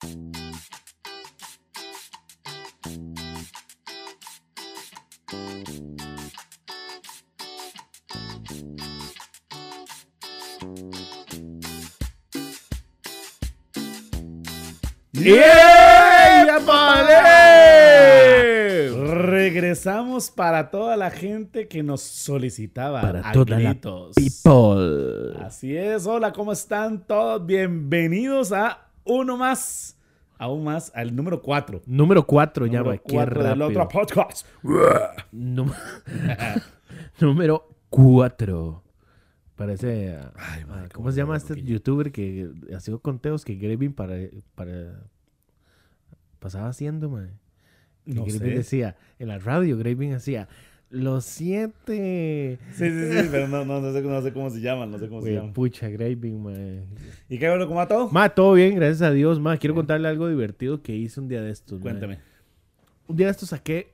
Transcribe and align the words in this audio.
¡Yeah! 0.00 0.38
Regresamos 19.58 20.30
para 20.30 20.70
toda 20.70 20.96
la 20.96 21.10
gente 21.10 21.66
que 21.66 21.82
nos 21.82 22.02
solicitaba. 22.02 23.00
Para 23.00 23.32
toda 23.32 23.58
la. 23.58 23.74
People. 23.74 25.36
Así 25.40 25.76
es, 25.76 26.06
hola, 26.06 26.32
¿cómo 26.32 26.52
están 26.52 27.04
todos? 27.04 27.44
Bienvenidos 27.44 28.52
a 28.52 28.87
uno 29.08 29.36
más, 29.36 29.98
aún 30.38 30.62
más, 30.64 30.92
al 30.94 31.14
número 31.16 31.42
4. 31.42 31.82
Número 31.86 32.24
4 32.26 32.66
ya, 32.66 32.84
mae, 32.84 33.00
qué 33.04 33.16
del 33.18 33.26
rápido. 33.26 33.66
otro 33.66 33.88
podcast. 33.88 34.46
Num- 35.32 35.72
Número 37.20 37.68
4. 37.90 38.82
Parece. 39.56 40.16
Ay, 40.36 40.62
ah, 40.62 40.66
mae, 40.68 40.88
¿Cómo 40.90 41.10
se 41.10 41.16
llama 41.18 41.36
este 41.36 41.54
loquillo. 41.54 41.68
youtuber 41.74 42.12
que 42.12 42.48
hacía 42.76 42.96
conteos 42.98 43.44
que 43.44 43.56
Graving 43.56 43.92
para, 43.92 44.14
para. 44.54 45.02
pasaba 46.38 46.68
haciendo, 46.68 47.08
mae? 47.10 47.30
Que 48.04 48.14
No 48.14 48.24
Graving 48.24 48.54
decía, 48.54 48.96
en 49.18 49.28
la 49.28 49.38
radio, 49.38 49.76
Graving 49.76 50.14
hacía. 50.14 50.48
Los 50.90 51.26
siete. 51.26 52.58
Sí, 52.72 52.88
sí, 52.90 53.12
sí, 53.12 53.28
pero 53.30 53.46
no, 53.46 53.64
no, 53.64 53.80
no 53.80 53.92
sé, 53.92 54.00
no 54.00 54.22
sé 54.22 54.32
cómo 54.32 54.48
se 54.48 54.60
llaman, 54.60 54.90
no 54.90 54.98
sé 54.98 55.08
cómo 55.08 55.20
se 55.20 55.34
llaman. 55.34 55.52
pucha, 55.52 55.88
Graving, 55.88 56.42
mae. 56.42 56.86
¿Y 57.28 57.38
qué 57.38 57.48
bueno, 57.48 57.66
cómo 57.66 57.78
va 57.78 57.86
todo? 57.88 58.08
Ma, 58.10 58.30
todo 58.30 58.54
bien, 58.54 58.74
gracias 58.76 59.02
a 59.02 59.10
Dios, 59.12 59.38
ma. 59.38 59.58
Quiero 59.58 59.74
contarle 59.74 60.08
algo 60.08 60.28
divertido 60.28 60.82
que 60.82 60.96
hice 60.96 61.20
un 61.20 61.28
día 61.28 61.42
de 61.42 61.50
estos. 61.50 61.80
Cuéntame. 61.82 62.20
Un 63.06 63.16
día 63.16 63.26
de 63.26 63.32
estos 63.32 63.50
saqué 63.50 63.92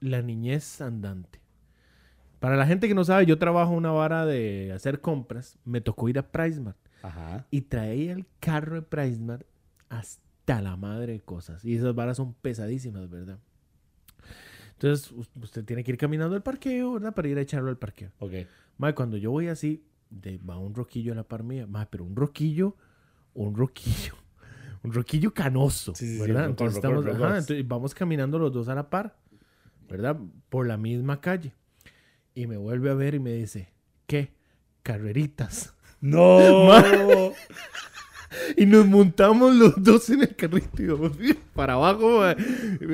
la 0.00 0.22
niñez 0.22 0.80
andante. 0.80 1.40
Para 2.38 2.56
la 2.56 2.66
gente 2.66 2.88
que 2.88 2.94
no 2.94 3.04
sabe, 3.04 3.26
yo 3.26 3.38
trabajo 3.38 3.72
una 3.72 3.90
vara 3.90 4.24
de 4.24 4.72
hacer 4.72 5.00
compras. 5.00 5.58
Me 5.64 5.80
tocó 5.80 6.08
ir 6.08 6.18
a 6.18 6.22
PriceMart 6.30 6.78
Ajá. 7.02 7.46
y 7.50 7.62
traía 7.62 8.12
el 8.12 8.26
carro 8.38 8.76
de 8.76 8.82
PriceMart 8.82 9.44
hasta 9.88 10.62
la 10.62 10.76
madre 10.76 11.14
de 11.14 11.20
cosas. 11.20 11.64
Y 11.64 11.76
esas 11.76 11.94
varas 11.94 12.16
son 12.16 12.32
pesadísimas, 12.34 13.10
¿verdad? 13.10 13.38
Entonces, 14.82 15.12
us- 15.12 15.28
usted 15.42 15.62
tiene 15.62 15.84
que 15.84 15.90
ir 15.92 15.98
caminando 15.98 16.34
al 16.34 16.42
parqueo, 16.42 16.94
¿verdad? 16.94 17.14
Para 17.14 17.28
ir 17.28 17.36
a 17.36 17.42
echarlo 17.42 17.68
al 17.68 17.76
parqueo. 17.76 18.10
Ok. 18.18 18.32
Ma, 18.78 18.94
cuando 18.94 19.18
yo 19.18 19.30
voy 19.30 19.48
así, 19.48 19.84
de- 20.08 20.38
va 20.38 20.56
un 20.56 20.74
roquillo 20.74 21.12
a 21.12 21.16
la 21.16 21.22
par 21.24 21.42
mía. 21.42 21.66
Ma, 21.66 21.84
pero 21.90 22.02
un 22.04 22.16
roquillo, 22.16 22.76
un 23.34 23.54
roquillo, 23.54 24.14
un 24.82 24.92
roquillo 24.94 25.34
canoso, 25.34 25.94
Sí, 25.94 26.06
sí, 26.06 26.14
sí, 26.14 26.20
¿verdad? 26.20 26.46
rocón, 26.46 26.50
entonces, 26.50 26.76
estamos, 26.76 27.04
ajá, 27.06 27.38
entonces 27.38 27.68
vamos 27.68 27.94
caminando 27.94 28.38
los 28.38 28.52
dos 28.54 28.68
a 28.68 28.74
la 28.74 28.88
par, 28.88 29.18
¿verdad? 29.86 30.18
Por 30.48 30.66
la 30.66 30.78
misma 30.78 31.20
calle. 31.20 31.52
Y 32.34 32.46
me 32.46 32.56
vuelve 32.56 32.88
a 32.88 32.94
ver 32.94 33.14
y 33.14 33.18
me 33.20 33.32
dice, 33.34 33.68
¿qué? 34.06 34.32
Carreritas. 34.82 35.74
¡No! 36.00 36.38
Y 38.56 38.64
nos 38.66 38.86
montamos 38.86 39.54
los 39.56 39.82
dos 39.82 40.08
en 40.10 40.22
el 40.22 40.36
carrito 40.36 40.82
y 40.82 40.86
vamos 40.86 41.12
para 41.54 41.72
abajo. 41.74 42.20
ma. 42.20 42.36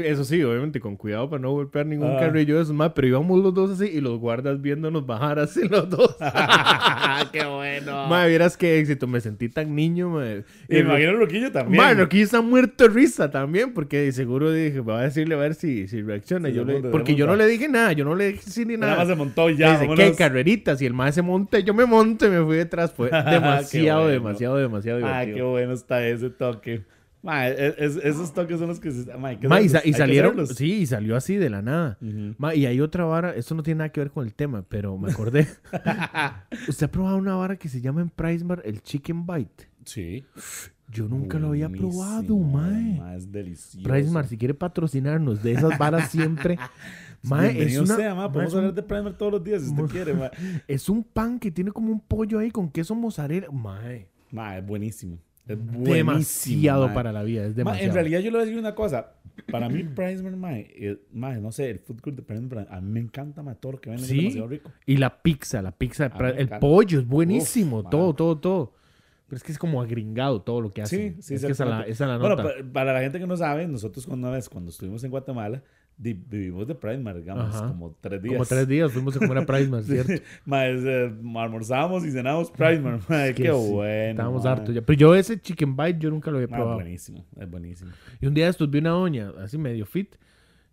Eso 0.03 0.25
sí, 0.25 0.43
obviamente 0.43 0.81
con 0.81 0.97
cuidado 0.97 1.29
para 1.29 1.43
no 1.43 1.51
golpear 1.53 1.85
ningún 1.87 2.13
Ah. 2.13 2.21
carrillo 2.21 2.57
de 2.57 2.63
esos 2.63 2.75
más, 2.75 2.93
pero 2.95 3.07
íbamos 3.09 3.43
los 3.43 3.53
dos 3.53 3.71
así 3.71 3.91
y 3.93 4.01
los 4.01 4.19
guardas 4.19 4.61
viéndonos 4.63 5.05
bajar 5.07 5.39
así 5.39 5.69
los 5.69 5.89
dos. 5.91 6.17
¡Qué 7.33 7.45
bueno! 7.45 8.07
Madre, 8.09 8.31
vieras 8.31 8.57
qué 8.57 8.79
éxito. 8.79 9.07
Me 9.07 9.21
sentí 9.21 9.49
tan 9.49 9.75
niño, 9.75 10.09
madre. 10.11 10.45
Y 10.69 10.79
imagino 10.79 11.11
el 11.11 11.19
loquillo 11.19 11.53
también. 11.53 11.83
Madre, 11.83 12.03
aquí 12.03 12.21
está 12.23 12.41
muerto 12.41 12.85
de 12.85 12.91
risa 12.95 13.31
también, 13.31 13.75
porque 13.75 14.11
seguro 14.13 14.51
dije, 14.53 14.81
voy 14.81 14.95
a 14.95 15.01
decirle 15.03 15.35
a 15.35 15.39
ver 15.39 15.55
si, 15.55 15.87
si 15.89 16.03
reacciona. 16.03 16.49
Sí, 16.49 16.55
Yo 16.55 16.65
le- 16.65 16.81
porque 16.89 17.15
yo 17.15 17.27
no 17.27 17.37
le 17.37 17.47
dije 17.47 17.69
nada, 17.69 17.93
yo 17.93 18.05
no 18.05 18.15
le 18.15 18.33
dije 18.33 18.65
ni 18.65 18.77
Nada 18.77 18.93
nada. 18.93 18.99
más 19.05 19.09
se 19.09 19.15
montó 19.17 19.51
ya. 19.51 19.73
dice, 19.73 19.87
vámonos. 19.87 20.05
¿qué 20.11 20.17
carreritas? 20.17 20.81
Y 20.83 20.87
el 20.87 20.95
más 20.95 21.15
se 21.15 21.23
monta, 21.23 21.59
yo 21.59 21.75
me 21.75 21.85
monto 21.87 22.27
y 22.27 22.31
me 22.31 22.43
fui 22.45 22.57
detrás. 22.57 22.93
Fue 22.93 23.11
demasiado, 23.31 24.03
bueno. 24.03 24.13
demasiado, 24.15 24.57
demasiado 24.57 25.07
Ah, 25.07 25.26
qué 25.35 25.43
bueno 25.43 25.73
está 25.73 26.07
ese 26.07 26.31
toque. 26.31 26.85
Ma, 27.23 27.49
es- 27.49 27.75
es- 27.79 27.97
esos 28.05 28.33
toques 28.33 28.59
son 28.59 28.69
los 28.69 28.79
que 28.79 28.93
se... 28.93 29.13
ma, 29.17 29.33
y, 29.61 29.69
sa- 29.69 29.83
y 29.85 29.93
salieron, 29.95 30.47
sí, 30.47 30.75
y 30.83 30.87
salió 30.87 31.17
así 31.17 31.35
de 31.37 31.51
la 31.51 31.61
nada. 31.61 31.99
Ujú. 32.01 32.35
Ma, 32.39 32.55
y 32.55 32.67
hay 32.67 32.81
otra 32.81 33.05
vara, 33.05 33.35
esto 33.35 33.55
no 33.57 33.65
tiene 33.65 33.79
nada 33.79 33.89
que 33.91 34.01
ver 34.01 34.11
con 34.13 34.25
el 34.25 34.33
tema, 34.35 34.65
pero 34.69 34.97
me 34.97 35.11
acordé. 35.11 35.49
¿Usted 36.69 36.87
ha 36.87 36.91
probado 36.91 37.17
una 37.17 37.35
vara 37.35 37.57
que 37.57 37.69
se 37.69 37.81
llama 37.81 38.01
en 38.01 38.11
Pricemark 38.11 38.63
el 38.65 38.81
Chicken 38.83 39.27
Bite? 39.27 39.69
Sí. 39.85 40.25
Yo 40.89 41.09
nunca 41.09 41.41
lo 41.41 41.49
había 41.49 41.67
Buenísimo, 41.67 41.91
probado, 41.93 42.37
mae. 42.39 42.97
ma, 42.99 43.17
es 43.17 43.33
delicioso. 43.33 43.89
Pricemark, 43.89 44.29
si 44.29 44.39
quiere 44.39 44.55
patrocinarnos 44.55 45.43
de 45.43 45.53
esas 45.53 45.77
varas 45.79 46.11
siempre. 46.11 46.59
Mae, 47.23 47.61
es, 47.61 47.77
una, 47.81 47.97
sea, 47.97 48.15
ma, 48.15 48.25
mae, 48.25 48.31
Podemos 48.31 48.55
hablar 48.55 48.75
de 48.75 48.83
Primer 48.85 49.15
todos 49.15 49.33
los 49.33 49.43
días 49.43 49.63
si 49.63 49.71
usted 49.71 49.85
quiere, 49.87 50.15
ma. 50.15 50.31
es 50.69 50.89
un 50.89 51.03
pan 51.03 51.41
que 51.41 51.51
tiene 51.51 51.73
como 51.73 51.91
un 51.91 51.99
pollo 51.99 52.39
ahí 52.39 52.53
con 52.53 52.71
queso 52.71 52.95
mozzarella. 52.95 53.49
Mae, 53.51 54.07
Ma, 54.31 54.59
es 54.59 54.67
buenísimo. 54.67 55.19
Es 55.47 55.57
buenísimo, 55.57 55.95
demasiado 55.95 56.89
ma. 56.89 56.95
para 56.95 57.13
la 57.13 57.23
vida, 57.23 57.43
es 57.45 57.51
Ma, 57.51 57.55
demasiado. 57.55 57.89
en 57.89 57.95
realidad 57.95 58.19
yo 58.21 58.25
le 58.27 58.31
voy 58.33 58.41
a 58.43 58.45
decir 58.47 58.59
una 58.59 58.75
cosa. 58.75 59.13
Para 59.53 59.69
mí, 59.69 59.85
Priceman, 59.85 60.39
ma, 60.41 60.59
eh, 60.59 60.99
ma, 61.13 61.35
no 61.37 61.53
sé, 61.53 61.71
el 61.71 61.79
food 61.79 62.01
court 62.01 62.17
de 62.17 62.23
Priceman, 62.23 62.67
a 62.71 62.81
mí 62.81 62.91
me 62.91 63.01
encanta, 63.01 63.43
ma, 63.43 63.55
todo 63.55 63.73
lo 63.73 63.81
que 63.81 63.91
venden 63.91 64.07
Sí. 64.09 64.15
es 64.17 64.23
demasiado 64.23 64.49
rico. 64.49 64.73
Y 64.87 64.97
la 64.97 65.23
pizza, 65.23 65.63
la 65.63 65.73
pizza, 65.73 66.07
el 66.37 66.49
pollo 66.49 66.99
es 67.01 67.07
buenísimo, 67.07 67.81
Uf, 67.81 67.91
todo, 67.91 68.07
mae. 68.09 68.17
todo, 68.17 68.39
todo. 68.39 68.73
Pero 69.29 69.37
es 69.37 69.43
que 69.43 69.53
es 69.53 69.59
como 69.59 69.81
agringado 69.83 70.41
todo 70.43 70.61
lo 70.61 70.71
que 70.71 70.83
hace. 70.83 71.15
Sí, 71.17 71.23
sí, 71.23 71.35
es 71.35 71.45
que 71.45 71.53
esa, 71.53 71.65
la, 71.65 71.83
esa 71.83 72.07
la 72.07 72.17
Bueno, 72.19 72.37
nota. 72.37 72.49
pa- 72.49 72.73
para 72.73 72.93
la 72.93 73.01
gente 73.01 73.19
que 73.19 73.27
no 73.27 73.37
sabe, 73.37 73.67
nosotros 73.69 74.07
cuando, 74.07 74.27
una 74.29 74.37
vez, 74.37 74.49
cuando 74.49 74.71
estuvimos 74.71 75.03
en 75.05 75.11
Guatemala, 75.11 75.63
vivimos 75.99 76.67
de 76.69 76.75
Priceman, 76.75 77.17
digamos, 77.17 77.55
Ajá. 77.55 77.69
como 77.69 77.97
tres 78.01 78.23
días. 78.23 78.35
como 78.35 78.45
tres 78.47 78.69
días 78.69 78.93
fuimos 78.93 79.17
a 79.17 79.19
comer 79.19 79.39
a 79.39 79.47
Pricemark, 79.47 79.85
¿cierto? 79.85 80.13
Ma, 80.45 80.67
es, 80.67 80.83
eh, 80.85 81.11
almorzábamos 81.37 82.05
y 82.05 82.11
cenábamos 82.11 82.51
Priceman. 82.51 83.01
Ma, 83.09 83.27
Es 83.27 83.35
que 83.35 83.45
qué 83.45 83.53
sí, 83.53 83.71
bueno. 83.73 84.11
Estábamos 84.11 84.45
hartos 84.47 84.75
ya. 84.75 84.83
Pero 84.83 84.99
yo 84.99 85.15
ese 85.15 85.41
chicken 85.41 85.77
bite 85.77 85.99
yo 85.99 86.11
nunca 86.11 86.31
lo 86.31 86.37
había 86.39 86.49
Ma, 86.49 86.57
probado. 86.57 86.75
buenísimo, 86.77 87.25
es 87.39 87.51
buenísimo. 87.51 87.91
Y 88.21 88.27
un 88.27 88.35
día 88.35 88.49
estos 88.49 88.71
vi 88.71 88.79
una 88.79 88.91
doña, 88.91 89.33
así 89.43 89.57
medio 89.59 89.87
fit, 89.87 90.17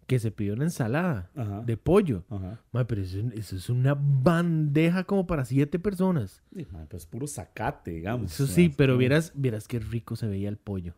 que 0.06 0.20
se 0.20 0.32
pidió 0.32 0.54
una 0.54 0.66
ensalada 0.66 1.30
Ajá. 1.34 1.62
de 1.62 1.78
pollo. 1.78 2.26
Ajá. 2.30 2.60
Mae, 2.74 2.84
pero 2.84 3.02
eso, 3.02 3.20
eso 3.36 3.56
es 3.56 3.70
una 3.70 3.96
bandeja 3.98 5.06
como 5.06 5.26
para 5.26 5.46
siete 5.46 5.80
personas. 5.80 6.44
Sí, 6.54 6.68
ma, 6.72 6.86
pues 6.90 7.06
puro 7.06 7.26
zacate, 7.28 7.92
digamos. 7.92 8.34
Eso 8.34 8.46
sí, 8.46 8.66
es 8.66 8.76
pero 8.76 8.98
vieras, 8.98 9.32
vieras 9.36 9.68
qué 9.70 9.80
rico 9.80 10.18
se 10.18 10.28
veía 10.28 10.50
el 10.50 10.58
pollo. 10.58 10.94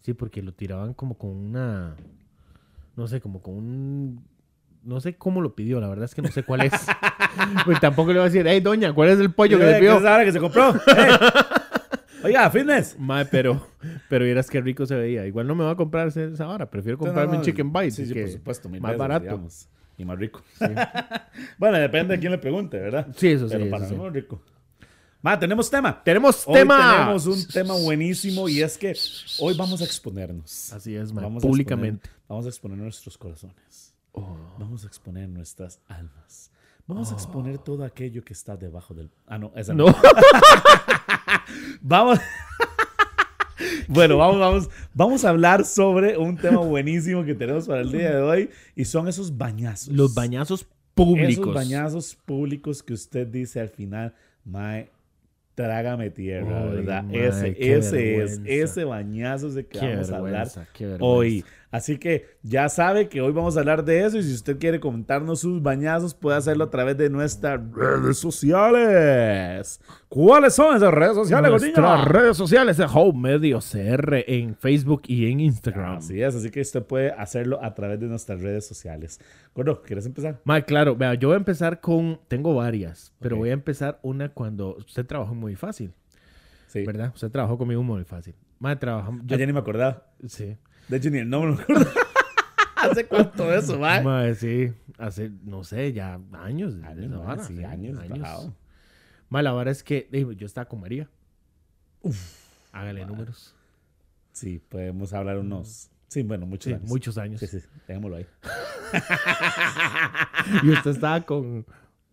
Sí, 0.00 0.12
porque 0.12 0.42
lo 0.42 0.52
tiraban 0.52 0.92
como 0.92 1.16
con 1.16 1.30
una. 1.30 1.96
No 2.96 3.06
sé, 3.08 3.20
como 3.20 3.42
con 3.42 3.54
un. 3.54 4.24
No 4.82 5.00
sé 5.00 5.16
cómo 5.16 5.40
lo 5.40 5.54
pidió, 5.54 5.80
la 5.80 5.88
verdad 5.88 6.04
es 6.04 6.14
que 6.14 6.20
no 6.22 6.28
sé 6.30 6.42
cuál 6.42 6.62
es. 6.62 6.72
Pues 7.64 7.80
tampoco 7.80 8.12
le 8.12 8.20
voy 8.20 8.28
a 8.28 8.30
decir, 8.30 8.46
hey, 8.46 8.60
doña, 8.60 8.92
¿cuál 8.92 9.08
es 9.08 9.18
el 9.18 9.32
pollo 9.32 9.58
que 9.58 9.64
le 9.64 9.72
¿qué 9.72 9.78
pidió? 9.80 9.98
es 9.98 10.04
ahora 10.04 10.24
que 10.24 10.30
se 10.30 10.38
compró? 10.38 10.72
Oiga, 12.22 12.48
fitness. 12.50 12.96
Mae, 12.98 13.26
pero, 13.26 13.66
pero 14.08 14.24
vieras 14.24 14.48
qué 14.48 14.60
rico 14.60 14.86
se 14.86 14.94
veía. 14.94 15.26
Igual 15.26 15.46
no 15.46 15.54
me 15.54 15.64
va 15.64 15.72
a 15.72 15.76
comprar 15.76 16.08
esa 16.08 16.46
vara. 16.46 16.70
Prefiero 16.70 16.96
comprarme 16.96 17.26
No, 17.26 17.32
no, 17.32 17.38
un 17.40 17.44
chicken 17.44 17.72
bite. 17.72 17.90
Sí, 17.90 18.06
sí, 18.06 18.14
que- 18.14 18.22
por 18.22 18.30
supuesto. 18.30 18.68
mil 18.68 18.80
más 18.80 18.90
veces, 18.92 18.98
barato. 18.98 19.22
digamos, 19.24 19.68
y 19.98 20.04
más 20.04 20.18
rico. 20.18 20.42
bueno, 21.58 21.78
depende 21.78 22.14
de 22.14 22.20
quién 22.20 22.32
le 22.32 22.38
pregunte, 22.38 22.78
¿verdad? 22.78 23.08
Sí, 23.16 23.28
eso 23.32 23.46
sí. 23.48 23.52
Pero 23.54 23.64
eso 23.64 23.70
para 23.72 23.86
sí. 23.88 23.94
mí 23.94 24.08
rico. 24.10 24.40
Ma, 25.24 25.38
tenemos 25.38 25.70
tema. 25.70 26.02
Tenemos 26.04 26.44
Hoy 26.46 26.52
tema. 26.52 26.92
tenemos 26.98 27.26
un 27.26 27.48
tema 27.48 27.72
buenísimo 27.74 28.46
y 28.46 28.60
es 28.60 28.76
que 28.76 28.94
hoy 29.40 29.56
vamos 29.56 29.80
a 29.80 29.84
exponernos. 29.86 30.70
Así 30.70 30.94
es, 30.94 31.14
mae, 31.14 31.24
Vamos 31.24 31.42
a 31.42 31.46
públicamente. 31.46 32.06
exponer- 32.10 32.28
vamos 32.28 32.44
a 32.44 32.48
exponer 32.50 32.76
nuestros 32.76 33.16
corazones. 33.16 33.94
Oh. 34.12 34.36
Vamos 34.58 34.84
a 34.84 34.86
exponer 34.86 35.26
nuestras 35.30 35.80
almas. 35.88 36.50
Vamos 36.86 37.10
a 37.10 37.14
exponer 37.14 37.56
todo 37.56 37.84
aquello 37.84 38.22
que 38.22 38.34
está 38.34 38.54
debajo 38.58 38.92
del... 38.92 39.10
Ah, 39.26 39.38
no, 39.38 39.50
esa 39.56 39.72
No. 39.72 39.86
no. 39.86 39.96
Vamos... 41.80 42.18
bueno, 43.88 44.18
vamos, 44.18 44.38
vamos, 44.38 44.70
vamos 44.92 45.24
a 45.24 45.30
hablar 45.30 45.64
sobre 45.64 46.18
un 46.18 46.36
tema 46.36 46.58
buenísimo 46.60 47.24
que 47.24 47.34
tenemos 47.34 47.66
para 47.66 47.80
el 47.80 47.90
día 47.90 48.14
de 48.16 48.20
hoy 48.20 48.50
y 48.76 48.84
son 48.84 49.08
esos 49.08 49.38
bañazos. 49.38 49.88
Los 49.88 50.12
bañazos 50.12 50.66
públicos. 50.94 51.44
Esos 51.44 51.54
bañazos 51.54 52.14
públicos 52.14 52.82
que 52.82 52.92
usted 52.92 53.26
dice 53.26 53.60
al 53.60 53.70
final, 53.70 54.14
mae, 54.44 54.90
trágame 55.54 56.10
tierra, 56.10 56.64
¿verdad? 56.64 57.04
ese 57.12 57.56
ese 57.58 58.22
es, 58.22 58.40
ese 58.44 58.84
bañazo 58.84 59.48
es 59.48 59.54
de 59.54 59.66
que 59.66 59.78
Qué 59.78 59.86
vamos 59.86 60.10
a 60.10 60.16
hablar 60.16 60.48
hoy. 61.00 61.44
Así 61.74 61.98
que 61.98 62.26
ya 62.44 62.68
sabe 62.68 63.08
que 63.08 63.20
hoy 63.20 63.32
vamos 63.32 63.56
a 63.56 63.58
hablar 63.58 63.84
de 63.84 64.04
eso 64.04 64.16
y 64.16 64.22
si 64.22 64.32
usted 64.32 64.60
quiere 64.60 64.78
comentarnos 64.78 65.40
sus 65.40 65.60
bañazos 65.60 66.14
puede 66.14 66.36
hacerlo 66.36 66.62
a 66.62 66.70
través 66.70 66.96
de 66.96 67.10
nuestras 67.10 67.60
redes 67.72 68.16
sociales. 68.16 69.80
¿Cuáles 70.08 70.54
son 70.54 70.76
esas 70.76 70.94
redes 70.94 71.16
sociales, 71.16 71.50
Nuestras 71.50 72.04
redes 72.04 72.36
sociales 72.36 72.76
de 72.76 72.84
Home 72.84 73.18
Medio 73.20 73.58
CR 73.58 74.22
en 74.24 74.54
Facebook 74.54 75.02
y 75.08 75.28
en 75.28 75.40
Instagram. 75.40 75.96
Así 75.96 76.22
es, 76.22 76.36
así 76.36 76.48
que 76.52 76.60
usted 76.60 76.84
puede 76.84 77.10
hacerlo 77.10 77.58
a 77.60 77.74
través 77.74 77.98
de 77.98 78.06
nuestras 78.06 78.40
redes 78.40 78.64
sociales. 78.64 79.18
Gordo, 79.52 79.82
¿quieres 79.82 80.06
empezar? 80.06 80.40
Mae, 80.44 80.64
claro, 80.64 80.94
vea, 80.94 81.14
yo 81.14 81.26
voy 81.26 81.34
a 81.34 81.38
empezar 81.38 81.80
con. 81.80 82.20
Tengo 82.28 82.54
varias, 82.54 83.12
pero 83.18 83.36
voy 83.36 83.50
a 83.50 83.52
empezar 83.52 83.98
una 84.02 84.28
cuando 84.28 84.76
usted 84.76 85.04
trabaja 85.04 85.32
muy 85.32 85.56
fácil. 85.56 85.92
Sí. 86.68 86.84
¿verdad? 86.84 87.10
Usted 87.12 87.32
trabajó 87.32 87.58
conmigo 87.58 87.82
muy 87.82 88.04
fácil. 88.04 88.36
Madre, 88.60 88.76
trabajamos. 88.76 89.22
Yo 89.26 89.36
ya 89.36 89.44
ni 89.44 89.52
me 89.52 89.58
acordaba. 89.58 90.04
sí. 90.28 90.56
De 90.88 90.96
hecho, 90.96 91.10
ni 91.10 91.18
el 91.18 91.28
nombre 91.30 91.52
me 91.56 91.62
acordaba. 91.62 91.90
¿Hace 92.76 93.06
cuánto 93.06 93.44
de 93.48 93.58
eso, 93.58 93.78
mae? 93.78 94.02
Madre, 94.02 94.34
sí. 94.34 94.72
Hace, 94.98 95.30
no 95.44 95.64
sé, 95.64 95.92
ya 95.92 96.20
años. 96.32 96.74
Años, 96.84 97.24
vara, 97.24 97.42
sí, 97.42 97.64
años. 97.64 97.96
la 99.30 99.52
verdad 99.52 99.72
es 99.72 99.82
que 99.82 100.08
yo 100.36 100.46
estaba 100.46 100.66
con 100.66 100.80
María. 100.80 101.08
Hágale 102.72 103.06
números. 103.06 103.54
Sí, 104.32 104.60
podemos 104.68 105.12
hablar 105.12 105.38
unos. 105.38 105.90
Sí, 106.08 106.22
bueno, 106.22 106.44
muchos 106.46 106.64
Sí, 106.70 106.74
años. 106.74 106.88
muchos 106.88 107.18
años. 107.18 107.40
Sí, 107.40 107.46
sí, 107.46 107.58
dejémoslo 107.88 108.16
ahí. 108.16 108.26
Y 110.62 110.70
usted 110.70 110.90
estaba 110.90 111.20
con 111.22 111.64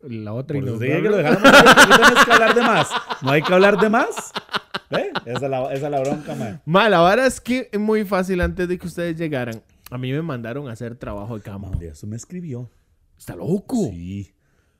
la 0.02 0.34
otra 0.34 0.56
que 0.60 0.66
lo 0.66 0.78
dejáramos 0.80 1.44
ahí, 1.44 1.64
porque 1.76 1.90
no 1.90 1.98
tienes 1.98 2.26
que 2.26 2.32
hablar 2.32 2.56
de 2.56 2.62
más. 2.62 2.90
No 3.22 3.32
hay 3.32 3.42
que 3.42 3.54
hablar 3.54 3.78
de 3.80 3.90
más. 3.90 4.32
¿Ve? 4.90 5.12
Esa 5.26 5.46
es 5.46 5.50
la, 5.50 5.74
esa 5.74 5.86
es 5.86 5.92
la 5.92 6.00
bronca, 6.02 6.36
mae. 6.36 6.60
Ma, 6.66 6.90
la 6.90 7.02
verdad 7.04 7.26
es 7.28 7.40
que 7.42 7.70
es 7.72 7.80
muy 7.80 8.04
fácil 8.06 8.42
antes 8.42 8.68
de 8.68 8.78
que 8.78 8.88
ustedes 8.88 9.18
llegaran. 9.18 9.62
A 9.90 9.98
mí 9.98 10.12
me 10.12 10.22
mandaron 10.22 10.68
a 10.70 10.72
hacer 10.74 10.96
trabajo 10.96 11.38
de. 11.38 11.44
Un 11.72 11.80
día 11.80 11.92
eso 11.92 12.08
me 12.08 12.16
escribió. 12.16 12.70
Está 13.18 13.36
loco. 13.36 13.78
Sí. 13.92 14.34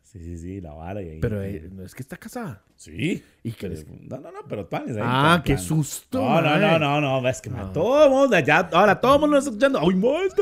Sí, 0.04 0.20
sí, 0.20 0.38
sí, 0.38 0.62
la 0.62 0.74
vara. 0.74 1.02
Y 1.02 1.08
ahí, 1.08 1.20
Pero 1.22 1.42
eh, 1.42 1.70
no 1.72 1.84
es 1.84 1.96
que 1.96 2.02
está 2.04 2.18
casada. 2.18 2.62
Sí. 2.76 3.24
¿Y 3.44 3.52
les- 3.68 3.88
no, 3.88 4.18
no, 4.18 4.32
no, 4.32 4.40
pero 4.50 4.66
Tuanis 4.66 4.98
ahí. 4.98 5.02
Ah, 5.06 5.22
plan, 5.36 5.44
qué 5.44 5.54
plan. 5.54 5.64
susto. 5.66 6.20
No, 6.22 6.42
no, 6.42 6.58
no, 6.58 6.80
no, 7.00 7.22
no, 7.22 7.30
es 7.30 7.40
que 7.42 7.50
No. 7.50 7.72
todo 7.72 8.04
el 8.06 8.10
mundo 8.10 8.36
allá, 8.36 8.68
ahora 8.74 9.00
todo 9.00 9.16
el 9.16 9.22
mundo 9.22 9.38
está 9.38 9.50
escuchando. 9.52 9.80
¡Ay, 9.80 9.96
mae, 9.96 10.26
este! 10.26 10.42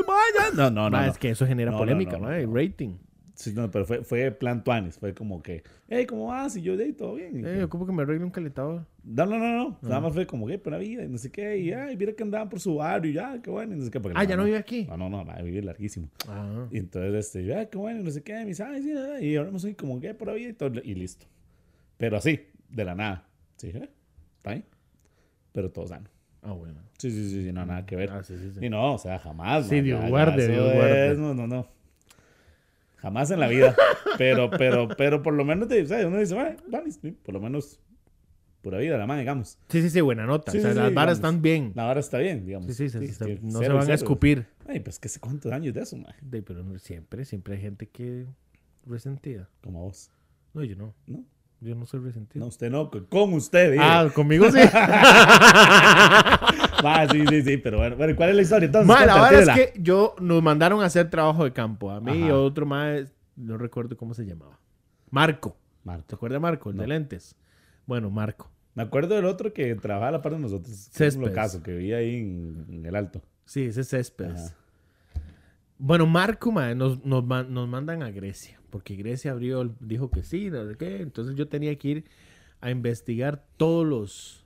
No, 0.54 0.70
no, 0.70 0.90
no. 0.90 0.90
Ma, 0.90 1.06
no. 1.06 1.12
es 1.12 1.18
que 1.18 1.30
eso 1.30 1.46
genera 1.46 1.70
No, 1.70 1.78
polémica, 1.78 2.18
no, 2.18 2.30
no. 2.30 2.54
rating. 2.54 2.96
Sí, 3.40 3.54
no, 3.54 3.70
pero 3.70 3.86
fue, 3.86 4.04
fue 4.04 4.30
plan 4.32 4.62
Tuanis. 4.62 4.98
Fue 4.98 5.14
como 5.14 5.42
que, 5.42 5.62
hey, 5.88 6.04
¿cómo 6.04 6.26
vas? 6.26 6.54
Y 6.56 6.60
yo, 6.62 6.74
hey, 6.78 6.92
todo 6.92 7.14
bien. 7.14 7.40
Y 7.40 7.42
Eh, 7.42 7.62
ocupo 7.64 7.86
que 7.86 7.92
me 7.92 8.02
arregle 8.02 8.22
un 8.24 8.30
calentador. 8.30 8.84
No, 9.02 9.24
no, 9.24 9.38
no, 9.38 9.56
no. 9.56 9.78
Ah. 9.82 9.86
Nada 9.88 10.00
más 10.02 10.12
fue 10.12 10.26
como 10.26 10.46
que 10.46 10.58
por 10.58 10.74
la 10.74 10.78
vida 10.78 11.04
y 11.04 11.08
no 11.08 11.16
sé 11.16 11.32
qué. 11.32 11.56
Y 11.56 11.72
ay, 11.72 11.96
mira 11.96 12.12
que 12.12 12.22
andaban 12.22 12.50
por 12.50 12.60
su 12.60 12.74
barrio 12.74 13.10
y 13.10 13.14
ya, 13.14 13.40
qué 13.40 13.48
bueno. 13.48 13.74
Y 13.74 13.78
no 13.78 13.84
sé 13.86 13.90
qué. 13.90 13.98
Ah, 14.14 14.24
ya 14.24 14.36
no 14.36 14.44
vive 14.44 14.58
aquí. 14.58 14.84
No, 14.90 14.98
no, 14.98 15.08
no, 15.08 15.24
va 15.24 15.36
a 15.36 15.40
vivir 15.42 15.64
larguísimo. 15.64 16.10
Ah. 16.28 16.66
Y 16.70 16.76
entonces, 16.76 17.14
este, 17.14 17.42
yo, 17.46 17.58
ay, 17.58 17.68
qué 17.72 17.78
bueno, 17.78 18.00
y 18.00 18.04
no 18.04 18.10
sé 18.10 18.22
qué. 18.22 18.34
Me 18.34 18.44
dice, 18.44 18.62
ay, 18.62 18.82
sí, 18.82 18.92
nada. 18.92 19.22
Y 19.22 19.34
ahora 19.36 19.50
me 19.50 19.58
soy 19.58 19.72
como 19.74 19.98
que 20.00 20.12
por 20.12 20.28
la 20.28 20.34
vida 20.34 20.50
y 20.50 20.52
todo. 20.52 20.78
Y 20.84 20.94
listo. 20.94 21.24
Pero 21.96 22.18
así, 22.18 22.40
de 22.68 22.84
la 22.84 22.94
nada. 22.94 23.26
Sí, 23.56 23.68
¿eh? 23.68 23.88
Está 24.36 24.50
ahí. 24.50 24.64
Pero 25.52 25.70
todo 25.70 25.86
sano. 25.86 26.10
Ah, 26.42 26.52
bueno. 26.52 26.80
Sí, 26.98 27.10
sí, 27.10 27.30
sí, 27.30 27.42
sí, 27.44 27.52
no, 27.54 27.64
nada 27.64 27.86
que 27.86 27.96
ver. 27.96 28.10
Ah, 28.10 28.22
sí, 28.22 28.36
sí, 28.36 28.50
sí. 28.52 28.66
Y 28.66 28.68
no, 28.68 28.94
o 28.94 28.98
sea, 28.98 29.18
jamás. 29.18 29.66
Sí, 29.66 29.76
man, 29.76 29.84
Dios 29.84 29.98
ya- 30.00 30.04
ya 30.04 30.10
guarde, 30.10 30.46
Dios 30.48 30.74
guarde. 30.74 31.12
es- 31.12 31.18
No, 31.18 31.32
no, 31.34 31.46
no. 31.46 31.79
Jamás 33.00 33.30
en 33.30 33.40
la 33.40 33.48
vida. 33.48 33.74
Pero, 34.18 34.50
pero, 34.50 34.88
pero 34.88 35.22
por 35.22 35.34
lo 35.34 35.44
menos, 35.44 35.68
te, 35.68 35.84
sea, 35.86 36.06
uno 36.06 36.18
dice, 36.18 36.34
vale, 36.34 36.56
por 37.22 37.34
lo 37.34 37.40
menos, 37.40 37.80
pura 38.62 38.78
vida, 38.78 38.98
la 38.98 39.06
mano, 39.06 39.20
digamos. 39.20 39.58
Sí, 39.68 39.80
sí, 39.82 39.88
sí, 39.90 40.00
buena 40.02 40.26
nota. 40.26 40.52
Sí, 40.52 40.58
o 40.58 40.60
sea, 40.60 40.72
sí, 40.72 40.76
las 40.78 40.88
sí, 40.88 40.94
varas 40.94 41.18
digamos. 41.18 41.30
están 41.34 41.42
bien. 41.42 41.72
La 41.74 41.88
hora 41.88 42.00
está 42.00 42.18
bien, 42.18 42.44
digamos. 42.44 42.66
Sí, 42.66 42.74
sí, 42.74 42.88
se- 42.90 43.00
Sí, 43.06 43.14
se- 43.14 43.24
que 43.24 43.34
no 43.42 43.58
cero 43.58 43.62
se 43.62 43.68
van 43.68 43.78
a 43.78 43.82
cero. 43.82 43.94
escupir. 43.94 44.46
Ay, 44.68 44.80
pues 44.80 44.98
que 44.98 45.08
sé 45.08 45.18
cuántos 45.20 45.50
años 45.52 45.72
de 45.74 45.80
eso, 45.80 45.96
man. 45.96 46.12
De, 46.20 46.42
pero 46.42 46.78
siempre, 46.78 47.24
siempre 47.24 47.54
hay 47.54 47.60
gente 47.62 47.86
que 47.86 48.26
resentida. 48.86 49.48
Como 49.62 49.82
vos. 49.84 50.10
No, 50.52 50.62
yo 50.64 50.76
no. 50.76 50.94
¿No? 51.06 51.24
Yo 51.62 51.74
no 51.74 51.84
soy 51.84 52.00
resentido. 52.00 52.42
No, 52.44 52.48
usted 52.48 52.70
no, 52.70 52.90
con- 52.90 53.34
usted, 53.34 53.72
dije. 53.72 53.84
Ah, 53.84 54.08
conmigo 54.14 54.50
sí. 54.50 54.58
Va, 56.84 57.06
sí, 57.12 57.24
sí, 57.28 57.42
sí, 57.42 57.56
pero 57.58 57.78
bueno, 57.78 57.96
bueno, 57.96 58.16
¿cuál 58.16 58.30
es 58.30 58.36
la 58.36 58.42
historia 58.42 58.66
entonces? 58.66 58.88
Ma, 58.88 59.04
la 59.04 59.18
Cuenta, 59.18 59.30
verdad 59.38 59.58
es 59.58 59.70
que 59.72 59.82
yo 59.82 60.14
nos 60.20 60.42
mandaron 60.42 60.82
a 60.82 60.86
hacer 60.86 61.10
trabajo 61.10 61.44
de 61.44 61.52
campo. 61.52 61.90
A 61.90 62.00
mí 62.00 62.12
y 62.18 62.22
Ajá. 62.24 62.36
otro 62.36 62.64
más, 62.66 63.12
no 63.36 63.58
recuerdo 63.58 63.96
cómo 63.96 64.14
se 64.14 64.24
llamaba. 64.24 64.58
Marco. 65.10 65.50
¿Te 65.50 65.56
Marco. 65.86 66.14
acuerdas 66.14 66.36
de 66.36 66.40
Marco? 66.40 66.70
El 66.70 66.76
No. 66.76 66.82
de 66.82 66.88
lentes. 66.88 67.36
Bueno, 67.86 68.10
Marco. 68.10 68.50
Me 68.74 68.82
acuerdo 68.82 69.16
del 69.16 69.24
otro 69.24 69.52
que 69.52 69.74
trabajaba 69.74 70.08
a 70.08 70.12
la 70.12 70.22
par 70.22 70.32
de 70.32 70.38
nosotros. 70.38 70.74
Céspedes. 70.92 71.34
Caso 71.34 71.62
que 71.62 71.72
vivía 71.74 71.96
ahí 71.98 72.16
en, 72.20 72.64
en 72.70 72.86
el 72.86 72.94
alto. 72.96 73.20
Sí, 73.44 73.64
ese 73.64 73.80
es 73.80 73.88
Céspedes. 73.88 74.40
Ajá. 74.40 74.54
Bueno, 75.76 76.06
Marco, 76.06 76.52
ma, 76.52 76.74
nos, 76.74 77.04
nos, 77.04 77.24
nos 77.48 77.68
mandan 77.68 78.02
a 78.02 78.10
Grecia. 78.10 78.59
Porque 78.70 78.96
Grecia 78.96 79.32
abrió, 79.32 79.74
dijo 79.80 80.10
que 80.10 80.22
sí, 80.22 80.50
no 80.50 80.66
sé 80.68 80.76
qué. 80.76 81.02
Entonces 81.02 81.36
yo 81.36 81.48
tenía 81.48 81.76
que 81.76 81.88
ir 81.88 82.04
a 82.60 82.70
investigar 82.70 83.44
todos 83.56 83.86
los, 83.86 84.44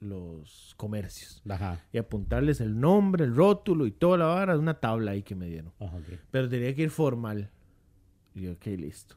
los 0.00 0.74
comercios. 0.76 1.42
Ajá. 1.48 1.84
Y 1.92 1.98
apuntarles 1.98 2.60
el 2.60 2.78
nombre, 2.78 3.24
el 3.24 3.34
rótulo 3.34 3.86
y 3.86 3.90
toda 3.90 4.18
la 4.18 4.26
vara 4.26 4.54
de 4.54 4.58
una 4.58 4.74
tabla 4.74 5.12
ahí 5.12 5.22
que 5.22 5.34
me 5.34 5.46
dieron. 5.46 5.72
Ajá. 5.80 5.98
Pero 6.30 6.48
tenía 6.48 6.74
que 6.74 6.82
ir 6.82 6.90
formal. 6.90 7.50
Y 8.34 8.42
yo, 8.42 8.52
ok, 8.52 8.66
listo. 8.66 9.16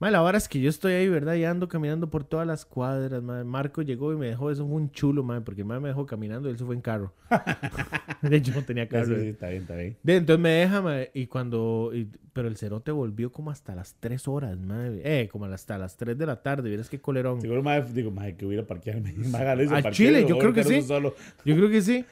Madre, 0.00 0.12
la 0.12 0.20
vara 0.20 0.36
es 0.38 0.48
que 0.48 0.60
yo 0.60 0.68
estoy 0.68 0.92
ahí, 0.92 1.08
¿verdad? 1.08 1.34
Ya 1.34 1.50
ando 1.50 1.68
caminando 1.68 2.10
por 2.10 2.24
todas 2.24 2.46
las 2.46 2.64
cuadras, 2.64 3.22
madre. 3.22 3.44
Marco 3.44 3.80
llegó 3.82 4.12
y 4.12 4.16
me 4.16 4.26
dejó, 4.26 4.50
eso 4.50 4.66
fue 4.66 4.76
un 4.76 4.90
chulo, 4.90 5.22
madre, 5.22 5.42
porque 5.42 5.60
el 5.62 5.66
madre 5.66 5.80
me 5.82 5.88
dejó 5.88 6.04
caminando 6.04 6.48
y 6.48 6.52
él 6.52 6.58
se 6.58 6.64
fue 6.64 6.74
en 6.74 6.80
carro. 6.80 7.12
de 8.22 8.36
hecho, 8.36 8.52
no 8.52 8.62
tenía 8.62 8.88
carro. 8.88 9.14
sí, 9.14 9.20
sí, 9.22 9.28
está 9.28 9.48
bien, 9.48 9.62
está 9.62 9.76
bien. 9.76 9.96
De, 10.02 10.16
entonces 10.16 10.42
me 10.42 10.50
deja, 10.50 10.82
madre, 10.82 11.10
y 11.14 11.26
cuando... 11.26 11.90
y- 11.94 12.08
pero 12.32 12.48
el 12.48 12.56
cerote 12.56 12.90
volvió 12.90 13.30
como 13.30 13.52
hasta 13.52 13.76
las 13.76 13.94
3 14.00 14.26
horas, 14.26 14.58
madre. 14.58 15.00
Eh, 15.04 15.28
como 15.28 15.44
hasta 15.44 15.78
las 15.78 15.96
3 15.96 16.18
de 16.18 16.26
la 16.26 16.42
tarde. 16.42 16.68
Vieras 16.68 16.90
qué 16.90 17.00
colerón. 17.00 17.40
Seguro, 17.40 17.62
más 17.62 17.94
digo, 17.94 18.10
más 18.10 18.32
que 18.32 18.44
hubiera 18.44 18.62
Al 18.68 18.68
parqueo, 18.68 19.92
Chile, 19.92 20.26
yo 20.28 20.34
a 20.36 20.38
creo 20.40 20.52
que 20.52 20.64
sí. 20.64 20.82
Solo. 20.82 21.14
Yo 21.44 21.54
creo 21.54 21.70
que 21.70 21.80
sí. 21.80 22.04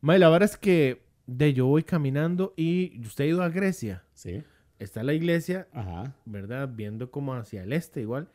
Madre, 0.00 0.20
la 0.20 0.30
verdad 0.30 0.48
es 0.48 0.56
que 0.56 1.02
de 1.26 1.52
yo 1.52 1.66
voy 1.66 1.82
caminando 1.82 2.54
y 2.56 3.00
usted 3.04 3.24
ha 3.24 3.26
ido 3.26 3.42
a 3.42 3.48
Grecia. 3.48 4.04
Sí. 4.14 4.42
Está 4.78 5.02
la 5.02 5.12
iglesia 5.14 5.68
Ajá. 5.72 6.14
¿verdad? 6.24 6.68
Viendo 6.74 7.10
como 7.10 7.34
hacia 7.34 7.62
el 7.62 7.72
este 7.72 8.00
igual. 8.02 8.28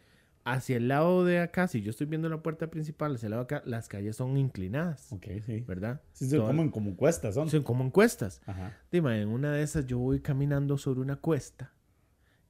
Hacia 0.43 0.77
el 0.77 0.87
lado 0.87 1.23
de 1.23 1.39
acá, 1.39 1.67
si 1.67 1.81
yo 1.83 1.91
estoy 1.91 2.07
viendo 2.07 2.27
la 2.27 2.41
puerta 2.41 2.71
principal, 2.71 3.13
hacia 3.13 3.27
el 3.27 3.31
lado 3.31 3.43
de 3.45 3.55
acá, 3.57 3.63
las 3.67 3.87
calles 3.87 4.15
son 4.15 4.37
inclinadas, 4.37 5.13
Ok, 5.13 5.27
sí. 5.45 5.59
¿verdad? 5.67 6.01
Sí, 6.13 6.27
Todas- 6.31 6.47
como, 6.47 6.71
como 6.71 6.95
cuestas 6.95 7.35
son. 7.35 7.47
Son 7.47 7.61
como 7.61 7.83
en 7.83 7.91
cuestas. 7.91 8.41
Ajá. 8.47 8.75
Dime, 8.91 9.21
en 9.21 9.29
una 9.29 9.51
de 9.51 9.61
esas 9.61 9.85
yo 9.85 9.99
voy 9.99 10.19
caminando 10.19 10.79
sobre 10.79 10.99
una 10.99 11.15
cuesta 11.17 11.73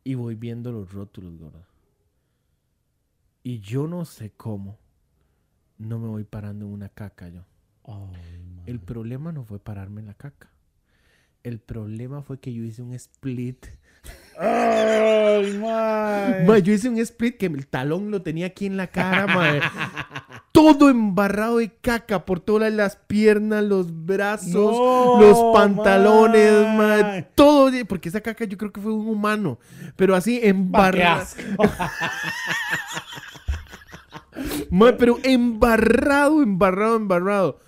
y 0.05 0.13
voy 0.15 0.35
viendo 0.35 0.71
los 0.71 0.93
rótulos, 0.93 1.38
gordo. 1.38 1.65
Y 3.43 3.59
yo 3.59 3.88
no 3.88 4.05
sé 4.05 4.31
cómo 4.38 4.77
no 5.77 5.99
me 5.99 6.07
voy 6.07 6.23
parando 6.23 6.65
en 6.67 6.71
una 6.71 6.88
caca 6.89 7.27
yo. 7.27 7.43
El 8.67 8.79
problema 8.79 9.31
no 9.33 9.43
fue 9.43 9.59
pararme 9.59 9.99
en 9.99 10.07
la 10.07 10.13
caca. 10.13 10.50
El 11.43 11.59
problema 11.59 12.21
fue 12.21 12.39
que 12.39 12.53
yo 12.53 12.63
hice 12.63 12.81
un 12.81 12.93
split 12.93 13.65
Ay, 14.39 15.57
man. 15.57 16.43
Ma, 16.47 16.57
yo 16.59 16.73
hice 16.73 16.89
un 16.89 16.97
split 16.99 17.38
que 17.38 17.45
el 17.45 17.67
talón 17.67 18.09
lo 18.09 18.21
tenía 18.21 18.47
aquí 18.47 18.65
en 18.65 18.77
la 18.77 18.88
cara, 18.88 19.27
ma. 19.27 20.41
Todo 20.51 20.89
embarrado 20.89 21.57
de 21.57 21.69
caca 21.69 22.25
por 22.25 22.39
todas 22.39 22.73
las 22.73 22.95
piernas, 22.95 23.63
los 23.63 24.05
brazos, 24.05 24.53
No, 24.53 25.21
los 25.21 25.55
pantalones, 25.55 26.67
ma. 26.75 26.98
man. 27.01 27.27
Todo, 27.36 27.71
porque 27.88 28.10
esa 28.10 28.21
caca 28.21 28.45
yo 28.45 28.57
creo 28.57 28.71
que 28.71 28.81
fue 28.81 28.93
un 28.93 29.07
humano, 29.07 29.60
pero 29.95 30.15
así 30.15 30.39
embarrado. 30.43 31.21
asco. 31.21 31.63
Ma, 34.71 34.95
pero 34.98 35.19
embarrado, 35.24 36.41
embarrado, 36.41 36.95
embarrado. 36.95 37.60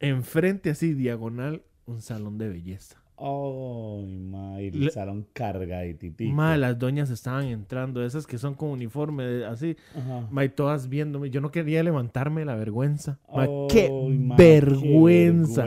Enfrente 0.00 0.70
así, 0.70 0.94
diagonal, 0.94 1.62
un 1.88 2.02
salón 2.02 2.38
de 2.38 2.48
belleza. 2.48 2.97
Ay, 3.20 4.16
ma. 4.30 4.60
Y 4.62 4.68
el 4.68 4.84
Le- 4.86 4.90
salón 4.90 5.26
carga 5.32 5.84
y 5.86 5.94
tití. 5.94 6.26
Ma, 6.30 6.56
las 6.56 6.78
doñas 6.78 7.10
estaban 7.10 7.46
entrando, 7.46 8.04
esas 8.04 8.26
que 8.26 8.38
son 8.38 8.54
con 8.54 8.70
uniforme, 8.70 9.24
de- 9.24 9.46
así. 9.46 9.76
Ajá. 9.96 10.26
Ma, 10.30 10.44
y 10.44 10.48
todas 10.50 10.88
viéndome. 10.88 11.30
Yo 11.30 11.40
no 11.40 11.50
quería 11.50 11.82
levantarme 11.82 12.40
de 12.42 12.44
la 12.46 12.54
vergüenza. 12.56 13.18
Ma, 13.34 13.42
Ay, 13.42 13.48
qué 13.70 13.90
vergüenza. 14.36 15.64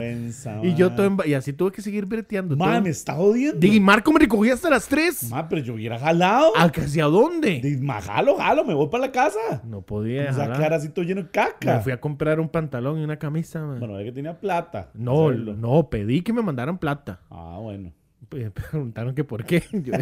y 0.62 0.74
yo 0.74 0.92
todo 0.92 1.16
y 1.26 1.34
así 1.34 1.52
tuve 1.52 1.72
que 1.72 1.82
seguir 1.82 2.06
breteando. 2.06 2.56
Ma, 2.56 2.72
todo. 2.72 2.82
me 2.82 2.90
está 2.90 3.14
jodiendo. 3.14 3.58
Di, 3.58 3.80
Marco 3.80 4.12
me 4.12 4.20
recogía 4.20 4.54
hasta 4.54 4.70
las 4.70 4.86
3. 4.88 5.30
Ma, 5.30 5.48
pero 5.48 5.62
yo 5.62 5.74
hubiera 5.74 5.98
jalado. 5.98 6.52
¿Hacia 6.56 7.04
dónde? 7.04 7.60
Di, 7.60 7.76
ma, 7.78 8.00
jalo, 8.00 8.36
jalo, 8.36 8.64
me 8.64 8.74
voy 8.74 8.88
para 8.88 9.06
la 9.06 9.12
casa. 9.12 9.62
No 9.64 9.82
podía. 9.82 10.30
O 10.30 10.34
sea, 10.34 10.52
quedar 10.52 10.72
así 10.74 10.88
todo 10.88 11.04
lleno 11.04 11.22
de 11.22 11.30
caca. 11.30 11.76
Me 11.76 11.80
fui 11.82 11.92
a 11.92 12.00
comprar 12.00 12.40
un 12.40 12.48
pantalón 12.48 12.98
y 13.00 13.04
una 13.04 13.18
camisa. 13.18 13.64
ma. 13.64 13.78
Bueno, 13.78 13.98
es 13.98 14.04
que 14.04 14.12
tenía 14.12 14.38
plata. 14.38 14.90
no, 14.94 15.30
no, 15.32 15.88
pedí 15.88 16.22
que 16.22 16.32
me 16.32 16.42
mandaran 16.42 16.78
plata. 16.78 17.20
Ah, 17.30 17.41
bueno. 17.60 17.92
Me 18.30 18.50
preguntaron 18.52 19.14
que 19.14 19.24
por 19.24 19.44
qué. 19.44 19.62
Yo, 19.72 19.92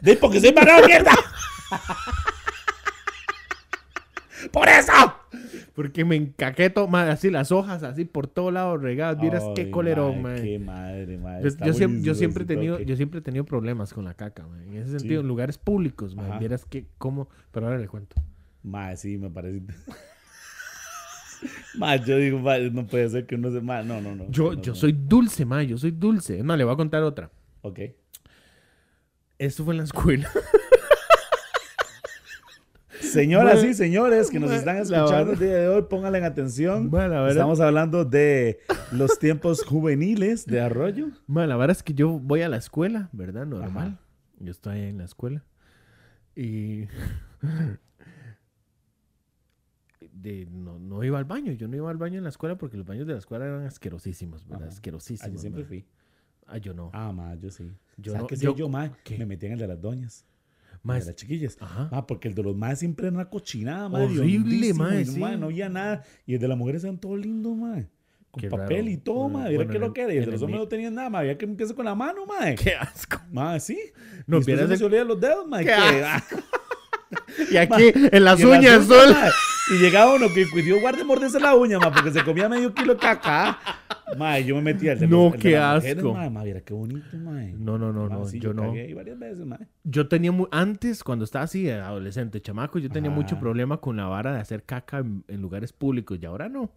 ¡De 0.00 0.16
porque 0.20 0.40
soy 0.40 0.52
parado, 0.52 0.86
mierda! 0.86 1.12
¡Por 4.50 4.68
eso! 4.68 4.92
porque 5.74 6.04
me 6.04 6.16
encaqué 6.16 6.68
todo, 6.70 6.88
ma, 6.88 7.10
así 7.10 7.30
las 7.30 7.50
hojas, 7.52 7.82
así 7.82 8.04
por 8.04 8.26
todos 8.26 8.52
lados 8.52 8.80
regadas. 8.82 9.20
Vieras 9.20 9.44
qué 9.54 9.70
colerón, 9.70 10.22
man. 10.22 10.42
Qué 10.42 10.58
madre, 10.58 11.16
madre. 11.16 11.50
Yo, 11.64 11.72
siempre, 11.72 12.02
yo 12.02 12.14
siempre 12.14 12.44
he 12.44 12.46
tenido, 12.46 12.74
toque. 12.74 12.84
yo 12.86 12.96
siempre 12.96 13.20
he 13.20 13.22
tenido 13.22 13.44
problemas 13.44 13.94
con 13.94 14.04
la 14.04 14.14
caca, 14.14 14.46
man. 14.46 14.62
En 14.64 14.74
ese 14.76 14.98
sentido, 14.98 15.20
Sí. 15.20 15.22
en 15.22 15.28
lugares 15.28 15.58
públicos. 15.58 16.14
Ajá. 16.18 16.38
Vieras 16.38 16.64
que, 16.66 16.86
cómo, 16.98 17.28
pero 17.52 17.66
ahora 17.66 17.78
le 17.78 17.88
cuento. 17.88 18.16
Mae, 18.62 18.96
sí, 18.96 19.16
me 19.18 19.30
parece. 19.30 19.62
Mae, 21.76 22.00
yo 22.04 22.16
digo, 22.16 22.38
mae, 22.38 22.70
no 22.70 22.86
puede 22.86 23.08
ser 23.08 23.26
que 23.26 23.34
uno 23.34 23.50
se. 23.50 23.60
Mae, 23.60 23.84
no, 23.84 24.00
no, 24.00 24.14
no. 24.14 24.30
Yo, 24.30 24.54
no, 24.54 24.62
yo 24.62 24.72
no. 24.72 24.76
soy 24.76 24.92
dulce, 24.92 25.44
man. 25.44 25.66
Yo 25.66 25.78
soy 25.78 25.90
dulce. 25.90 26.42
No, 26.42 26.56
le 26.56 26.64
voy 26.64 26.74
a 26.74 26.76
contar 26.76 27.02
otra. 27.02 27.30
Ok. 27.62 27.80
Esto 29.38 29.64
fue 29.64 29.74
en 29.74 29.78
la 29.78 29.84
escuela. 29.84 30.28
Señoras 33.00 33.56
Bueno, 33.56 33.70
y 33.70 33.74
señores 33.74 34.30
que 34.30 34.38
nos 34.38 34.48
bueno, 34.50 34.58
están 34.60 34.76
escuchando 34.78 35.32
el 35.32 35.38
día 35.38 35.54
de 35.56 35.68
hoy, 35.68 35.82
pónganle 35.90 36.18
en 36.18 36.24
atención. 36.24 36.88
Bueno, 36.90 37.08
la 37.08 37.20
verdad- 37.22 37.30
Estamos 37.32 37.60
hablando 37.60 38.04
de 38.04 38.60
los 38.92 39.18
tiempos 39.18 39.64
juveniles 39.64 40.46
de 40.46 40.60
Arroyo. 40.60 41.08
Bueno, 41.26 41.48
la 41.48 41.56
verdad 41.56 41.76
es 41.76 41.82
que 41.82 41.94
yo 41.94 42.08
voy 42.20 42.42
a 42.42 42.48
la 42.48 42.56
escuela, 42.58 43.08
¿verdad? 43.12 43.44
Normal. 43.46 43.88
Ajá. 43.88 44.00
Yo 44.38 44.50
estoy 44.52 44.76
ahí 44.78 44.88
en 44.90 44.98
la 44.98 45.04
escuela. 45.04 45.44
Y. 46.36 46.84
de- 50.22 50.46
no, 50.50 50.78
no 50.78 51.02
iba 51.04 51.18
al 51.18 51.24
baño. 51.24 51.52
Yo 51.52 51.68
no 51.68 51.76
iba 51.76 51.90
al 51.90 51.96
baño 51.96 52.18
en 52.18 52.24
la 52.24 52.30
escuela 52.30 52.56
porque 52.56 52.76
los 52.76 52.86
baños 52.86 53.06
de 53.06 53.12
la 53.14 53.18
escuela 53.18 53.46
eran 53.46 53.66
asquerosísimos, 53.66 54.44
¿verdad? 54.46 54.68
Ajá. 54.68 54.74
Asquerosísimos. 54.74 55.28
Ah, 55.28 55.32
yo 55.32 55.38
siempre 55.38 55.64
fui. 55.64 55.84
Ah, 56.46 56.58
yo 56.58 56.74
no. 56.74 56.90
Ah, 56.92 57.12
ma, 57.12 57.34
yo 57.36 57.50
sí. 57.50 57.70
Yo 57.96 58.12
¿Sabes 58.12 58.22
no- 58.22 58.26
qué 58.28 58.36
yo- 58.36 58.50
yo, 58.52 58.56
yo, 58.56 58.68
ma? 58.68 58.92
Me 59.18 59.26
metí 59.26 59.46
en 59.46 59.52
el 59.52 59.58
de 59.58 59.66
las 59.68 59.80
doñas. 59.80 60.24
Es- 60.84 61.04
de 61.04 61.12
las 61.12 61.14
chiquillas. 61.16 61.56
Ajá. 61.60 61.88
Ma, 61.92 62.06
porque 62.06 62.28
el 62.28 62.34
de 62.34 62.42
los 62.42 62.56
más 62.56 62.78
siempre 62.80 63.06
era 63.06 63.14
una 63.14 63.28
cochinada, 63.30 63.88
ma. 63.88 64.00
Horrible, 64.00 64.74
ma, 64.74 64.92
no, 64.94 65.04
sí. 65.04 65.20
ma, 65.20 65.36
no 65.36 65.46
había 65.46 65.68
nada. 65.68 66.02
Y 66.26 66.34
el 66.34 66.40
de 66.40 66.48
las 66.48 66.58
mujeres 66.58 66.82
eran 66.84 66.98
todo 66.98 67.16
lindo, 67.16 67.54
ma. 67.54 67.84
Con 68.32 68.40
Qué 68.40 68.48
papel 68.48 68.78
raro. 68.86 68.90
y 68.90 68.96
todo, 68.96 69.28
ma. 69.28 69.40
Mira 69.44 69.56
bueno, 69.56 69.70
qué 69.70 69.76
en 69.76 69.82
lo 69.82 69.92
que 69.92 70.00
era. 70.02 70.12
Y 70.14 70.16
el 70.16 70.22
en 70.24 70.26
de 70.30 70.32
los 70.32 70.42
hombres 70.42 70.60
no 70.60 70.66
tenían 70.68 70.94
nada, 70.94 71.10
ma. 71.10 71.18
Había 71.20 71.36
que 71.38 71.44
empiece 71.44 71.74
con 71.74 71.84
la 71.84 71.94
mano, 71.94 72.24
ma. 72.26 72.54
Qué 72.56 72.74
asco. 72.74 73.18
Ma, 73.30 73.60
sí. 73.60 73.78
No, 74.26 74.38
y 74.38 74.42
se 74.44 74.84
olía 74.84 75.04
los 75.04 75.20
dedos, 75.20 75.46
ma. 75.46 75.62
y 75.62 75.66
Qué 75.66 75.70
que- 75.70 76.04
asco. 76.04 76.36
Y 77.50 77.56
aquí, 77.56 77.92
en 77.94 78.24
las 78.24 78.40
Y 78.40 78.42
en 78.42 78.48
uñas, 78.48 78.86
sol. 78.86 79.14
Y 79.70 79.78
llegaba 79.78 80.14
uno 80.14 80.26
que 80.32 80.48
cuidó 80.50 80.80
guarde 80.80 81.04
morderse 81.04 81.38
la 81.38 81.54
uña, 81.54 81.78
ma, 81.78 81.92
porque 81.92 82.10
se 82.10 82.24
comía 82.24 82.48
medio 82.48 82.74
kilo 82.74 82.94
de 82.94 83.00
caca. 83.00 83.58
Ma, 84.18 84.38
y 84.40 84.44
yo 84.46 84.56
me 84.56 84.62
metía 84.62 84.92
el 84.92 84.98
de 84.98 85.06
No, 85.06 85.24
los- 85.26 85.26
el 85.26 85.32
de 85.32 85.38
qué 85.38 85.50
las 85.56 85.76
mujeres, 85.76 85.96
asco. 85.98 86.12
ma, 86.14 86.30
ma, 86.30 86.42
mira 86.44 86.60
qué 86.60 86.74
bonito, 86.74 87.16
ma. 87.16 87.40
No, 87.56 87.78
no, 87.78 87.92
no, 87.92 88.08
Ma, 88.08 88.14
no. 88.16 88.24
sí, 88.26 88.40
yo 88.40 88.52
no. 88.52 88.62
cagué 88.62 88.82
ahí 88.82 88.92
varias 88.92 89.18
veces, 89.18 89.46
ma. 89.46 89.58
Yo 89.84 90.08
tenía 90.08 90.32
mu- 90.32 90.48
antes, 90.50 91.02
cuando 91.04 91.24
estaba 91.24 91.44
así, 91.44 91.68
eh, 91.68 91.74
adolescente, 91.74 92.42
chamaco, 92.42 92.78
yo 92.80 92.90
tenía 92.90 93.10
Ajá. 93.10 93.18
mucho 93.20 93.38
problema 93.38 93.78
con 93.80 93.96
la 93.96 94.06
vara 94.06 94.32
de 94.34 94.40
hacer 94.40 94.64
caca 94.64 94.98
en, 94.98 95.24
en 95.28 95.40
lugares 95.40 95.72
públicos 95.72 96.18
y 96.20 96.26
ahora 96.26 96.48
no. 96.48 96.70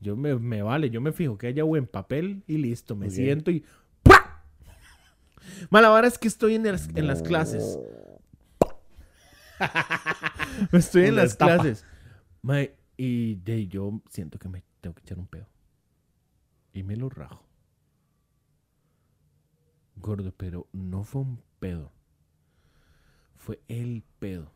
Yo 0.00 0.16
me, 0.16 0.34
me 0.36 0.62
vale, 0.62 0.90
yo 0.90 1.00
me 1.00 1.12
fijo 1.12 1.38
que 1.38 1.46
haya 1.46 1.62
buen 1.62 1.86
papel 1.86 2.42
y 2.46 2.56
listo, 2.58 2.96
me 2.96 3.10
siento 3.10 3.50
y 3.50 3.64
¡Pua! 4.02 4.42
Ma, 5.70 5.80
la 5.82 5.90
vara 5.90 6.08
es 6.08 6.18
que 6.18 6.26
estoy 6.28 6.54
en 6.56 6.64
las, 6.64 6.88
en 6.94 7.06
las 7.06 7.22
clases. 7.22 7.78
estoy 10.72 11.04
en 11.04 11.12
Una 11.12 11.22
las 11.22 11.36
clases. 11.36 11.84
Ma, 12.44 12.60
y 12.98 13.36
de, 13.36 13.68
yo 13.68 14.02
siento 14.10 14.38
que 14.38 14.50
me 14.50 14.62
tengo 14.82 14.94
que 14.94 15.00
echar 15.00 15.18
un 15.18 15.26
pedo. 15.26 15.48
Y 16.74 16.82
me 16.82 16.94
lo 16.94 17.08
rajo. 17.08 17.42
Gordo, 19.96 20.34
pero 20.36 20.68
no 20.72 21.04
fue 21.04 21.22
un 21.22 21.40
pedo. 21.58 21.90
Fue 23.34 23.60
el 23.66 24.04
pedo. 24.18 24.52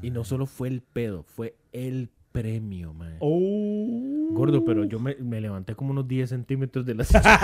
Y 0.00 0.10
no 0.10 0.24
solo 0.24 0.46
fue 0.46 0.68
el 0.68 0.80
pedo, 0.80 1.24
fue 1.24 1.58
el 1.72 2.08
premio, 2.32 2.94
man. 2.94 3.18
Oh. 3.20 4.28
Gordo, 4.30 4.64
pero 4.64 4.84
yo 4.84 4.98
me, 4.98 5.14
me 5.16 5.42
levanté 5.42 5.74
como 5.74 5.90
unos 5.90 6.08
10 6.08 6.30
centímetros 6.30 6.86
de 6.86 6.94
la 6.94 7.04
silla. 7.04 7.22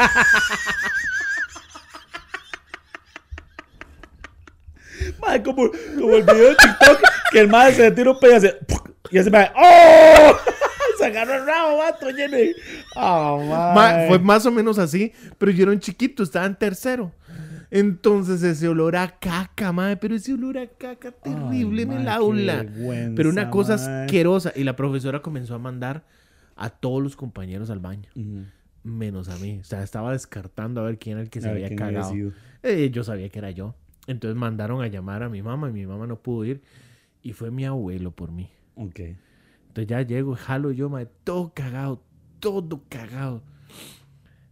Ma, 5.21 5.43
como, 5.43 5.71
como 5.99 6.15
el 6.15 6.23
video 6.23 6.49
de 6.49 6.57
TikTok 6.57 7.13
que 7.33 7.41
el 7.41 7.49
madre 7.49 7.75
se 7.75 7.91
tira 7.91 8.11
un 8.11 8.19
pedo 8.19 8.33
y 8.33 8.37
hace. 8.37 8.59
Y 9.13 9.19
ese 9.19 9.31
madre. 9.31 9.51
¡Oh! 9.57 10.37
Se 10.99 11.07
agarró 11.07 11.35
el 11.35 11.47
rabo, 11.47 11.79
vato, 11.79 12.07
de- 12.07 12.55
Oh, 12.97 13.41
fue 14.09 14.19
más 14.19 14.47
o 14.47 14.53
menos 14.53 14.79
así, 14.79 15.13
pero 15.39 15.51
yo 15.51 15.65
era 15.65 15.73
un 15.73 15.81
chiquito, 15.81 16.23
estaba 16.23 16.47
en 16.47 16.55
tercero. 16.55 17.13
Entonces 17.71 18.43
ese 18.43 18.69
olor 18.69 18.97
a 18.97 19.19
caca, 19.19 19.73
madre, 19.73 19.97
pero 19.97 20.15
ese 20.15 20.35
olor 20.35 20.59
a 20.59 20.67
caca 20.67 21.11
terrible 21.11 21.83
Ay, 21.83 21.89
en 21.89 21.93
el 22.03 22.09
aula. 22.09 22.67
Pero 23.17 23.31
una 23.31 23.49
cosa 23.51 23.75
asquerosa. 24.05 24.53
Y 24.55 24.63
la 24.65 24.77
profesora 24.77 25.23
comenzó 25.23 25.55
a 25.55 25.59
mandar 25.59 26.05
a 26.55 26.69
todos 26.69 27.03
los 27.03 27.17
compañeros 27.17 27.71
al 27.71 27.79
baño, 27.79 28.11
menos 28.85 29.29
a 29.31 29.37
mí. 29.39 29.59
O 29.61 29.65
sea, 29.65 29.83
estaba 29.83 30.13
descartando 30.13 30.83
a 30.83 30.85
ver 30.85 30.99
quién 30.99 31.15
era 31.17 31.23
el 31.23 31.31
que 31.31 31.41
se 31.41 31.49
A 31.49 31.53
había 31.53 31.75
cagado. 31.75 32.13
Eh, 32.63 32.91
yo 32.93 33.03
sabía 33.05 33.31
que 33.31 33.39
era 33.39 33.51
yo. 33.51 33.75
Entonces 34.07 34.37
mandaron 34.37 34.83
a 34.83 34.89
llamar 34.89 35.23
a 35.23 35.29
mi 35.31 35.43
mamá 35.43 35.71
y 35.71 35.73
mi 35.73 35.87
mamá 35.87 36.07
no 36.07 36.17
pudo 36.17 36.45
ir. 36.45 36.61
Y 37.23 37.33
fue 37.33 37.51
mi 37.51 37.65
abuelo 37.65 38.11
por 38.11 38.33
mí. 38.33 38.51
Ok. 38.77 39.01
Entonces 39.69 39.87
ya 39.89 40.03
llego, 40.03 40.35
jalo 40.37 40.71
yo, 40.73 40.89
madre, 40.91 41.09
todo 41.25 41.53
cagado, 41.55 42.03
todo 42.41 42.83
cagado. 42.89 43.43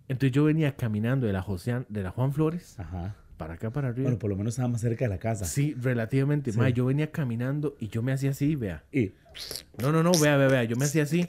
Entonces 0.08 0.32
yo 0.32 0.44
venía 0.44 0.74
caminando 0.76 1.26
de 1.26 1.32
la, 1.32 1.42
Josean- 1.42 1.86
de 1.88 2.02
la 2.02 2.10
Juan 2.10 2.32
Flores 2.32 2.78
Ajá. 2.80 3.14
para 3.36 3.54
acá, 3.54 3.70
para 3.70 3.88
arriba. 3.88 4.04
Bueno, 4.04 4.18
por 4.18 4.30
lo 4.30 4.36
menos 4.36 4.54
estaba 4.54 4.68
más 4.68 4.80
cerca 4.80 5.04
de 5.04 5.08
la 5.10 5.18
casa. 5.18 5.44
sí, 5.44 5.74
relativamente. 5.80 6.50
Sí. 6.52 6.58
madre, 6.58 6.72
yo 6.72 6.86
venía 6.86 7.10
caminando 7.12 7.76
y 7.78 7.88
yo 7.88 8.02
me 8.02 8.12
hacía 8.12 8.30
así, 8.30 8.56
vea. 8.56 8.82
Y. 8.92 9.12
No, 9.80 9.92
no, 9.92 10.02
no, 10.02 10.10
vea, 10.20 10.36
vea, 10.36 10.48
vea. 10.48 10.64
Yo 10.64 10.76
me 10.76 10.84
hacía 10.86 11.04
así, 11.04 11.28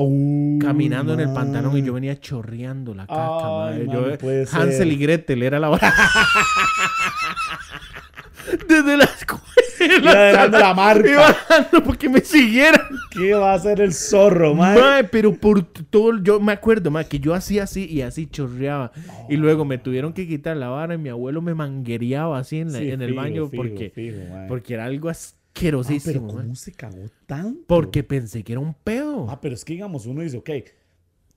Oh, 0.00 0.58
caminando 0.60 1.14
en 1.14 1.20
el 1.20 1.32
pantalón 1.32 1.76
y 1.76 1.82
yo 1.82 1.92
venía 1.94 2.20
chorreando 2.20 2.94
la 2.94 3.04
caca, 3.06 3.48
madre. 3.48 3.84
ma, 3.84 3.92
Yo, 3.94 4.18
puede 4.18 4.42
Hansel 4.42 4.72
ser. 4.76 4.86
y 4.86 4.96
Gretel 4.96 5.42
era 5.42 5.58
la 5.58 5.70
hora. 5.70 5.92
Desde 8.68 8.96
la 8.96 9.04
escuela. 9.04 9.44
Iba 9.80 10.14
dejando 10.14 10.58
la 10.58 10.74
marca. 10.74 11.10
Iba 11.10 11.26
dejando 11.28 11.84
porque 11.84 12.08
me 12.08 12.20
siguieran. 12.20 12.80
¿Qué 13.10 13.34
va 13.34 13.52
a 13.52 13.54
hacer 13.54 13.80
el 13.80 13.92
zorro, 13.94 14.54
man? 14.54 14.78
Mae, 14.78 15.04
pero 15.04 15.34
por 15.34 15.62
todo, 15.64 16.22
yo 16.22 16.40
me 16.40 16.52
acuerdo, 16.52 16.90
mae, 16.90 17.06
que 17.06 17.18
yo 17.18 17.34
hacía 17.34 17.64
así 17.64 17.86
y 17.86 18.02
así 18.02 18.26
chorreaba. 18.26 18.92
Y 19.28 19.36
luego 19.36 19.64
me 19.64 19.78
tuvieron 19.78 20.12
que 20.12 20.26
quitar 20.26 20.56
la 20.56 20.68
vara 20.68 20.94
y 20.94 20.98
mi 20.98 21.08
abuelo 21.08 21.40
me 21.42 21.54
manguereaba 21.54 22.38
así 22.38 22.58
en, 22.58 22.72
la- 22.72 22.78
Sí, 22.78 22.90
en 22.90 23.02
el 23.02 23.10
fijo, 23.10 23.20
baño 23.22 23.46
fijo, 23.48 23.62
porque, 23.62 23.90
fijo, 23.90 24.18
mae. 24.30 24.48
porque 24.48 24.74
era 24.74 24.84
algo 24.84 25.08
Ah, 25.10 25.14
pero 25.60 25.80
asquerosísimo. 25.80 26.26
mae. 26.32 26.42
¿cómo 26.44 26.54
se 26.54 26.72
cagó 26.72 27.06
tanto? 27.26 27.60
porque 27.66 28.02
pensé 28.04 28.42
que 28.44 28.52
era 28.52 28.60
un 28.60 28.74
pedo. 28.74 29.26
Ah, 29.28 29.40
pero 29.40 29.54
es 29.54 29.64
que 29.64 29.72
digamos, 29.72 30.06
uno 30.06 30.22
dice, 30.22 30.36
ok, 30.36 30.50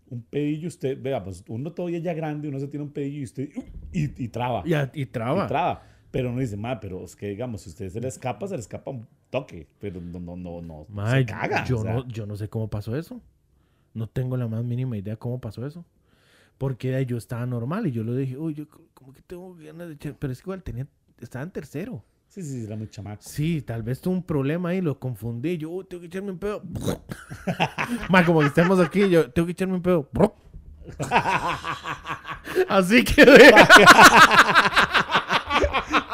un 0.10 0.22
pedillo, 0.24 0.68
usted, 0.68 1.02
vea, 1.02 1.24
pues 1.24 1.44
uno 1.48 1.72
todavía 1.72 2.00
ya 2.00 2.14
grande, 2.14 2.48
uno 2.50 2.60
se 2.60 2.68
tiene 2.68 2.84
un 2.84 2.92
pedillo 2.92 3.20
y 3.20 3.24
usted, 3.24 3.50
y, 3.94 4.24
y 4.26 4.28
traba. 4.28 4.62
y, 4.66 4.74
y 5.02 5.06
traba. 5.06 5.46
Y 5.46 5.48
traba. 5.48 5.84
Pero 6.12 6.30
uno 6.30 6.39
dice, 6.41 6.58
ma, 6.58 6.80
pero 6.80 7.03
es 7.06 7.15
que 7.15 7.30
digamos, 7.30 7.62
si 7.62 7.70
usted 7.70 7.89
se 7.89 8.01
le 8.01 8.08
escapa, 8.10 8.48
se 8.48 8.56
le 8.56 8.60
escapa 8.60 8.91
un 8.91 9.08
toque. 9.30 9.68
Pero 9.80 10.01
no, 10.01 10.20
no, 10.20 10.36
no, 10.36 10.62
no. 10.62 10.86
Mae, 10.89 11.22
se 11.22 11.25
caga. 11.25 11.63
yo, 11.65 11.80
o 11.80 11.82
sea. 11.84 11.94
no, 11.94 12.08
yo 12.08 12.25
no 12.25 12.36
sé 12.36 12.50
cómo 12.50 12.70
pasó 12.70 12.96
eso. 12.98 13.22
No 13.94 14.08
tengo 14.08 14.36
la 14.38 14.48
más 14.48 14.63
mínima 14.63 14.98
idea 14.98 15.15
cómo 15.15 15.39
pasó 15.39 15.65
eso. 15.65 15.86
Porque 16.58 17.06
yo 17.06 17.18
estaba 17.18 17.46
normal 17.46 17.88
y 17.88 17.91
yo 17.91 18.03
lo 18.03 18.13
dije, 18.15 18.38
uy, 18.38 18.53
yo 18.53 18.70
co- 18.70 18.86
como 18.94 19.13
que 19.13 19.22
tengo 19.22 19.56
ganas 19.56 19.88
de 19.88 19.94
echar. 19.96 20.15
Pero 20.20 20.32
es 20.34 20.39
que 20.39 20.44
igual 20.44 20.62
tenía, 20.63 20.86
estaba 21.20 21.44
en 21.44 21.51
tercero. 21.51 22.03
Sí, 22.27 22.41
sí, 22.44 22.60
sí, 22.60 22.65
era 22.65 22.75
muy 22.77 22.88
chamaco. 22.89 23.22
Sí, 23.24 23.62
tal 23.62 23.84
vez 23.84 24.00
tuve 24.00 24.13
un 24.15 24.24
problema 24.24 24.70
ahí, 24.70 24.80
lo 24.82 24.98
confundí. 25.00 25.58
Yo, 25.58 25.70
"Uy, 25.70 25.86
tengo 25.86 26.01
que 26.01 26.08
echarme 26.08 26.32
un 26.32 26.38
pedo. 26.39 26.62
Más 28.10 28.25
como 28.25 28.39
que 28.41 28.48
estemos 28.48 28.80
aquí, 28.80 29.10
yo 29.10 29.30
tengo 29.32 29.46
que 29.46 29.51
echarme 29.53 29.75
un 29.75 29.82
pedo. 29.82 30.10
Así 32.70 33.03
que 33.03 33.24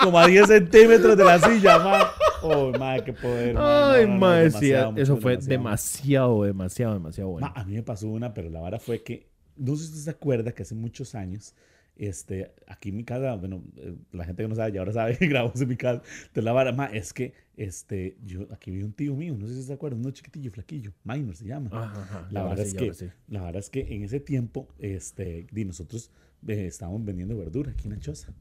Como 0.07 0.19
a 0.19 0.27
10 0.27 0.47
centímetros 0.47 1.17
de 1.17 1.23
la 1.25 1.37
silla, 1.37 1.79
ma. 1.79 2.11
Oh, 2.41 2.71
ma, 2.79 2.97
qué 3.03 3.11
poder. 3.11 3.55
ma. 3.55 3.91
Ay, 3.91 4.05
No, 4.05 4.13
no, 4.13 4.19
mae, 4.19 4.49
sí, 4.51 4.71
eso 4.95 5.17
fue 5.17 5.35
demasiado. 5.35 6.43
demasiado, 6.43 6.43
demasiado, 6.43 6.93
demasiado 6.93 7.29
bueno. 7.31 7.47
Ma, 7.53 7.61
a 7.61 7.65
mí 7.65 7.73
me 7.73 7.83
pasó 7.83 8.07
una, 8.07 8.33
pero 8.33 8.49
la 8.49 8.61
vara 8.61 8.79
fue 8.79 9.03
que, 9.03 9.27
no 9.57 9.75
sé 9.75 9.83
si 9.83 9.89
usted 9.89 10.03
se 10.05 10.09
acuerda 10.11 10.53
que 10.53 10.63
hace 10.63 10.75
muchos 10.75 11.13
años, 11.13 11.53
este, 11.97 12.53
aquí 12.67 12.87
en 12.87 12.95
mi 12.95 13.03
casa, 13.03 13.35
bueno, 13.35 13.61
eh, 13.75 13.95
la 14.13 14.23
gente 14.23 14.43
que 14.43 14.47
no 14.47 14.55
sabe, 14.55 14.71
ya 14.71 14.79
ahora 14.79 14.93
sabe 14.93 15.17
grabamos 15.19 15.59
en 15.59 15.67
mi 15.67 15.75
casa, 15.75 16.01
entonces 16.21 16.43
la 16.45 16.53
vara, 16.53 16.71
ma, 16.71 16.85
es 16.85 17.11
que, 17.11 17.33
este, 17.57 18.15
yo, 18.23 18.47
aquí 18.51 18.71
vi 18.71 18.83
un 18.83 18.93
tío 18.93 19.13
mío, 19.13 19.35
no 19.37 19.45
sé 19.45 19.55
si 19.55 19.63
se 19.63 19.73
acuerdan, 19.73 19.99
uno 19.99 20.11
chiquitillo, 20.11 20.51
flaquillo, 20.51 20.93
Minor 21.03 21.35
se 21.35 21.45
llama. 21.47 21.69
Ajá, 21.73 22.01
ajá, 22.01 22.27
La 22.31 22.43
verdad, 22.45 22.63
sí, 22.63 22.69
es 22.69 22.73
que, 22.75 22.93
sí. 22.93 23.09
la 23.27 23.41
verdad 23.41 23.59
es 23.59 23.69
que 23.69 23.93
en 23.93 24.03
ese 24.03 24.21
tiempo, 24.21 24.69
este, 24.79 25.47
di, 25.51 25.65
nosotros 25.65 26.11
eh, 26.47 26.67
estábamos 26.67 27.03
vendiendo 27.03 27.35
verdura 27.35 27.71
aquí 27.71 27.87
en 27.89 27.95
la 27.95 27.99
choza. 27.99 28.31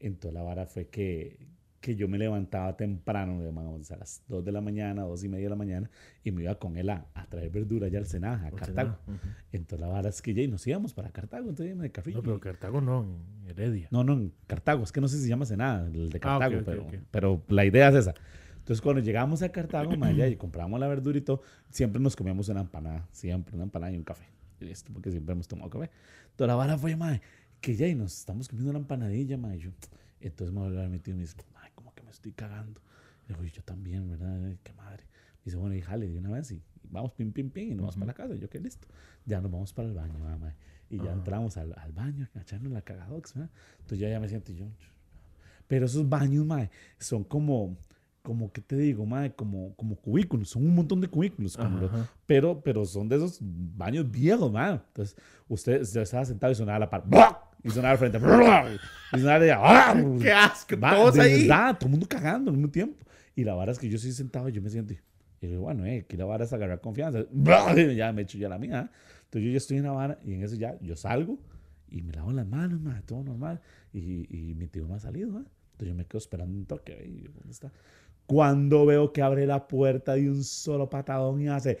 Entonces 0.00 0.34
la 0.34 0.42
vara 0.42 0.66
fue 0.66 0.88
que, 0.88 1.38
que 1.80 1.96
yo 1.96 2.08
me 2.08 2.16
levantaba 2.18 2.76
temprano, 2.76 3.38
digamos, 3.40 3.90
a 3.90 3.96
las 3.96 4.22
2 4.28 4.44
de 4.44 4.52
la 4.52 4.60
mañana, 4.60 5.02
2 5.02 5.22
y 5.24 5.28
media 5.28 5.44
de 5.46 5.50
la 5.50 5.56
mañana, 5.56 5.90
y 6.22 6.30
me 6.30 6.42
iba 6.42 6.54
con 6.58 6.76
él 6.76 6.88
a, 6.90 7.06
a 7.14 7.26
traer 7.26 7.50
verdura 7.50 7.86
allá 7.86 7.98
al 7.98 8.06
Senaja, 8.06 8.46
a 8.46 8.50
Cartago. 8.52 8.98
Ujú. 9.06 9.18
Entonces 9.52 9.80
la 9.80 9.88
vara 9.88 10.08
es 10.08 10.22
que 10.22 10.32
ya 10.34 10.42
y 10.42 10.48
nos 10.48 10.66
íbamos 10.66 10.94
para 10.94 11.10
Cartago, 11.10 11.42
entonces 11.48 11.66
íbamos 11.66 11.82
de 11.82 11.92
carrillo. 11.92 12.18
No, 12.18 12.22
pero 12.22 12.40
Cartago 12.40 12.80
no, 12.80 13.02
en 13.02 13.50
Heredia. 13.50 13.88
No, 13.90 14.02
no, 14.02 14.14
en 14.14 14.32
Cartago, 14.46 14.82
es 14.84 14.92
que 14.92 15.00
no 15.00 15.08
sé 15.08 15.16
si 15.18 15.24
se 15.24 15.28
llama 15.28 15.44
Senada, 15.44 15.86
el 15.86 16.08
de 16.10 16.18
Ah, 16.22 16.38
Cartago, 16.38 16.56
ok, 16.58 16.64
pero, 16.64 16.82
ok. 16.84 16.94
pero 17.10 17.42
la 17.48 17.64
idea 17.66 17.88
es 17.90 17.94
esa. 17.96 18.14
Entonces, 18.58 18.80
cuando 18.80 19.02
llegamos 19.02 19.42
a 19.42 19.50
Cartago, 19.50 19.90
ma, 19.98 20.10
ya, 20.12 20.26
y 20.26 20.36
compramos 20.36 20.80
la 20.80 20.88
verdura 20.88 21.18
y 21.18 21.20
todo, 21.20 21.42
siempre 21.68 22.00
nos 22.00 22.16
comíamos 22.16 22.48
una 22.48 22.62
empanada, 22.62 23.06
siempre 23.12 23.54
una 23.54 23.64
empanada 23.64 23.92
y 23.92 23.96
un 23.98 24.04
café. 24.04 24.24
Y 24.58 24.64
listo, 24.64 24.90
porque 24.90 25.10
siempre 25.10 25.34
hemos 25.34 25.46
tomado 25.46 25.68
café. 25.68 25.90
Entonces, 26.30 26.46
la 26.48 26.54
vara 26.54 26.78
fue, 26.78 26.96
ma, 26.96 27.20
que 27.64 27.74
ya, 27.76 27.88
y 27.88 27.94
nos 27.94 28.18
estamos 28.18 28.48
comiendo 28.48 28.70
una 28.70 28.78
empanadilla, 28.80 29.38
ma, 29.38 29.54
y 29.56 29.58
yo, 29.60 29.70
entonces 30.20 30.54
me 30.54 30.60
voy 30.60 30.78
a 30.84 30.88
meter 30.88 31.12
y 31.12 31.16
me 31.16 31.22
dice, 31.22 31.36
ay, 31.56 31.70
como 31.74 31.94
que 31.94 32.02
me 32.02 32.10
estoy 32.10 32.32
cagando. 32.32 32.80
Y 33.24 33.28
digo, 33.32 33.42
"Y 33.44 33.50
yo 33.50 33.62
también, 33.62 34.08
¿verdad? 34.10 34.44
Ay, 34.44 34.58
qué 34.62 34.72
madre. 34.74 35.04
Me 35.04 35.44
dice, 35.46 35.56
bueno, 35.56 35.74
y 35.74 35.80
jale 35.80 36.08
de 36.08 36.18
una 36.18 36.30
vez 36.30 36.50
y, 36.50 36.56
y 36.56 36.62
vamos, 36.90 37.12
pim, 37.12 37.32
pim, 37.32 37.50
pim, 37.50 37.68
y 37.72 37.74
nos 37.74 37.80
vamos 37.80 37.94
para 37.96 38.06
la 38.06 38.14
casa. 38.14 38.34
Y 38.34 38.38
yo, 38.38 38.48
que 38.50 38.60
listo. 38.60 38.86
Ya 39.24 39.40
nos 39.40 39.50
vamos 39.50 39.72
para 39.72 39.88
el 39.88 39.94
baño, 39.94 40.18
mamá. 40.18 40.54
Y 40.90 40.98
ya 40.98 41.04
Ajá. 41.04 41.12
entramos 41.14 41.56
al, 41.56 41.74
al 41.78 41.92
baño, 41.92 42.28
a 42.34 42.40
echarnos 42.40 42.70
la 42.72 42.82
cagadox, 42.82 43.34
¿verdad? 43.34 43.50
Entonces 43.80 43.98
ya, 43.98 44.08
ya 44.10 44.20
me 44.20 44.28
siento 44.28 44.52
y 44.52 44.56
yo. 44.56 44.66
Pero 45.66 45.86
esos 45.86 46.06
baños, 46.08 46.44
mae, 46.44 46.70
son 46.98 47.24
como, 47.24 47.76
como 48.22 48.52
¿qué 48.52 48.60
te 48.60 48.76
digo, 48.76 49.06
mae? 49.06 49.34
Como, 49.34 49.74
como 49.76 49.96
cubículos, 49.96 50.50
son 50.50 50.64
un 50.66 50.74
montón 50.74 51.00
de 51.00 51.08
cubículos, 51.08 51.56
como 51.56 51.78
los- 51.78 51.90
pero, 52.26 52.60
pero 52.62 52.84
son 52.84 53.08
de 53.08 53.16
esos 53.16 53.38
baños 53.40 54.10
viejos, 54.10 54.52
mae. 54.52 54.74
Entonces, 54.74 55.16
usted, 55.48 55.80
usted 55.82 56.02
estaba 56.02 56.24
sentado 56.26 56.52
y 56.52 56.56
sonaba 56.56 56.78
la 56.78 56.90
par, 56.90 57.04
¡buah! 57.08 57.43
Y 57.64 57.70
sonaba 57.70 57.92
al 57.92 57.98
frente, 57.98 58.18
y 58.18 59.18
sonaba 59.18 59.38
de 59.40 59.56
¡buah! 59.56 60.18
¡Qué 60.20 60.32
asco! 60.32 60.78
Va, 60.78 60.94
Todos 60.94 61.14
de 61.14 61.22
ahí. 61.22 61.48
verdad, 61.48 61.76
todo 61.78 61.86
el 61.86 61.90
mundo 61.92 62.06
cagando 62.08 62.50
al 62.50 62.56
mismo 62.56 62.70
tiempo. 62.70 63.04
Y 63.34 63.42
la 63.42 63.54
vara 63.54 63.72
es 63.72 63.78
que 63.78 63.88
yo 63.88 63.96
estoy 63.96 64.12
sentado 64.12 64.48
y 64.48 64.52
yo 64.52 64.62
me 64.62 64.70
siento. 64.70 64.94
Y 65.40 65.46
digo, 65.46 65.62
bueno, 65.62 65.84
eh, 65.86 66.04
aquí 66.04 66.16
la 66.16 66.24
vara 66.24 66.44
es 66.44 66.52
agarrar 66.52 66.80
confianza. 66.80 67.20
Y 67.76 67.94
ya 67.96 68.12
me 68.12 68.22
echo 68.22 68.38
ya 68.38 68.48
la 68.48 68.58
mía. 68.58 68.90
Entonces 69.24 69.46
yo 69.46 69.50
ya 69.50 69.56
estoy 69.56 69.78
en 69.78 69.84
la 69.84 69.92
vara 69.92 70.18
y 70.24 70.34
en 70.34 70.42
eso 70.42 70.54
ya 70.54 70.78
yo 70.80 70.94
salgo 70.94 71.38
y 71.88 72.02
me 72.02 72.12
lavo 72.12 72.32
las 72.32 72.46
manos, 72.46 72.80
ma, 72.80 73.02
todo 73.06 73.24
normal. 73.24 73.60
Y, 73.92 74.26
y 74.30 74.54
mi 74.54 74.66
tío 74.66 74.86
no 74.86 74.94
ha 74.94 75.00
salido, 75.00 75.30
ma. 75.30 75.38
Entonces 75.72 75.88
yo 75.88 75.94
me 75.94 76.04
quedo 76.04 76.18
esperando 76.18 76.56
un 76.56 76.66
toque. 76.66 76.92
ahí, 76.94 77.24
¿Dónde 77.34 77.50
está? 77.50 77.72
Cuando 78.26 78.86
veo 78.86 79.12
que 79.12 79.22
abre 79.22 79.46
la 79.46 79.66
puerta 79.68 80.14
de 80.14 80.30
un 80.30 80.44
solo 80.44 80.88
patadón 80.88 81.40
y 81.40 81.48
hace. 81.48 81.78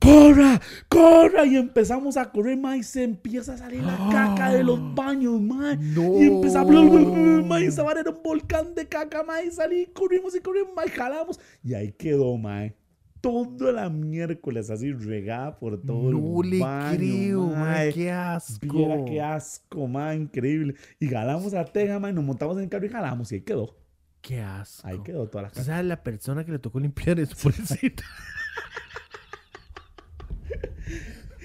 ¡Corra! 0.00 0.60
¡Corra! 0.88 1.44
Y 1.44 1.56
empezamos 1.56 2.16
a 2.16 2.30
correr, 2.30 2.56
ma, 2.56 2.76
y 2.76 2.82
se 2.82 3.02
empieza 3.04 3.54
a 3.54 3.58
salir 3.58 3.82
la 3.82 3.96
caca 4.10 4.52
de 4.52 4.62
los 4.62 4.94
baños, 4.94 5.40
ma. 5.40 5.74
No. 5.76 6.20
Y 6.20 6.26
empezamos, 6.26 6.68
blu, 6.70 6.88
blu, 6.90 7.12
blu, 7.12 7.44
ma, 7.44 7.60
y 7.60 7.64
esa 7.64 7.82
vara 7.82 8.00
era 8.00 8.10
un 8.10 8.22
volcán 8.22 8.74
de 8.74 8.86
caca, 8.86 9.22
ma, 9.22 9.42
y 9.42 9.50
salí, 9.50 9.86
corrimos 9.92 10.34
y 10.34 10.40
corrimos, 10.40 10.70
ma, 10.74 10.86
y 10.86 10.90
jalamos. 10.90 11.40
Y 11.64 11.74
ahí 11.74 11.92
quedó, 11.92 12.36
ma, 12.38 12.72
toda 13.20 13.72
la 13.72 13.90
miércoles 13.90 14.70
así 14.70 14.92
regada 14.92 15.58
por 15.58 15.80
todo 15.82 16.12
No 16.12 16.42
el 16.42 16.50
le 16.50 16.60
baño, 16.60 16.96
creo, 16.96 17.46
ma. 17.48 17.64
mae, 17.64 17.92
qué 17.92 18.10
asco. 18.12 18.66
Viera 18.76 19.04
qué 19.04 19.20
asco, 19.20 19.88
ma, 19.88 20.14
increíble. 20.14 20.74
Y 21.00 21.08
jalamos 21.08 21.52
a 21.54 21.64
Teja, 21.64 21.98
ma, 21.98 22.10
y 22.10 22.12
nos 22.12 22.24
montamos 22.24 22.56
en 22.56 22.64
el 22.64 22.68
carro 22.68 22.86
y 22.86 22.90
jalamos, 22.90 23.32
y 23.32 23.36
ahí 23.36 23.40
quedó. 23.42 23.76
Qué 24.20 24.40
asco. 24.40 24.86
Ahí 24.86 24.98
quedó 25.02 25.28
toda 25.28 25.42
la 25.42 25.48
¿Usted 25.48 25.60
caca. 25.62 25.72
sabe 25.72 25.82
la 25.88 26.02
persona 26.02 26.44
que 26.44 26.52
le 26.52 26.58
tocó 26.60 26.78
limpiar 26.78 27.18
eso, 27.18 27.34
pobrecita? 27.42 28.04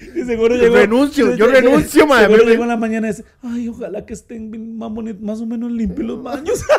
Y 0.14 0.24
seguro 0.24 0.56
Yo 0.56 0.72
renuncio, 0.74 1.34
yo 1.36 1.46
renuncio, 1.46 2.06
ma, 2.06 2.20
Seguro 2.20 2.44
llegó 2.44 2.62
en 2.64 2.68
la 2.68 2.76
mañana 2.76 3.08
y 3.08 3.10
dice, 3.10 3.24
ay, 3.42 3.68
ojalá 3.68 4.04
que 4.06 4.12
estén 4.14 4.76
más 4.76 4.90
bonitos, 4.90 5.22
más 5.22 5.40
o 5.40 5.46
menos 5.46 5.70
limpios 5.72 6.06
los 6.06 6.22
baños. 6.22 6.62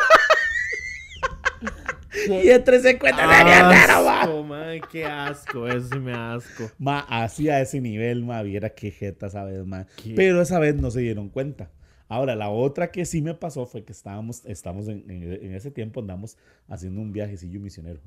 y 2.28 2.48
entre 2.48 2.80
se 2.80 2.90
encuentra 2.90 3.26
la 3.26 3.44
mierda, 3.44 4.02
ma. 4.02 4.20
Asco, 4.22 4.42
mae, 4.42 4.80
qué 4.90 5.04
asco. 5.04 5.68
Eso 5.68 5.88
sí 5.92 5.98
me 5.98 6.12
asco. 6.12 6.70
Ma, 6.78 7.00
así 7.08 7.48
a 7.48 7.60
ese 7.60 7.80
nivel, 7.80 8.24
ma, 8.24 8.42
viera 8.42 8.70
qué 8.70 8.90
jeta 8.90 9.26
esa 9.26 9.44
vez, 9.44 9.64
ma. 9.66 9.86
Qué- 10.02 10.14
Pero 10.14 10.40
esa 10.42 10.58
vez 10.58 10.74
no 10.76 10.90
se 10.90 11.00
dieron 11.00 11.28
cuenta. 11.28 11.70
Ahora, 12.08 12.36
la 12.36 12.48
otra 12.50 12.90
que 12.92 13.04
sí 13.04 13.20
me 13.20 13.34
pasó 13.34 13.66
fue 13.66 13.84
que 13.84 13.92
estábamos, 13.92 14.42
estábamos 14.46 14.88
en, 14.88 15.04
en- 15.10 15.24
en 15.44 15.54
ese 15.54 15.70
tiempo 15.70 16.00
andamos 16.00 16.36
haciendo 16.68 17.00
un 17.00 17.12
viajecillo 17.12 17.60
misionero. 17.60 18.00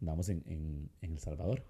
Andamos 0.00 0.28
en, 0.28 0.42
en- 0.46 0.88
en 1.02 1.12
El 1.12 1.18
Salvador. 1.18 1.62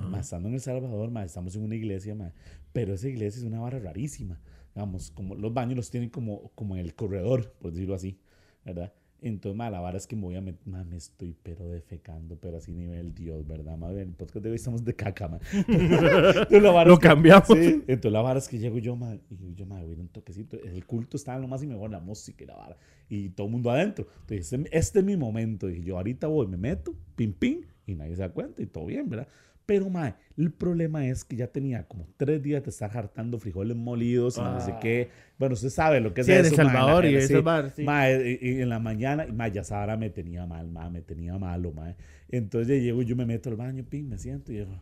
Ma, 0.00 0.20
estando 0.20 0.48
en 0.48 0.54
El 0.54 0.60
Salvador, 0.60 1.10
ma, 1.10 1.24
estamos 1.24 1.54
en 1.56 1.62
una 1.62 1.74
iglesia, 1.74 2.14
ma, 2.14 2.32
pero 2.72 2.94
esa 2.94 3.08
iglesia 3.08 3.38
es 3.40 3.44
una 3.44 3.60
vara 3.60 3.78
rarísima. 3.78 4.40
Digamos, 4.74 5.10
como 5.10 5.34
los 5.34 5.54
baños 5.54 5.76
los 5.76 5.90
tienen 5.90 6.10
como, 6.10 6.50
como 6.54 6.76
en 6.76 6.80
el 6.82 6.94
corredor, 6.94 7.52
por 7.58 7.72
decirlo 7.72 7.94
así, 7.94 8.18
¿verdad? 8.64 8.92
Entonces, 9.22 9.56
ma, 9.56 9.70
la 9.70 9.80
vara 9.80 9.96
es 9.96 10.06
que 10.06 10.14
me 10.14 10.22
voy 10.22 10.36
a 10.36 10.42
meter, 10.42 10.60
ma, 10.66 10.84
me 10.84 10.96
estoy 10.98 11.34
pero 11.42 11.66
defecando, 11.70 12.36
pero 12.38 12.58
así 12.58 12.74
nivel 12.74 13.14
Dios, 13.14 13.46
¿verdad? 13.46 13.78
Ma, 13.78 13.90
en 13.90 13.98
el 13.98 14.08
podcast 14.12 14.44
de 14.44 14.50
hoy 14.50 14.56
estamos 14.56 14.84
de 14.84 14.94
caca, 14.94 15.26
ma. 15.28 15.38
Entonces, 15.68 16.62
la 16.62 16.70
vara 16.70 16.88
Lo 16.88 16.94
es 16.94 17.00
que- 17.00 17.08
cambiamos. 17.08 17.48
Sí, 17.48 17.82
entonces 17.86 18.12
la 18.12 18.20
vara 18.20 18.38
es 18.38 18.46
que 18.48 18.58
llego 18.58 18.76
yo, 18.78 18.94
ma, 18.94 19.14
y 19.30 19.54
yo, 19.54 19.64
ma, 19.64 19.80
voy 19.82 19.94
a 19.96 20.00
un 20.00 20.08
toquecito. 20.08 20.58
El 20.62 20.84
culto 20.84 21.16
estaba 21.16 21.36
en 21.36 21.42
lo 21.42 21.48
más 21.48 21.62
y 21.62 21.66
mejor, 21.66 21.90
la 21.90 22.00
música 22.00 22.44
y 22.44 22.46
la 22.46 22.56
vara. 22.56 22.76
Y 23.08 23.30
todo 23.30 23.46
el 23.46 23.52
mundo 23.54 23.70
adentro. 23.70 24.06
Entonces, 24.20 24.52
este, 24.52 24.76
este 24.76 24.98
es 24.98 25.04
mi 25.04 25.16
momento. 25.16 25.66
Dije 25.68 25.82
yo, 25.82 25.96
ahorita 25.96 26.26
voy, 26.26 26.46
me 26.46 26.58
meto, 26.58 26.94
pim, 27.16 27.32
pim, 27.32 27.62
y 27.86 27.94
nadie 27.94 28.14
se 28.16 28.20
da 28.20 28.28
cuenta 28.28 28.62
y 28.62 28.66
todo 28.66 28.84
bien, 28.84 29.08
¿verdad? 29.08 29.28
Pero, 29.66 29.90
ma, 29.90 30.16
el 30.36 30.52
problema 30.52 31.06
es 31.08 31.24
que 31.24 31.34
ya 31.34 31.48
tenía 31.48 31.88
como 31.88 32.06
tres 32.16 32.40
días 32.40 32.62
de 32.62 32.70
estar 32.70 32.96
hartando 32.96 33.38
frijoles 33.40 33.76
molidos 33.76 34.38
y 34.38 34.40
no 34.40 34.60
sé 34.60 34.70
Ah. 34.72 34.78
qué. 34.80 35.08
Bueno, 35.38 35.54
usted 35.54 35.70
sabe 35.70 36.00
lo 36.00 36.14
que 36.14 36.20
es 36.20 36.26
Sí, 36.28 36.32
en 36.32 36.38
eso, 36.38 36.48
El 36.50 36.54
Salvador 36.54 37.04
y 37.04 37.08
sí. 37.10 37.14
esas 37.16 37.42
varas, 37.44 37.74
sí. 37.74 37.82
Y- 37.82 38.48
y 38.50 38.60
en 38.62 38.68
la 38.68 38.78
mañana, 38.78 39.26
y, 39.26 39.32
ma, 39.32 39.48
ya 39.48 39.62
esa 39.62 39.78
vara 39.78 39.96
me 39.96 40.08
tenía 40.10 40.46
mal, 40.46 40.68
ma, 40.70 40.88
me 40.88 41.02
tenía 41.02 41.36
malo, 41.36 41.72
ma. 41.72 41.96
Entonces 42.28 42.68
ya 42.78 42.82
llego 42.82 43.02
y 43.02 43.06
yo 43.06 43.16
me 43.16 43.26
meto 43.26 43.50
al 43.50 43.56
baño, 43.56 43.84
pim, 43.84 44.08
me 44.08 44.18
siento 44.18 44.52
y 44.52 44.58
digo, 44.58 44.80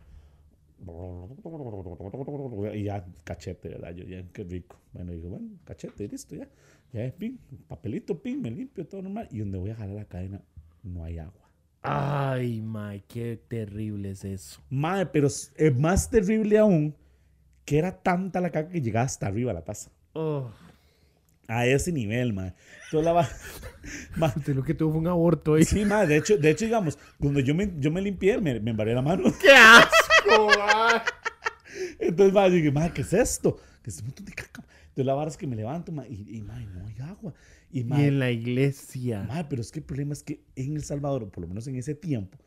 y 2.75 2.83
ya, 2.83 3.05
cachete, 3.23 3.69
¿verdad? 3.69 3.95
Yo 3.95 4.03
ya, 4.05 4.23
qué 4.33 4.43
rico. 4.43 4.79
Bueno, 4.93 5.13
digo, 5.13 5.29
bueno, 5.29 5.47
cachete, 5.63 6.03
y 6.03 6.07
listo, 6.09 6.35
ya. 6.35 6.47
Ya, 6.93 7.11
pin, 7.11 7.39
papelito, 7.67 8.21
pin, 8.21 8.41
me 8.41 8.51
limpio, 8.51 8.85
todo 8.85 9.01
normal. 9.01 9.27
Y 9.31 9.39
donde 9.39 9.57
voy 9.57 9.71
a 9.71 9.75
jalar 9.75 9.95
la 9.95 10.05
cadena, 10.05 10.41
no 10.83 11.03
hay 11.03 11.17
agua. 11.17 11.44
Ay, 11.87 12.61
mae, 12.61 13.03
qué 13.07 13.39
terrible 13.47 14.11
es 14.11 14.23
eso. 14.25 14.61
Madre, 14.69 15.05
pero 15.07 15.27
es 15.27 15.51
es 15.55 15.77
más 15.77 16.09
terrible 16.09 16.57
aún 16.57 16.95
que 17.65 17.77
era 17.77 17.91
tanta 17.91 18.41
la 18.41 18.49
caca 18.51 18.69
que 18.69 18.81
llegaba 18.81 19.05
hasta 19.05 19.27
arriba 19.27 19.53
la 19.53 19.63
taza. 19.63 19.91
Oh, 20.13 20.49
A 21.47 21.65
ese 21.65 21.91
nivel, 21.91 22.33
madre. 22.33 22.53
Entonces 22.85 23.05
la 23.05 23.13
va... 23.13 23.29
Ma- 24.17 24.33
usted 24.35 24.55
lo 24.55 24.63
que 24.63 24.73
tuvo 24.73 24.91
fue 24.93 24.99
un 25.01 25.07
aborto 25.07 25.55
ahí. 25.55 25.63
Sí, 25.63 25.83
madre, 25.85 26.07
de 26.07 26.17
hecho, 26.17 26.37
de 26.37 26.49
hecho, 26.49 26.65
digamos, 26.65 26.97
cuando 27.19 27.39
yo 27.39 27.53
me, 27.55 27.71
yo 27.79 27.91
me 27.91 28.01
limpié, 28.01 28.39
me, 28.39 28.59
me 28.59 28.71
embarré 28.71 28.93
la 28.93 29.01
mano. 29.01 29.23
¡Qué 29.41 29.51
asco, 29.51 30.47
mae! 30.59 31.01
Entonces, 31.99 32.33
yo 32.33 32.49
dije, 32.49 32.71
madre, 32.71 32.93
¿qué 32.93 33.01
es 33.01 33.13
esto? 33.13 33.57
Que 33.83 33.89
es 33.89 33.99
un 33.99 34.05
montón 34.05 34.25
de 34.25 34.33
caca. 34.33 34.63
Entonces 34.87 35.05
la 35.05 35.13
vara 35.13 35.29
es 35.29 35.37
que 35.37 35.45
me 35.47 35.55
levanto, 35.55 35.91
madre, 35.91 36.09
y, 36.11 36.37
y 36.37 36.41
madre, 36.41 36.65
no 36.67 36.85
hay 36.87 36.95
agua. 37.01 37.33
Y, 37.71 37.81
Y 37.81 38.03
en 38.03 38.19
la 38.19 38.31
iglesia. 38.31 39.23
Madre, 39.23 39.47
pero 39.49 39.61
es 39.61 39.71
que 39.71 39.79
el 39.79 39.85
problema 39.85 40.13
es 40.13 40.23
que 40.23 40.43
en 40.55 40.75
El 40.75 40.83
Salvador, 40.83 41.29
por 41.29 41.41
lo 41.41 41.47
menos 41.47 41.67
en 41.67 41.75
ese 41.75 41.95
tiempo, 41.95 42.37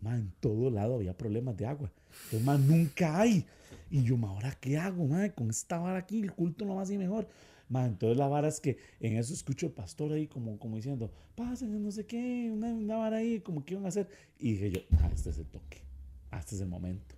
madre, 0.00 0.20
en 0.20 0.32
todo 0.40 0.70
lado 0.70 0.96
había 0.96 1.16
problemas 1.16 1.56
de 1.56 1.66
agua. 1.66 1.92
Entonces, 2.24 2.44
madre, 2.44 2.64
nunca 2.66 3.20
hay. 3.20 3.46
Y 3.90 4.02
yo, 4.02 4.16
ma, 4.16 4.28
¿ahora 4.28 4.56
qué 4.60 4.76
hago, 4.76 5.06
madre? 5.06 5.32
Con 5.32 5.50
esta 5.50 5.78
vara 5.78 5.98
aquí, 5.98 6.20
el 6.20 6.32
culto 6.32 6.64
no 6.64 6.76
va 6.76 6.82
así 6.82 6.98
mejor. 6.98 7.28
Madre, 7.68 7.88
entonces 7.88 8.18
la 8.18 8.28
vara 8.28 8.48
es 8.48 8.60
que 8.60 8.76
en 9.00 9.16
eso 9.16 9.32
escucho 9.32 9.66
el 9.66 9.72
pastor 9.72 10.12
ahí 10.12 10.26
como, 10.26 10.58
como 10.58 10.76
diciendo, 10.76 11.10
pasen, 11.34 11.82
no 11.82 11.90
sé 11.90 12.04
qué, 12.04 12.50
una, 12.52 12.74
una 12.74 12.96
vara 12.96 13.18
ahí, 13.18 13.40
como 13.40 13.64
que 13.64 13.74
iban 13.74 13.86
a 13.86 13.88
hacer. 13.88 14.08
Y 14.38 14.52
dije 14.52 14.70
yo, 14.70 14.80
ah, 14.98 15.10
este 15.14 15.30
es 15.30 15.38
el 15.38 15.46
toque, 15.46 15.82
ah, 16.30 16.38
este 16.38 16.56
es 16.56 16.60
el 16.60 16.68
momento. 16.68 17.14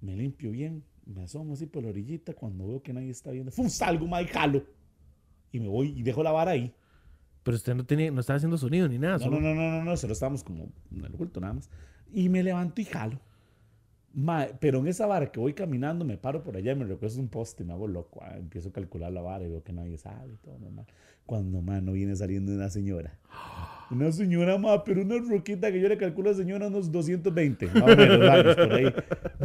Me 0.00 0.16
limpio 0.16 0.50
bien, 0.50 0.82
me 1.06 1.22
asomo 1.22 1.52
así 1.52 1.66
por 1.66 1.84
la 1.84 1.90
orillita, 1.90 2.34
cuando 2.34 2.66
veo 2.66 2.82
que 2.82 2.92
nadie 2.92 3.10
está 3.10 3.30
viendo, 3.30 3.52
¡fum! 3.52 3.68
salgo, 3.68 4.06
madre, 4.06 4.26
y 4.26 4.28
jalo. 4.28 4.66
Y 5.52 5.60
me 5.60 5.68
voy 5.68 5.90
y 5.96 6.02
dejo 6.02 6.22
la 6.22 6.32
vara 6.32 6.52
ahí. 6.52 6.74
Pero 7.42 7.56
usted 7.56 7.74
no 7.74 7.84
tenía, 7.84 8.10
no 8.10 8.20
estaba 8.20 8.36
haciendo 8.38 8.56
sonido 8.58 8.88
ni 8.88 8.98
nada. 8.98 9.14
No, 9.18 9.24
solo- 9.24 9.40
no, 9.40 9.54
no, 9.54 9.60
no, 9.62 9.70
no, 9.78 9.84
no, 9.84 9.96
solo 9.96 10.12
estábamos 10.12 10.42
como 10.44 10.68
en 10.90 11.04
el 11.04 11.12
culto 11.12 11.40
nada 11.40 11.52
más. 11.54 11.68
Y 12.12 12.28
me 12.28 12.42
levanto 12.42 12.80
y 12.80 12.84
jalo. 12.84 13.18
Ma, 14.14 14.46
pero 14.60 14.80
en 14.80 14.88
esa 14.88 15.06
vara 15.06 15.32
que 15.32 15.40
voy 15.40 15.54
caminando, 15.54 16.04
me 16.04 16.18
paro 16.18 16.42
por 16.42 16.56
allá 16.56 16.72
y 16.72 16.74
me 16.74 16.84
recuesto 16.84 17.20
un 17.20 17.28
poste 17.28 17.62
y 17.62 17.66
me 17.66 17.72
hago 17.72 17.88
loco. 17.88 18.20
ah, 18.22 18.36
empiezo 18.36 18.68
a 18.68 18.72
calcular 18.72 19.10
la 19.12 19.22
vara 19.22 19.44
y 19.44 19.48
veo 19.48 19.62
que 19.62 19.72
nadie 19.72 19.96
sabe 19.96 20.34
y 20.34 20.36
todo 20.36 20.58
normal. 20.58 20.86
Cuando, 21.24 21.62
ma, 21.62 21.80
no 21.80 21.92
viene 21.92 22.14
saliendo 22.14 22.52
una 22.52 22.68
señora. 22.68 23.16
Una 23.90 24.12
señora, 24.12 24.58
ma, 24.58 24.84
pero 24.84 25.02
una 25.02 25.16
roquita 25.18 25.70
que 25.72 25.80
yo 25.80 25.88
le 25.88 25.96
calculo 25.96 26.30
a 26.30 26.32
la 26.32 26.38
señora 26.38 26.66
unos 26.68 26.90
220, 26.90 27.66
más 27.66 27.82
o 27.82 27.86
menos, 27.96 28.56
por 28.56 28.72
ahí. 28.72 28.94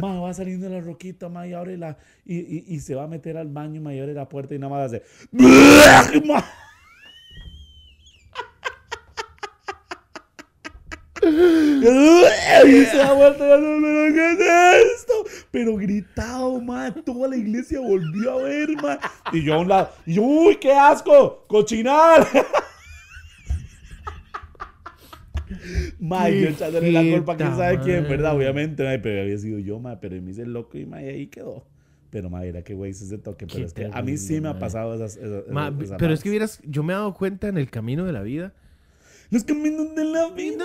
Ma, 0.00 0.20
va 0.20 0.34
saliendo 0.34 0.68
la 0.68 0.80
roquita, 0.80 1.28
ma, 1.28 1.46
y 1.46 1.54
abre 1.54 1.76
la... 1.78 1.98
Y, 2.24 2.36
y, 2.38 2.64
y 2.68 2.80
se 2.80 2.94
va 2.94 3.04
a 3.04 3.08
meter 3.08 3.36
al 3.36 3.48
baño, 3.48 3.80
ma, 3.80 3.94
y 3.94 4.00
abre 4.00 4.14
la 4.14 4.28
puerta 4.28 4.54
y 4.54 4.58
nada 4.58 4.70
más 4.70 4.92
hace... 4.92 5.02
Ma. 6.26 6.44
Y 11.80 12.84
se 12.86 12.96
da 12.96 13.12
vuelta 13.12 13.46
y 13.48 13.50
hace, 13.52 13.62
"¿Pero 13.62 14.14
¿qué 14.14 14.32
es 14.32 14.40
esto? 15.00 15.12
Pero 15.50 15.76
gritado, 15.76 16.60
ma, 16.60 16.92
toda 17.04 17.28
la 17.28 17.36
iglesia 17.36 17.80
volvió 17.80 18.32
a 18.38 18.42
ver, 18.42 18.68
ma. 18.82 18.98
Y 19.32 19.42
yo 19.44 19.54
a 19.54 19.58
un 19.58 19.68
lado, 19.68 19.90
y 20.06 20.14
yo, 20.14 20.22
uy, 20.22 20.56
qué 20.56 20.72
asco, 20.72 21.44
cochinal. 21.48 22.26
Ma, 25.98 26.28
y 26.28 26.42
yo 26.42 26.48
echándole 26.50 26.92
la 26.92 27.02
culpa 27.16 27.32
a 27.32 27.36
quién 27.36 27.56
sabe 27.56 27.80
quién. 27.80 28.02
¿verdad? 28.08 28.36
Obviamente, 28.36 28.98
pero 28.98 29.22
había 29.22 29.38
sido 29.38 29.58
yo, 29.58 29.78
ma, 29.80 29.98
pero 29.98 30.20
me 30.20 30.30
hice 30.30 30.44
loco 30.46 30.76
y 30.78 30.84
ma, 30.86 31.02
y 31.02 31.08
ahí 31.08 31.26
quedó. 31.28 31.64
Pero, 32.10 32.28
ma, 32.30 32.44
era 32.44 32.62
que 32.62 32.74
güey 32.74 32.90
es 32.90 33.00
ese 33.02 33.18
toque, 33.18 33.46
pero 33.46 33.64
es 33.66 33.72
que 33.72 33.86
a 33.92 34.02
mí 34.02 34.16
sí 34.16 34.28
terrible, 34.28 34.40
me 34.42 34.48
ha 34.50 34.58
pasado 34.58 34.94
esas, 34.94 35.16
esas- 35.16 35.44
Ma, 35.50 35.72
esas- 35.80 35.96
pero 35.98 36.12
es 36.14 36.22
que 36.22 36.30
vieras, 36.30 36.60
yo 36.64 36.82
me 36.82 36.92
he 36.92 36.96
dado 36.96 37.12
cuenta 37.14 37.48
en 37.48 37.56
el 37.58 37.70
camino 37.70 38.04
de 38.04 38.12
la 38.12 38.22
vida 38.22 38.52
Los 39.30 39.44
caminos 39.44 39.94
de 39.94 40.04
la 40.06 40.28
vida. 40.30 40.64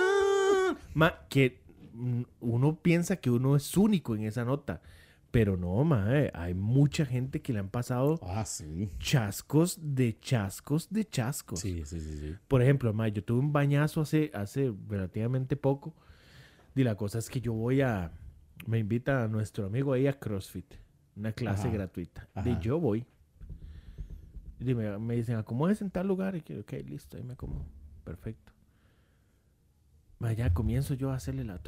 Ma, 0.94 1.26
que 1.28 1.62
mm, 1.92 2.22
uno 2.40 2.76
piensa 2.80 3.16
que 3.16 3.30
uno 3.30 3.56
es 3.56 3.76
único 3.76 4.14
en 4.14 4.24
esa 4.24 4.44
nota. 4.44 4.80
Pero 5.30 5.56
no, 5.56 5.82
ma, 5.82 6.06
eh, 6.16 6.30
hay 6.32 6.54
mucha 6.54 7.04
gente 7.04 7.42
que 7.42 7.52
le 7.52 7.58
han 7.58 7.68
pasado 7.68 8.20
Ah, 8.22 8.44
sí. 8.44 8.88
chascos 9.00 9.78
de 9.82 10.16
chascos 10.20 10.88
de 10.90 11.04
chascos. 11.08 11.58
Sí, 11.58 11.82
sí, 11.84 11.98
sí, 12.00 12.18
sí. 12.20 12.34
Por 12.46 12.62
ejemplo, 12.62 12.94
yo 13.08 13.24
tuve 13.24 13.40
un 13.40 13.52
bañazo 13.52 14.00
hace, 14.00 14.30
hace 14.32 14.72
relativamente 14.88 15.56
poco. 15.56 15.92
Y 16.76 16.84
la 16.84 16.96
cosa 16.96 17.18
es 17.18 17.28
que 17.28 17.40
yo 17.40 17.52
voy 17.52 17.80
a. 17.80 18.12
Me 18.66 18.78
invita 18.78 19.24
a 19.24 19.28
nuestro 19.28 19.66
amigo 19.66 19.92
ahí 19.92 20.06
a 20.06 20.12
CrossFit. 20.18 20.72
Una 21.16 21.32
clase 21.32 21.66
Ajá. 21.66 21.76
gratuita. 21.76 22.28
Ajá. 22.34 22.48
Y 22.50 22.58
yo 22.60 22.78
voy. 22.78 23.04
Y 24.60 24.72
me, 24.72 24.96
me 24.98 25.16
dicen, 25.16 25.34
acomódese 25.36 25.82
en 25.82 25.90
tal 25.90 26.06
lugar. 26.06 26.36
Y 26.36 26.42
que, 26.42 26.60
ok, 26.60 26.72
listo, 26.86 27.16
ahí 27.16 27.24
me 27.24 27.32
acomodo. 27.32 27.64
Perfecto. 28.04 28.52
Ya 30.36 30.52
comienzo 30.52 30.94
yo 30.94 31.10
a 31.10 31.16
hacerle 31.16 31.44
la... 31.44 31.60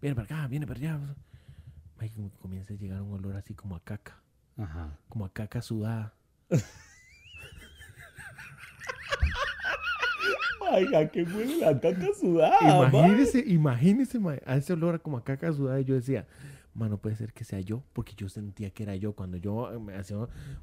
Viene 0.00 0.14
para 0.14 0.24
acá, 0.24 0.46
viene 0.48 0.66
para 0.66 0.78
allá. 0.78 0.98
Comienza 2.40 2.74
a 2.74 2.76
llegar 2.76 3.00
un 3.00 3.12
olor 3.12 3.36
así 3.36 3.54
como 3.54 3.76
a 3.76 3.80
caca. 3.80 4.20
Ajá. 4.58 4.98
Como 5.08 5.24
a 5.24 5.32
caca 5.32 5.62
sudada. 5.62 6.12
Oiga, 10.72 11.08
qué 11.08 11.22
huele 11.22 11.58
la 11.58 11.78
caca 11.78 12.08
sudada. 12.18 12.88
imagínese, 12.88 13.44
imagínese, 13.46 14.18
ma, 14.18 14.36
a 14.44 14.56
ese 14.56 14.72
olor 14.72 15.00
como 15.00 15.18
a 15.18 15.24
caca 15.24 15.52
sudada. 15.52 15.80
Y 15.80 15.84
yo 15.84 15.94
decía, 15.94 16.26
ma, 16.74 16.88
no 16.88 16.98
puede 16.98 17.16
ser 17.16 17.32
que 17.32 17.44
sea 17.44 17.60
yo. 17.60 17.82
Porque 17.92 18.14
yo 18.16 18.28
sentía 18.28 18.70
que 18.70 18.82
era 18.82 18.96
yo. 18.96 19.12
Cuando 19.14 19.36
yo 19.36 19.72
eh, 19.72 19.78
me 19.78 19.94
hacía 19.94 20.16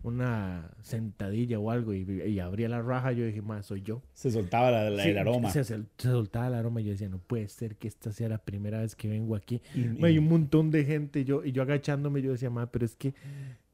una 0.04 0.70
sentadilla 0.82 1.58
o 1.60 1.72
algo 1.72 1.94
y, 1.94 2.02
y 2.02 2.40
abría 2.40 2.70
la 2.70 2.82
raja, 2.82 3.12
yo 3.14 3.26
dije, 3.26 3.42
ma, 3.42 3.64
soy 3.64 3.82
yo. 3.82 4.02
Se 4.14 4.30
soltaba 4.32 4.72
la- 4.72 4.90
la- 4.90 5.04
Sí, 5.04 5.10
el 5.10 5.18
aroma. 5.18 5.50
Se, 5.52 5.64
soltaba 5.98 6.48
el 6.48 6.54
aroma 6.56 6.82
y 6.82 6.86
yo 6.86 6.92
decía, 6.92 7.10
no 7.10 7.18
puede 7.20 7.48
ser 7.48 7.78
que 7.78 7.88
esta 7.88 8.12
sea 8.12 8.30
la 8.30 8.38
primera 8.40 8.80
vez 8.82 8.96
que 8.96 9.08
vengo 9.08 9.36
aquí. 9.36 9.62
Y- 9.74 10.06
y 10.06 10.10
y- 10.14 10.18
un 10.18 10.28
montón 10.28 10.70
de 10.72 10.84
gente, 10.86 11.24
yo, 11.26 11.44
y 11.46 11.52
yo 11.52 11.62
agachándome, 11.62 12.22
yo 12.22 12.32
decía, 12.32 12.50
ma, 12.50 12.70
pero 12.72 12.86
es 12.86 12.96
que 12.96 13.14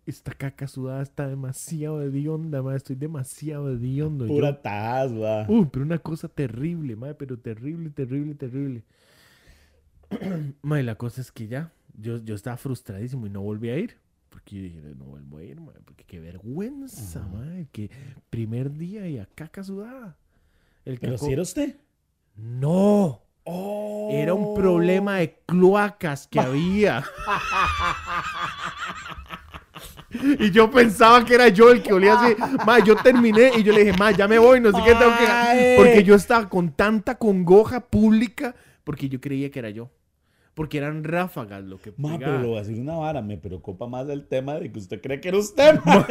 esta 0.06 0.32
caca 0.32 0.68
sudada 0.68 1.02
está 1.04 1.28
demasiado 1.28 2.02
hedionda, 2.02 2.62
ma, 2.62 2.76
estoy 2.78 2.96
demasiado 2.96 3.72
hediondo. 3.74 4.26
Yo- 4.26 4.34
Pura 4.34 4.62
taz, 4.62 5.12
va. 5.14 5.46
Uy, 5.50 5.68
pero 5.72 5.84
una 5.84 5.98
cosa 5.98 6.30
terrible, 6.30 6.96
ma, 6.96 7.14
pero 7.16 7.38
terrible, 7.38 7.90
terrible, 7.90 8.36
terrible. 8.36 8.84
ma, 10.62 10.80
y 10.80 10.84
la 10.84 10.96
cosa 10.96 11.22
es 11.22 11.32
que 11.32 11.48
ya, 11.48 11.72
yo, 11.98 12.18
yo 12.24 12.36
estaba 12.36 12.56
frustradísimo 12.58 13.28
y 13.28 13.30
no 13.30 13.42
volví 13.42 13.70
a 13.70 13.78
ir. 13.78 13.98
Porque 14.30 14.56
yo 14.56 14.62
dije, 14.62 14.82
no 14.96 15.06
vuelvo 15.06 15.38
a 15.38 15.44
ir, 15.44 15.60
ma, 15.60 15.74
porque 15.84 16.04
qué 16.04 16.20
vergüenza, 16.20 17.20
Ajá. 17.20 17.28
ma, 17.28 17.66
que 17.72 17.90
primer 18.30 18.72
día 18.72 19.08
y 19.08 19.18
a 19.18 19.26
caca 19.26 19.64
sudada. 19.64 20.16
El 20.86 21.00
Pero 21.00 21.18
si 21.18 21.32
era 21.32 21.42
usted. 21.42 21.78
No. 22.36 23.22
Oh. 23.44 24.10
Era 24.12 24.34
un 24.34 24.54
problema 24.54 25.18
de 25.18 25.40
cloacas 25.46 26.28
que 26.28 26.40
había. 26.40 27.04
Y 30.40 30.52
yo 30.52 30.72
pensaba 30.72 31.24
que 31.26 31.36
era 31.36 31.50
yo 31.50 31.70
el 31.70 31.84
que 31.84 31.94
olía 31.94 32.20
así. 32.20 32.36
Ma, 32.66 32.80
yo 32.80 32.96
terminé 32.96 33.52
y 33.58 33.64
yo 33.64 33.74
le 33.74 33.84
dije, 33.84 33.98
ma, 33.98 34.12
ya 34.12 34.28
me 34.28 34.40
voy, 34.40 34.62
no 34.62 34.72
sé 34.72 34.78
qué 34.84 34.96
tengo 34.96 35.12
que. 35.18 35.76
Porque 35.78 36.04
yo 36.04 36.16
estaba 36.16 36.48
con 36.48 36.72
tanta 36.72 37.18
congoja 37.18 37.82
pública 37.82 38.56
porque 38.88 39.10
yo 39.10 39.20
creía 39.20 39.52
que 39.52 39.60
era 39.60 39.70
yo. 39.70 39.92
Porque 40.58 40.80
eran 40.80 41.04
ráfagas 41.04 41.64
lo 41.64 41.78
que 41.78 41.94
Ma, 41.98 42.18
pegaba. 42.18 42.34
pero 42.34 42.40
lo 42.40 42.48
voy 42.50 42.58
a 42.58 42.62
decir 42.64 42.82
una 42.82 42.96
vara. 42.96 43.22
Me 43.22 43.38
preocupa 43.38 43.86
más 43.86 44.10
el 44.10 44.28
tema 44.28 44.56
de 44.56 44.72
que 44.72 44.80
usted 44.80 45.00
cree 45.00 45.22
que 45.22 45.28
era 45.28 45.38
usted, 45.38 45.80
ma. 45.86 46.08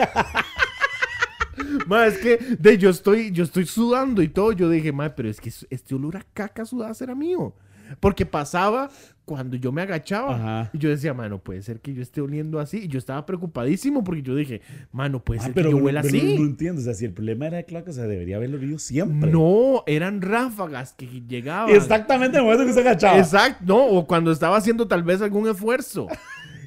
Ma, 1.88 2.06
es 2.06 2.18
que 2.18 2.36
de, 2.36 2.78
yo, 2.78 2.90
estoy, 2.90 3.32
yo 3.32 3.42
estoy 3.42 3.66
sudando 3.66 4.22
y 4.22 4.28
todo. 4.28 4.52
Yo 4.52 4.70
dije, 4.70 4.92
ma, 4.92 5.14
pero 5.16 5.28
es 5.28 5.40
que 5.40 5.48
este 5.48 5.94
olor 5.96 6.16
a 6.18 6.22
caca 6.32 6.64
sudada 6.64 6.94
era 7.00 7.16
mío. 7.16 7.54
Porque 7.98 8.24
pasaba 8.24 8.88
cuando 9.26 9.56
yo 9.56 9.72
me 9.72 9.82
agachaba. 9.82 10.36
Ajá. 10.36 10.70
Y 10.72 10.78
yo 10.78 10.88
decía, 10.88 11.12
ma, 11.12 11.28
no 11.28 11.38
puede 11.40 11.60
ser 11.60 11.80
que 11.80 11.92
yo 11.92 12.00
esté 12.00 12.20
oliendo 12.22 12.58
así. 12.60 12.84
Y 12.84 12.88
yo 12.88 12.98
estaba 12.98 13.26
preocupadísimo 13.26 14.02
porque 14.04 14.22
yo 14.22 14.34
dije, 14.34 14.62
ma, 14.92 15.08
no 15.10 15.22
puede 15.22 15.40
Ah, 15.40 15.44
ser 15.44 15.52
pero 15.54 15.68
que 15.70 15.76
yo 15.76 15.82
huela 15.84 16.00
pero 16.00 16.16
así. 16.16 16.38
No, 16.38 16.44
entiendo. 16.44 16.80
O 16.80 16.84
sea, 16.84 16.94
si 16.94 17.04
el 17.04 17.12
problema 17.12 17.48
era 17.48 17.56
de 17.58 17.64
cloaca, 17.66 17.90
o 17.90 17.92
sea, 17.92 18.04
debería 18.04 18.36
haberlo 18.36 18.56
olido 18.56 18.78
siempre. 18.78 19.30
No, 19.30 19.82
eran 19.86 20.22
ráfagas 20.22 20.94
que 20.94 21.06
llegaban. 21.28 21.74
Exactamente 21.74 22.38
en 22.38 22.44
el 22.44 22.44
momento 22.44 22.64
que 22.64 22.70
usted 22.70 22.86
agachaba. 22.86 23.18
Exacto, 23.18 23.64
no, 23.66 23.84
o 23.84 24.06
cuando 24.06 24.30
estaba 24.32 24.56
haciendo 24.56 24.88
tal 24.88 25.02
vez 25.02 25.20
algún 25.20 25.48
esfuerzo. 25.48 26.06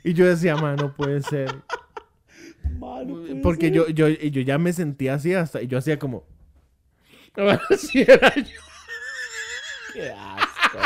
Y 0.03 0.13
yo 0.13 0.27
decía, 0.27 0.55
ma, 0.57 0.75
no 0.75 0.93
puede 0.93 1.21
ser. 1.21 1.49
Puede 2.79 3.35
Porque 3.41 3.67
ser. 3.67 3.73
yo, 3.73 3.87
yo, 3.89 4.07
yo 4.09 4.41
ya 4.41 4.57
me 4.57 4.73
sentía 4.73 5.13
así 5.15 5.33
hasta, 5.33 5.61
y 5.61 5.67
yo 5.67 5.77
hacía 5.77 5.97
como. 5.97 6.25
Así 7.69 8.01
era 8.01 8.35
yo. 8.35 8.59
Qué 9.93 10.11
asco, 10.11 10.77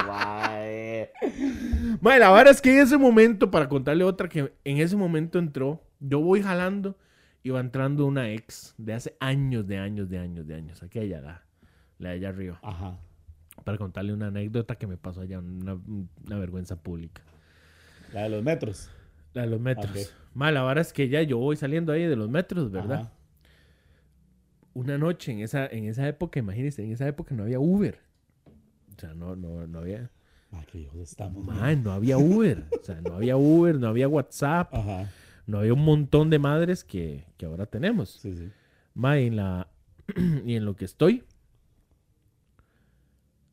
Mae, 2.02 2.20
la 2.20 2.32
verdad 2.32 2.52
es 2.52 2.62
que 2.62 2.74
en 2.74 2.80
ese 2.80 2.98
momento, 2.98 3.52
para 3.52 3.68
contarle 3.70 4.04
otra, 4.04 4.30
que 4.30 4.54
en 4.64 4.78
ese 4.78 4.96
momento 4.96 5.40
entró, 5.40 5.82
yo 6.00 6.20
voy 6.20 6.42
jalando 6.42 6.98
y 7.44 7.50
va 7.50 7.60
entrando 7.60 8.06
una 8.06 8.32
ex 8.32 8.74
de 8.78 8.94
hace 8.94 9.18
años, 9.20 9.68
de 9.68 9.78
años, 9.78 10.10
de 10.10 10.18
años, 10.18 10.48
de 10.48 10.56
años. 10.56 10.84
Aquí 10.84 11.00
allá, 11.00 11.22
la, 11.22 11.44
la 12.00 12.10
de 12.10 12.16
allá 12.16 12.30
arriba. 12.30 12.60
Ajá. 12.64 12.98
Para 13.64 13.78
contarle 13.78 14.14
una 14.14 14.28
anécdota 14.28 14.76
que 14.76 14.88
me 14.88 14.98
pasó 14.98 15.22
allá, 15.22 15.40
una, 15.40 15.76
una 15.76 16.38
vergüenza 16.38 16.76
pública. 16.76 17.22
La 18.14 18.24
de 18.24 18.30
los 18.30 18.44
metros. 18.44 18.90
La 19.34 19.44
de 19.44 19.48
los 19.48 19.60
metros. 19.60 19.92
Ok. 19.92 20.14
Mae, 20.34 20.52
la 20.52 20.64
verdad 20.64 20.82
es 20.82 20.94
que 20.94 21.10
ya 21.10 21.22
yo 21.22 21.38
voy 21.38 21.56
saliendo 21.56 21.92
ahí 21.92 22.06
de 22.06 22.16
los 22.16 22.30
metros, 22.30 22.72
¿verdad? 22.72 23.02
Ajá. 23.02 23.12
Una 24.74 24.98
noche 24.98 25.32
en 25.32 25.40
esa, 25.40 25.68
en 25.68 25.86
esa 25.86 26.08
época, 26.08 26.40
imagínense, 26.40 26.84
en 26.84 26.92
esa 26.92 27.08
época 27.08 27.36
no 27.36 27.44
había 27.44 27.60
Uber. 27.60 28.00
O 28.96 29.00
sea, 29.00 29.14
no, 29.14 29.36
no, 29.36 29.68
no 29.68 29.80
había. 29.80 30.10
Hijos 30.74 31.00
estamos. 31.00 31.46
ma. 31.46 31.54
Mae, 31.54 31.76
no 31.76 31.92
había 31.92 32.18
Uber. 32.18 32.66
O 32.82 32.84
sea, 32.84 33.00
no 33.02 33.13
había 33.16 33.38
Uber, 33.38 33.80
no 33.80 33.88
había 33.88 34.08
WhatsApp. 34.08 34.74
Ajá. 34.74 35.10
No 35.46 35.60
había 35.60 35.74
un 35.74 35.84
montón 35.84 36.30
de 36.30 36.39
madres 36.39 36.84
que, 36.84 37.26
que 37.38 37.46
ahora 37.46 37.66
tenemos. 37.66 38.10
Sí, 38.22 38.36
sí. 38.36 38.50
Ma, 38.96 39.20
y 39.20 39.28
en 39.28 39.36
la 39.36 39.68
y 40.46 40.56
en 40.56 40.66
lo 40.66 40.76
que 40.76 40.86
estoy, 40.86 41.24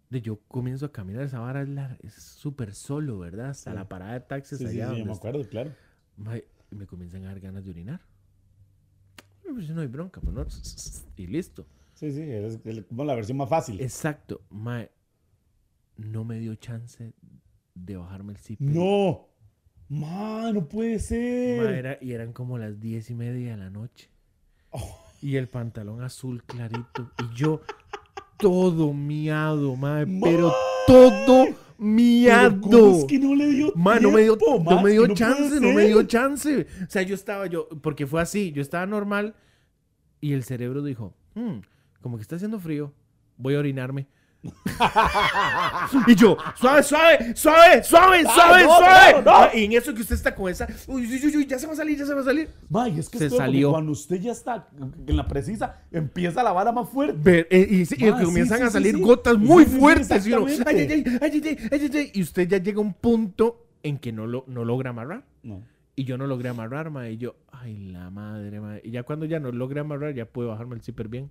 de 0.08 0.20
yo 0.22 0.38
comienzo 0.48 0.86
a 0.86 0.92
caminar 0.92 1.22
esa 1.22 1.38
vara 1.40 1.62
es 2.02 2.14
súper 2.14 2.74
solo, 2.74 3.18
¿verdad? 3.18 3.50
Hasta 3.50 3.70
Sí. 3.70 3.76
la 3.76 3.88
parada 3.88 4.14
de 4.14 4.20
taxis 4.20 4.60
allá 4.60 4.70
sí, 4.70 4.76
yo 4.78 4.86
donde 4.86 5.04
me 5.04 5.12
está. 5.12 5.28
acuerdo, 5.28 5.48
claro. 5.48 5.72
Ma, 6.16 6.36
y 6.38 6.44
me 6.74 6.86
comienzan 6.86 7.24
a 7.24 7.28
dar 7.28 7.40
ganas 7.40 7.64
de 7.64 7.70
orinar. 7.70 8.00
Pues 9.42 9.68
no 9.70 9.80
hay 9.80 9.88
bronca, 9.88 10.20
pues 10.20 10.34
no. 10.34 10.46
Y 11.16 11.26
listo. 11.26 11.66
Sí, 11.94 12.10
sí, 12.12 12.22
es, 12.22 12.58
como 12.88 13.04
la 13.04 13.14
versión 13.14 13.36
más 13.38 13.48
fácil. 13.48 13.80
Exacto. 13.80 14.40
Ma, 14.50 14.86
no 16.00 16.24
me 16.24 16.38
dio 16.38 16.54
chance 16.56 17.12
de 17.74 17.96
bajarme 17.96 18.32
el 18.32 18.38
zipper. 18.38 18.68
No. 18.68 19.26
Ma, 19.88 20.52
no 20.52 20.68
puede 20.68 20.98
ser. 20.98 21.62
Ma, 21.64 21.70
era- 21.76 21.98
y 22.00 22.12
eran 22.12 22.32
como 22.32 22.58
las 22.58 22.78
diez 22.80 23.10
y 23.10 23.14
media 23.14 23.52
de 23.52 23.56
la 23.56 23.70
noche. 23.70 24.08
Oh. 24.70 24.98
Y 25.22 25.36
el 25.36 25.48
pantalón 25.48 26.02
azul 26.02 26.42
clarito. 26.44 27.10
Y 27.18 27.34
yo 27.36 27.60
todo 28.38 28.92
miado, 28.92 29.76
madre. 29.76 30.06
Ma. 30.06 30.20
Pero 30.26 30.52
todo 30.86 31.44
Pero 31.44 31.56
miado. 31.78 32.60
¿cómo 32.60 32.96
es 32.98 33.04
que 33.04 33.18
no 33.18 33.34
le 33.34 33.48
dio 33.48 33.72
Ma, 33.74 33.98
no 33.98 34.10
me 34.10 34.22
dio, 34.22 34.36
tiempo, 34.36 34.60
ma? 34.62 34.74
no 34.76 34.82
me 34.82 34.90
dio 34.92 35.02
que 35.02 35.08
no 35.08 35.14
chance, 35.14 35.60
no 35.60 35.72
me 35.72 35.86
dio 35.86 36.02
chance. 36.04 36.66
O 36.86 36.90
sea, 36.90 37.02
yo 37.02 37.14
estaba 37.14 37.46
yo, 37.46 37.68
porque 37.82 38.06
fue 38.06 38.20
así, 38.22 38.52
yo 38.52 38.62
estaba 38.62 38.86
normal 38.86 39.34
y 40.20 40.32
el 40.34 40.44
cerebro 40.44 40.82
dijo, 40.82 41.14
"Hmm, 41.34 41.60
como 42.00 42.16
que 42.16 42.22
está 42.22 42.36
haciendo 42.36 42.58
frío, 42.60 42.92
voy 43.36 43.54
a 43.54 43.58
orinarme. 43.58 44.06
Y 46.06 46.14
yo, 46.14 46.36
suave, 46.54 46.82
suave, 46.82 47.34
suave, 47.36 47.82
suave, 47.84 48.24
suave, 48.24 48.62
no, 48.64 48.76
suave. 48.76 49.12
no, 49.16 49.22
no. 49.22 49.30
Ah, 49.32 49.50
Y 49.54 49.64
en 49.64 49.72
eso 49.72 49.94
que 49.94 50.00
usted 50.02 50.14
está 50.14 50.34
con 50.34 50.50
esa, 50.50 50.66
uy, 50.86 51.02
uy, 51.06 51.20
uy, 51.26 51.36
uy, 51.36 51.46
ya 51.46 51.58
se 51.58 51.66
va 51.66 51.72
a 51.74 51.76
salir, 51.76 51.98
ya 51.98 52.06
se 52.06 52.14
va 52.14 52.20
a 52.20 52.24
salir. 52.24 52.48
Ma, 52.68 52.88
y 52.88 52.98
es 52.98 53.08
que 53.08 53.18
Se 53.18 53.30
salió. 53.30 53.70
cuando 53.70 53.92
usted 53.92 54.16
ya 54.20 54.32
está 54.32 54.66
en 55.06 55.16
la 55.16 55.26
precisa, 55.28 55.82
empieza 55.92 56.42
la 56.42 56.52
vara 56.52 56.72
más 56.72 56.88
fuerte. 56.88 57.18
Ver- 57.22 57.48
eh, 57.50 57.66
y, 57.70 57.84
sí, 57.86 57.96
y 57.98 58.10
Ma, 58.10 58.18
sí, 58.18 58.24
comienzan 58.24 58.58
sí, 58.58 58.64
a 58.64 58.70
salir 58.70 58.94
sí. 58.96 59.00
gotas 59.00 59.34
Sí, 59.34 59.40
muy 59.40 59.64
fuertes. 59.66 60.26
y, 60.26 60.32
uno, 60.32 60.46
ay, 60.46 60.56
ay, 60.66 60.78
ay, 60.90 61.04
ay, 61.04 61.04
ay, 61.20 61.42
ay, 61.44 61.68
ay, 61.72 61.90
ay, 61.94 62.10
y 62.14 62.22
usted 62.22 62.48
ya 62.48 62.58
llega 62.58 62.78
a 62.78 62.82
un 62.82 62.94
punto 62.94 63.66
en 63.82 63.98
que 63.98 64.12
no, 64.12 64.26
lo, 64.26 64.44
no 64.46 64.64
logra 64.64 64.90
amarrar. 64.90 65.24
No. 65.42 65.62
Y 65.96 66.04
yo 66.04 66.16
no 66.16 66.26
logré 66.26 66.48
amarrar, 66.48 66.90
ma. 66.90 67.08
Y 67.10 67.18
yo, 67.18 67.34
ay, 67.52 67.76
la 67.90 68.08
madre, 68.10 68.58
ma. 68.60 68.76
Y 68.82 68.90
ya 68.90 69.02
cuando 69.02 69.26
ya 69.26 69.38
no 69.38 69.52
logré 69.52 69.80
amarrar, 69.80 70.14
ya 70.14 70.24
puedo 70.24 70.48
bajarme 70.48 70.76
el 70.76 70.82
zipper 70.82 71.08
bien. 71.08 71.30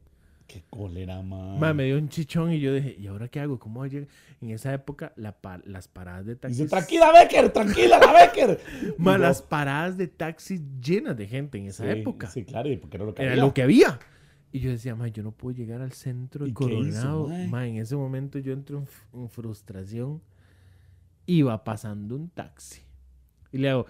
Qué 0.52 0.64
cólera, 0.70 1.22
ma. 1.22 1.56
Ma, 1.58 1.74
me 1.76 1.84
dio 1.86 1.98
un 2.00 2.10
chichón 2.10 2.52
y 2.52 2.60
yo 2.60 2.74
dije, 2.74 2.96
¿y 3.00 3.06
ahora 3.06 3.28
qué 3.28 3.40
hago? 3.40 3.60
¿Cómo 3.60 3.82
voy 3.82 3.88
a 3.90 3.92
llegar? 3.92 4.08
En 4.42 4.50
esa 4.50 4.74
época, 4.74 5.14
la 5.16 5.32
pa- 5.32 5.62
las 5.64 5.88
paradas 5.88 6.26
de 6.26 6.36
taxis... 6.36 6.58
Dice, 6.58 6.70
tranquila, 6.72 7.12
Becker, 7.14 7.52
tranquila, 7.52 8.00
la 8.00 8.12
Becker. 8.12 8.60
Ma, 8.98 9.12
Y 9.12 9.16
yo, 9.18 9.18
las 9.20 9.42
paradas 9.44 9.96
de 9.98 10.08
taxis 10.08 10.60
llenas 10.82 11.16
de 11.16 11.28
gente 11.28 11.60
en 11.60 11.68
esa 11.68 11.84
sí, 11.84 12.00
época. 12.00 12.28
Sí, 12.32 12.44
claro, 12.46 12.68
y 12.72 12.78
porque 12.78 12.98
era 12.98 13.06
lo 13.06 13.14
que 13.14 13.22
Era 13.22 13.32
había. 13.34 13.44
lo 13.44 13.54
que 13.54 13.62
había. 13.62 14.00
Y 14.52 14.60
yo 14.62 14.72
decía, 14.72 14.96
ma, 14.96 15.08
yo 15.08 15.22
no 15.22 15.32
puedo 15.32 15.56
llegar 15.56 15.82
al 15.82 15.92
centro 15.92 16.46
de 16.46 16.50
¿Y 16.50 16.54
qué 16.56 16.64
hizo, 16.66 16.74
Coronado. 16.74 17.28
mae? 17.28 17.48
ma, 17.48 17.68
en 17.68 17.76
ese 17.78 17.96
momento 17.96 18.40
yo 18.40 18.52
entro 18.52 18.80
en, 18.80 19.22
en 19.22 19.30
frustración. 19.30 20.20
Iba 21.28 21.64
pasando 21.64 22.16
un 22.16 22.30
taxi. 22.30 22.82
Y 23.52 23.60
le 23.60 23.70
hago... 23.70 23.86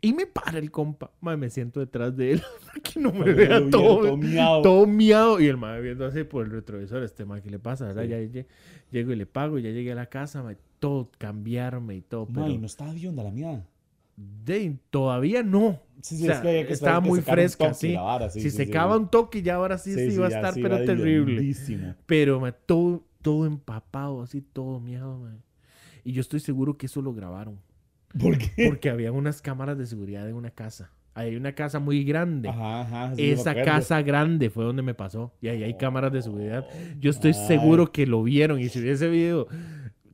Y 0.00 0.12
me 0.12 0.26
para 0.26 0.58
el 0.58 0.70
compa. 0.70 1.10
Me 1.20 1.50
siento 1.50 1.80
detrás 1.80 2.16
de 2.16 2.32
él. 2.32 2.42
Para 2.66 2.80
que 2.80 3.00
no 3.00 3.12
me 3.12 3.32
vea 3.32 3.58
todo, 3.68 4.02
todo 4.02 4.16
miado. 4.16 4.62
todo 4.62 4.86
miado. 4.86 5.40
Y 5.40 5.46
el 5.46 5.56
mae 5.56 5.80
viendo 5.80 6.06
así 6.06 6.22
por 6.24 6.44
el 6.46 6.52
retrovisor. 6.52 7.02
Este 7.02 7.24
mae, 7.24 7.42
¿qué 7.42 7.50
le 7.50 7.58
pasa? 7.58 7.86
¿verdad? 7.86 8.02
Sí. 8.04 8.08
Ya 8.08 8.18
lle- 8.18 8.46
llego 8.92 9.12
y 9.12 9.16
le 9.16 9.26
pago. 9.26 9.58
Ya 9.58 9.70
llegué 9.70 9.92
a 9.92 9.96
la 9.96 10.06
casa. 10.06 10.42
mae, 10.42 10.56
todo 10.78 11.10
cambiarme 11.18 11.96
y 11.96 12.00
todo. 12.02 12.26
Ma, 12.26 12.44
Pero 12.44 12.58
no 12.58 12.66
estaba 12.66 12.94
onda 13.08 13.24
la 13.24 13.30
mía. 13.32 13.66
de, 14.16 14.76
todavía 14.90 15.42
no. 15.42 15.80
Sí, 16.00 16.16
sí, 16.16 16.22
O 16.24 16.26
sea, 16.26 16.36
es 16.36 16.40
que 16.42 16.66
que 16.68 16.72
estaba 16.74 17.02
que 17.02 17.08
muy 17.08 17.20
fresca, 17.20 17.64
toque 17.68 17.74
sí. 17.74 17.94
vara, 17.96 18.30
sí, 18.30 18.40
si 18.40 18.50
un 18.96 19.08
toque, 19.08 19.42
ya 19.42 19.56
ahora 19.56 19.78
sí, 19.78 19.90
iba 20.14 20.26
a 20.26 20.30
ya 20.30 20.36
estar, 20.36 20.54
pero 20.54 20.84
terrible. 20.84 21.54
Pero 22.06 22.40
todo, 22.52 23.04
todo 23.20 23.46
empapado, 23.46 24.22
así, 24.22 24.40
todo 24.40 24.78
miado. 24.78 25.18
mae. 25.18 25.38
Y 26.04 26.12
yo 26.12 26.20
estoy 26.20 26.38
seguro 26.40 26.76
que 26.76 26.86
eso 26.86 27.02
lo 27.02 27.12
grabaron. 27.12 27.58
¿Por 28.18 28.38
qué? 28.38 28.66
Porque 28.66 28.90
había 28.90 29.12
unas 29.12 29.42
cámaras 29.42 29.78
de 29.78 29.86
seguridad 29.86 30.28
en 30.28 30.34
una 30.34 30.50
casa. 30.50 30.90
Ahí 31.14 31.30
hay 31.30 31.36
una 31.36 31.52
casa 31.52 31.80
muy 31.80 32.04
grande. 32.04 32.48
Ajá, 32.48 32.82
ajá. 32.82 33.14
sí, 33.16 33.30
Esa 33.30 33.54
casa 33.62 34.02
grande 34.02 34.50
fue 34.50 34.64
donde 34.64 34.82
me 34.82 34.94
pasó. 34.94 35.32
Y 35.40 35.48
ahí 35.48 35.64
hay 35.64 35.74
cámaras 35.74 36.12
de 36.12 36.22
seguridad. 36.22 36.64
Yo 37.00 37.10
estoy 37.10 37.32
Ay. 37.32 37.46
seguro 37.46 37.90
que 37.90 38.06
lo 38.06 38.22
vieron. 38.22 38.60
Y 38.60 38.68
si 38.68 38.78
hubiese 38.80 39.08
video 39.08 39.48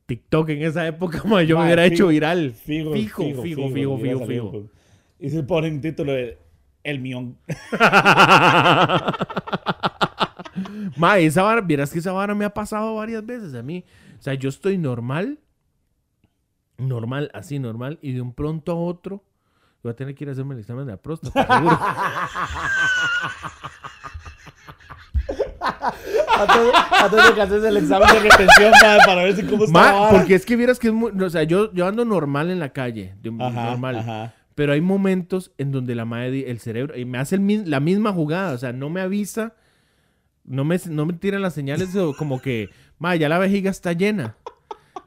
TikTok 0.07 0.49
en 0.49 0.63
esa 0.63 0.87
época, 0.87 1.21
ma, 1.27 1.43
yo 1.43 1.59
me 1.59 1.65
hubiera 1.65 1.85
hecho 1.85 2.07
viral. 2.07 2.53
Fijo, 2.53 2.93
Fijo, 2.93 3.23
fijo, 3.23 3.69
fijo, 3.69 3.97
fijo, 3.99 4.51
pues. 4.51 4.65
Y 5.19 5.29
se 5.29 5.43
pone 5.43 5.67
en 5.67 5.81
título 5.81 6.11
de 6.11 6.37
El 6.83 6.99
Mión. 6.99 7.37
Ma, 10.97 11.17
esa 11.17 11.43
vara, 11.43 11.61
vieras 11.61 11.91
que 11.91 11.99
esa 11.99 12.11
vara 12.13 12.33
me 12.33 12.45
ha 12.45 12.53
pasado 12.53 12.95
varias 12.95 13.25
veces 13.25 13.53
a 13.53 13.61
mí. 13.61 13.83
O 14.17 14.21
sea, 14.21 14.33
yo 14.33 14.49
estoy 14.49 14.77
normal, 14.77 15.39
normal, 16.77 17.31
así 17.33 17.59
normal, 17.59 17.99
y 18.01 18.13
de 18.13 18.21
un 18.21 18.33
pronto 18.33 18.71
a 18.71 18.75
otro, 18.75 19.23
voy 19.83 19.91
a 19.91 19.95
tener 19.95 20.15
que 20.15 20.23
ir 20.23 20.29
a 20.29 20.33
hacerme 20.33 20.55
el 20.55 20.61
examen 20.61 20.85
de 20.85 20.91
la 20.93 20.97
próstata, 20.97 21.45
seguro. 21.57 21.79
Antes, 26.37 27.25
de 27.25 27.33
que 27.33 27.41
haces 27.41 27.63
el 27.63 27.77
examen 27.77 28.07
de 28.09 28.19
retención, 28.19 28.71
madre, 28.81 29.01
para 29.05 29.23
ver 29.23 29.35
si 29.35 29.43
cómo 29.43 29.63
está 29.65 29.79
Ma, 29.79 30.09
porque 30.11 30.35
es 30.35 30.45
que 30.45 30.55
vieras 30.55 30.79
que 30.79 30.87
es 30.87 30.93
muy, 30.93 31.11
o 31.11 31.29
sea, 31.29 31.43
yo, 31.43 31.71
yo 31.73 31.87
ando 31.87 32.05
normal 32.05 32.51
en 32.51 32.59
la 32.59 32.69
calle, 32.69 33.15
de- 33.21 33.33
Ajá, 33.39 33.69
normal. 33.71 33.97
ajá. 33.99 34.33
Pero 34.53 34.71
hay 34.73 34.81
momentos 34.81 35.51
en 35.57 35.71
donde 35.71 35.95
la 35.95 36.05
madre, 36.05 36.49
el 36.49 36.59
cerebro, 36.59 36.97
y 36.97 37.05
me 37.05 37.17
hace 37.17 37.35
el 37.35 37.69
la 37.69 37.79
misma 37.79 38.11
jugada, 38.13 38.53
o 38.53 38.57
sea, 38.57 38.71
no 38.73 38.89
me 38.89 39.01
avisa, 39.01 39.53
no 40.43 40.63
me, 40.63 40.79
no 40.89 41.05
me 41.05 41.13
tiran 41.13 41.41
las 41.41 41.53
señales 41.53 41.93
de- 41.93 42.13
como 42.17 42.41
que, 42.41 42.69
ma, 42.99 43.15
ya 43.15 43.29
la 43.29 43.37
vejiga 43.39 43.71
está 43.71 43.93
llena. 43.93 44.35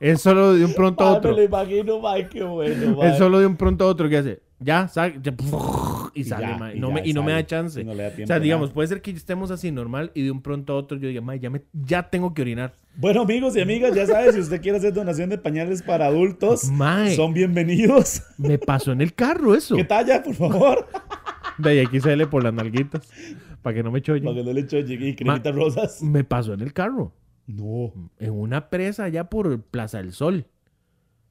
Es 0.01 0.21
solo 0.21 0.55
de 0.55 0.65
un 0.65 0.75
pronto 0.75 1.05
a 1.05 1.15
otro. 1.15 1.31
Me 1.33 1.39
lo 1.39 1.43
imagino, 1.45 1.99
madre, 2.01 2.29
qué 2.29 2.43
bueno, 2.45 3.03
solo 3.19 3.41
de 3.41 3.47
un 3.47 3.57
pronto 3.57 3.85
a 3.85 3.89
otro 3.89 4.09
que 4.09 4.17
hace, 4.19 4.41
ya, 4.61 4.87
sale, 4.89 5.19
ya, 5.23 5.35
y 6.15 6.21
Y 6.21 6.25
sale, 6.25 6.47
ya, 6.47 6.73
y 6.75 6.81
no 6.81 6.89
ya 6.89 6.95
me- 6.95 7.09
y 7.09 7.13
no 7.13 7.23
me 7.23 7.33
da 7.33 7.45
chance. 7.47 7.83
No 7.85 7.95
le 7.95 8.05
da 8.05 8.11
o 8.23 8.27
sea, 8.27 8.39
digamos, 8.41 8.71
puede 8.71 8.89
ser 8.89 9.03
que 9.03 9.11
estemos 9.11 9.51
así 9.51 9.71
normal 9.73 10.11
y 10.15 10.23
de 10.23 10.31
un 10.31 10.41
pronto 10.43 10.73
a 10.73 10.77
otro 10.77 10.99
yo 10.99 11.09
diga, 11.09 11.21
ma, 11.21 11.37
ya, 11.37 11.51
me, 11.51 11.63
ya 11.73 12.09
tengo 12.11 12.33
que 12.35 12.43
orinar. 12.43 12.75
Bueno, 12.97 13.23
amigos 13.23 13.57
y 13.57 13.61
amigas, 13.61 13.95
ya 13.95 14.07
sabes, 14.07 14.35
si 14.35 14.41
usted 14.41 14.61
quiere 14.61 14.79
hacer 14.79 14.93
donación 14.93 15.31
de 15.31 15.39
pañales 15.39 15.83
para 15.83 16.07
adultos, 16.07 16.63
son 17.15 17.35
bienvenidos. 17.35 18.23
Me 18.39 18.59
pasó 18.59 18.93
en 18.93 19.01
el 19.01 19.15
carro 19.15 19.55
eso. 19.55 19.77
¿Qué 19.77 19.85
talla, 19.85 20.23
por 20.23 20.35
favor? 20.35 20.87
De 21.59 21.71
ahí 21.71 21.81
aquí 21.81 21.99
sale 22.01 22.27
por 22.29 22.45
las 22.45 22.55
nalguitas, 22.55 23.09
para 23.63 23.75
que 23.75 23.83
no 23.83 23.91
me 23.91 24.01
Para 24.01 24.19
chollen. 24.21 24.33
que 24.35 24.43
no 24.45 24.53
le 24.53 24.61
echo 24.61 24.79
y 24.79 25.17
cremitas 25.17 25.53
rosas. 25.55 26.01
Me 26.03 26.23
pasó 26.23 26.53
en 26.55 26.61
el 26.61 26.73
carro. 26.73 27.13
No. 27.49 27.93
en 28.19 28.33
una 28.33 28.71
presa 28.71 29.05
allá 29.05 29.25
por 29.29 29.61
Plaza 29.63 29.99
del 29.99 30.13
Sol. 30.13 30.47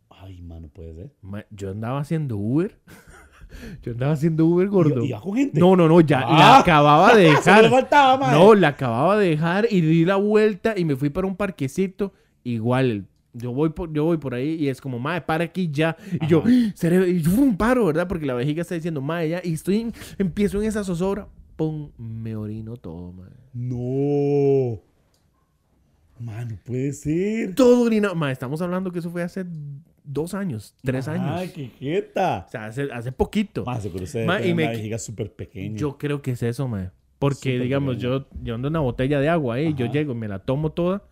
Ay, 0.10 0.42
mano, 0.42 0.68
puede 0.68 0.94
ser. 0.96 1.14
Ma- 1.22 1.46
Yo 1.52 1.72
andaba 1.72 2.00
haciendo 2.00 2.36
Uber. 2.38 2.78
Yo 3.82 3.94
andaba 3.94 4.12
haciendo 4.12 4.46
Uber 4.46 4.68
gordo. 4.68 5.04
¿Y, 5.06 5.08
y 5.08 5.12
va 5.14 5.22
con 5.22 5.36
gente? 5.36 5.60
No, 5.60 5.76
no, 5.78 5.88
no, 5.88 6.02
ya 6.02 6.22
Ah. 6.26 6.38
la 6.38 6.58
acababa 6.60 7.16
de 7.16 7.24
dejar. 7.30 7.70
faltaba, 7.70 8.18
madre. 8.18 8.38
No, 8.40 8.54
la 8.56 8.70
acababa 8.70 9.18
de 9.18 9.30
dejar 9.30 9.68
y 9.72 9.80
di 9.80 10.04
la 10.04 10.16
vuelta 10.18 10.74
y 10.76 10.84
me 10.84 10.96
fui 10.98 11.10
para 11.10 11.28
un 11.28 11.36
parquecito. 11.38 12.12
Igual, 12.44 13.06
yo 13.34 13.52
voy 13.54 13.70
por, 13.70 13.94
yo 13.94 14.04
voy 14.06 14.18
por 14.18 14.34
ahí 14.34 14.56
y 14.56 14.68
es 14.70 14.82
como, 14.82 15.00
madre, 15.00 15.22
para 15.22 15.44
aquí 15.46 15.70
ya. 15.72 15.96
Y 16.20 16.28
yo, 16.28 16.44
cerebro, 16.76 17.08
y 17.08 17.22
yo 17.22 17.32
un 17.40 17.56
paro, 17.56 17.86
¿verdad? 17.86 18.08
Porque 18.08 18.26
la 18.26 18.34
vejiga 18.34 18.64
está 18.64 18.76
diciendo, 18.76 19.02
madre, 19.02 19.30
ya. 19.30 19.42
Y 19.44 19.54
estoy, 19.54 19.82
en- 19.82 19.94
empiezo 20.18 20.60
en 20.62 20.68
esa 20.68 20.84
zozobra. 20.84 21.28
Pum, 21.56 21.92
me 21.98 22.36
orino 22.36 22.76
todo, 22.76 23.14
madre. 23.14 23.36
No. 23.54 24.80
Mano, 26.20 26.58
puede 26.64 26.94
ser. 26.94 27.56
Todo 27.56 27.82
orinado. 27.82 28.16
Madre, 28.16 28.34
estamos 28.34 28.62
hablando 28.62 28.92
que 28.92 29.00
eso 29.00 29.10
fue 29.12 29.24
hace 29.24 29.46
dos 30.04 30.34
años, 30.34 30.76
tres 30.84 31.08
años. 31.08 31.32
Ay, 31.32 31.50
qué 31.50 31.68
jeta. 31.80 32.46
O 32.48 32.52
sea, 32.52 32.66
hace, 32.66 32.90
hace 32.92 33.12
poquito. 33.12 33.66
Más 33.66 33.84
seguro 33.84 34.04
usted 34.04 34.26
Ma, 34.26 34.42
y 34.42 34.54
me 34.54 34.88
una 34.88 34.98
súper 34.98 35.32
pequeña. 35.34 35.78
Yo 35.78 35.98
creo 35.98 36.22
que 36.22 36.32
es 36.32 36.44
eso, 36.44 36.68
mae. 36.68 36.92
Porque, 37.20 37.54
Súper 37.54 37.62
digamos, 37.62 37.98
yo, 37.98 38.28
yo 38.44 38.56
ando 38.56 38.68
una 38.68 38.80
botella 38.80 39.20
de 39.20 39.30
agua 39.30 39.56
ahí, 39.56 39.74
yo 39.74 39.86
Ajá. 39.86 39.94
llego 39.94 40.14
y 40.14 40.16
me 40.16 40.28
la 40.28 40.40
tomo 40.40 40.72
toda. 40.72 41.04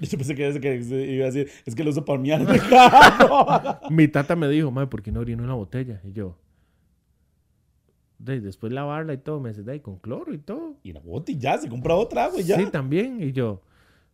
Yo 0.00 0.16
pensé 0.16 0.34
que, 0.34 0.60
que 0.60 0.76
iba 1.12 1.24
a 1.24 1.30
decir, 1.30 1.50
es 1.64 1.74
que 1.74 1.82
lo 1.82 1.90
uso 1.90 2.04
para 2.04 2.18
miar 2.18 2.40
en. 3.90 3.96
Mi 3.96 4.08
tata 4.08 4.36
me 4.36 4.48
dijo, 4.48 4.70
mae, 4.70 4.86
¿por 4.86 5.02
qué 5.02 5.10
no 5.10 5.20
orino 5.20 5.42
en 5.42 5.48
la 5.48 5.54
botella? 5.54 6.00
Y 6.04 6.12
yo, 6.12 6.36
de, 8.18 8.40
después 8.40 8.72
lavarla 8.72 9.14
y 9.14 9.18
todo, 9.18 9.40
me 9.40 9.50
dice, 9.50 9.62
de, 9.62 9.80
con 9.80 9.98
cloro 9.98 10.32
y 10.32 10.38
todo. 10.38 10.76
y 10.82 10.92
la 10.92 11.00
ya, 11.26 11.58
se 11.58 11.68
compra 11.68 11.94
otra 11.94 12.24
agua 12.24 12.40
y 12.40 12.44
ya. 12.44 12.56
Sí, 12.56 12.66
también. 12.66 13.22
Y 13.22 13.32
yo, 13.32 13.62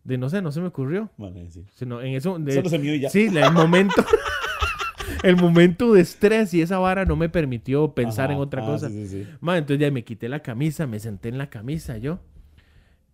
de, 0.04 0.18
no 0.18 0.28
sé, 0.28 0.42
no 0.42 0.52
se 0.52 0.60
me 0.60 0.66
ocurrió. 0.68 1.10
Bueno, 1.16 1.40
sí. 1.50 1.64
Sino 1.74 2.00
en 2.02 2.14
eso, 2.14 2.38
de- 2.38 2.52
Solo 2.52 2.68
se 2.68 3.00
ya. 3.00 3.08
sí, 3.10 3.30
la- 3.30 3.46
el 3.46 3.52
momento, 3.52 3.94
el 5.22 5.36
momento 5.36 5.92
de 5.94 6.00
estrés 6.02 6.52
y 6.54 6.60
esa 6.62 6.78
vara 6.78 7.04
no 7.04 7.16
me 7.16 7.28
permitió 7.28 7.94
pensar 7.94 8.26
Ajá. 8.26 8.34
en 8.34 8.40
otra 8.40 8.62
Ah, 8.62 8.66
cosa. 8.66 8.88
Sí, 8.88 9.06
sí, 9.06 9.24
sí. 9.24 9.28
Entonces 9.40 9.78
ya 9.78 9.90
me 9.90 10.04
quité 10.04 10.28
la 10.28 10.40
camisa, 10.40 10.86
me 10.86 10.98
senté 11.00 11.28
en 11.30 11.38
la 11.38 11.48
camisa 11.48 11.96
yo. 11.98 12.18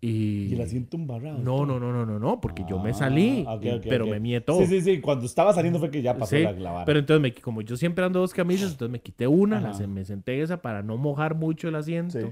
Y... 0.03 0.47
Y 0.47 0.55
el 0.55 0.63
asiento 0.63 0.97
embarrado. 0.97 1.39
No, 1.39 1.67
no, 1.67 1.79
no, 1.79 1.93
no, 1.93 2.07
no, 2.07 2.19
no, 2.19 2.41
porque 2.41 2.65
yo 2.67 2.79
me 2.81 2.95
salí, 2.95 3.45
Ah, 3.47 3.55
ok, 3.55 3.65
y- 3.65 3.71
ok, 3.71 3.83
pero 3.89 4.07
me 4.07 4.19
mié 4.19 4.41
todo. 4.41 4.59
Sí, 4.61 4.67
sí, 4.67 4.81
sí. 4.81 5.01
Cuando 5.01 5.27
estaba 5.27 5.53
saliendo 5.53 5.79
fue 5.79 5.91
que 5.91 6.01
ya 6.01 6.17
pasó 6.17 6.37
la, 6.39 6.53
la 6.53 6.71
vara. 6.73 6.85
Pero 6.87 6.99
entonces, 7.01 7.21
me, 7.23 7.35
como 7.35 7.61
yo 7.61 7.77
siempre 7.77 8.03
ando 8.05 8.19
dos 8.21 8.33
camisas, 8.33 8.73
entonces 8.73 8.91
me 8.91 9.01
quité 9.01 9.27
una, 9.27 9.61
la 9.61 9.87
me 9.87 10.05
senté 10.07 10.41
esa 10.41 10.63
para 10.63 10.83
no 10.83 10.97
mojar 10.97 11.35
mucho 11.35 11.69
el 11.69 11.75
asiento. 11.75 12.19
Sí. 12.19 12.27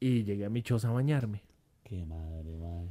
Y 0.00 0.24
llegué 0.24 0.46
a 0.46 0.50
mi 0.50 0.62
choza 0.62 0.88
a 0.88 0.92
bañarme. 0.92 1.42
Qué 1.82 2.04
madre, 2.06 2.56
madre. 2.56 2.88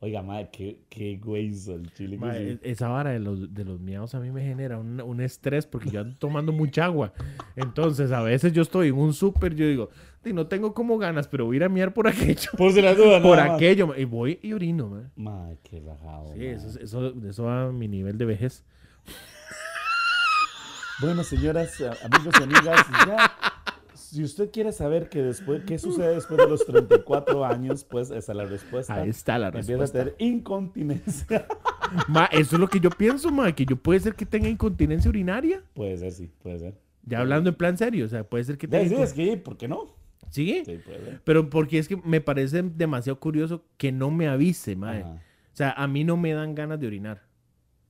Oiga, 0.00 0.22
madre, 0.22 0.48
qué, 0.52 0.78
qué 0.88 1.16
güey 1.16 1.48
el 1.48 1.92
chile. 1.92 2.16
que 2.18 2.24
Ma, 2.24 2.32
sí. 2.32 2.38
e- 2.40 2.60
Esa 2.62 2.86
vara 2.88 3.10
de 3.10 3.18
los, 3.18 3.52
de 3.52 3.64
los 3.64 3.80
miados 3.80 4.14
a 4.14 4.20
mí 4.20 4.30
me 4.30 4.42
genera 4.42 4.78
un, 4.78 5.00
un 5.00 5.20
estrés 5.20 5.66
porque 5.66 5.90
yo 5.90 6.00
ando 6.02 6.16
tomando 6.18 6.52
mucha 6.52 6.84
agua. 6.84 7.12
Entonces, 7.56 8.12
a 8.12 8.22
veces 8.22 8.52
yo 8.52 8.62
estoy 8.62 8.88
en 8.88 8.94
un 8.94 9.12
súper, 9.12 9.56
yo 9.56 9.66
digo, 9.66 9.90
"Di, 10.22 10.32
no 10.32 10.46
tengo 10.46 10.72
como 10.72 10.98
ganas, 10.98 11.26
pero 11.26 11.46
voy 11.46 11.56
a 11.56 11.58
ir 11.58 11.64
a 11.64 11.68
miar 11.68 11.92
por 11.94 12.06
aquello. 12.08 12.50
Por 12.56 12.72
si 12.72 12.80
la 12.80 12.94
duda, 12.94 13.20
por 13.20 13.38
nada 13.38 13.56
aquello. 13.56 13.92
Y 13.96 14.04
voy 14.04 14.38
y 14.40 14.52
orino, 14.52 14.88
ma. 14.88 15.10
Madre, 15.16 15.58
qué 15.64 15.80
rajado. 15.80 16.26
Sí, 16.28 16.32
madre. 16.38 16.52
eso, 16.52 16.68
es- 16.68 16.76
eso, 16.76 17.14
eso 17.28 17.42
va 17.44 17.64
a 17.64 17.72
mi 17.72 17.88
nivel 17.88 18.16
de 18.18 18.24
vejez. 18.24 18.64
Bueno, 21.00 21.22
señoras, 21.22 21.80
amigos 21.80 22.34
y 22.40 22.42
amigas, 22.42 22.86
ya, 23.06 23.32
si 24.10 24.22
usted 24.24 24.50
quiere 24.50 24.72
saber 24.72 25.08
que 25.08 25.22
después, 25.22 25.62
qué 25.64 25.78
sucede 25.78 26.14
después 26.14 26.38
de 26.38 26.48
los 26.48 26.64
34 26.66 27.44
años, 27.44 27.84
pues 27.84 28.10
esa 28.10 28.32
es 28.32 28.36
la 28.36 28.44
respuesta. 28.44 28.94
Ahí 28.94 29.08
está 29.10 29.38
la 29.38 29.46
Empieza 29.48 29.72
a 29.74 29.76
respuesta. 29.76 29.98
tener 29.98 30.14
incontinencia. 30.18 31.46
Ma, 32.08 32.26
eso 32.26 32.56
es 32.56 32.60
lo 32.60 32.68
que 32.68 32.80
yo 32.80 32.90
pienso, 32.90 33.30
ma, 33.30 33.50
que 33.52 33.64
yo 33.64 33.76
puede 33.76 34.00
ser 34.00 34.14
que 34.14 34.26
tenga 34.26 34.48
incontinencia 34.48 35.08
urinaria. 35.08 35.62
puede 35.74 35.96
ser, 35.96 36.12
sí, 36.12 36.30
puede 36.42 36.58
ser. 36.58 36.74
Ya 37.04 37.20
hablando 37.20 37.48
en 37.48 37.56
plan 37.56 37.78
serio, 37.78 38.04
o 38.04 38.08
sea, 38.08 38.24
puede 38.24 38.44
ser 38.44 38.58
que 38.58 38.68
tenga... 38.68 38.86
sí, 38.88 38.94
es 39.02 39.12
que, 39.14 39.36
¿por 39.38 39.56
qué 39.56 39.68
no? 39.68 39.86
¿Sí? 40.30 40.62
Sí, 40.66 40.78
puede 40.84 41.02
ser. 41.04 41.20
Pero 41.24 41.48
porque 41.48 41.78
es 41.78 41.88
que 41.88 41.96
me 41.96 42.20
parece 42.20 42.62
demasiado 42.62 43.18
curioso 43.18 43.64
que 43.78 43.90
no 43.92 44.10
me 44.10 44.28
avise. 44.28 44.76
Ajá, 44.82 45.12
O 45.52 45.56
sea, 45.56 45.70
a 45.72 45.86
mí 45.86 46.04
no 46.04 46.18
me 46.18 46.32
dan 46.34 46.54
ganas 46.54 46.78
de 46.78 46.86
orinar. 46.86 47.22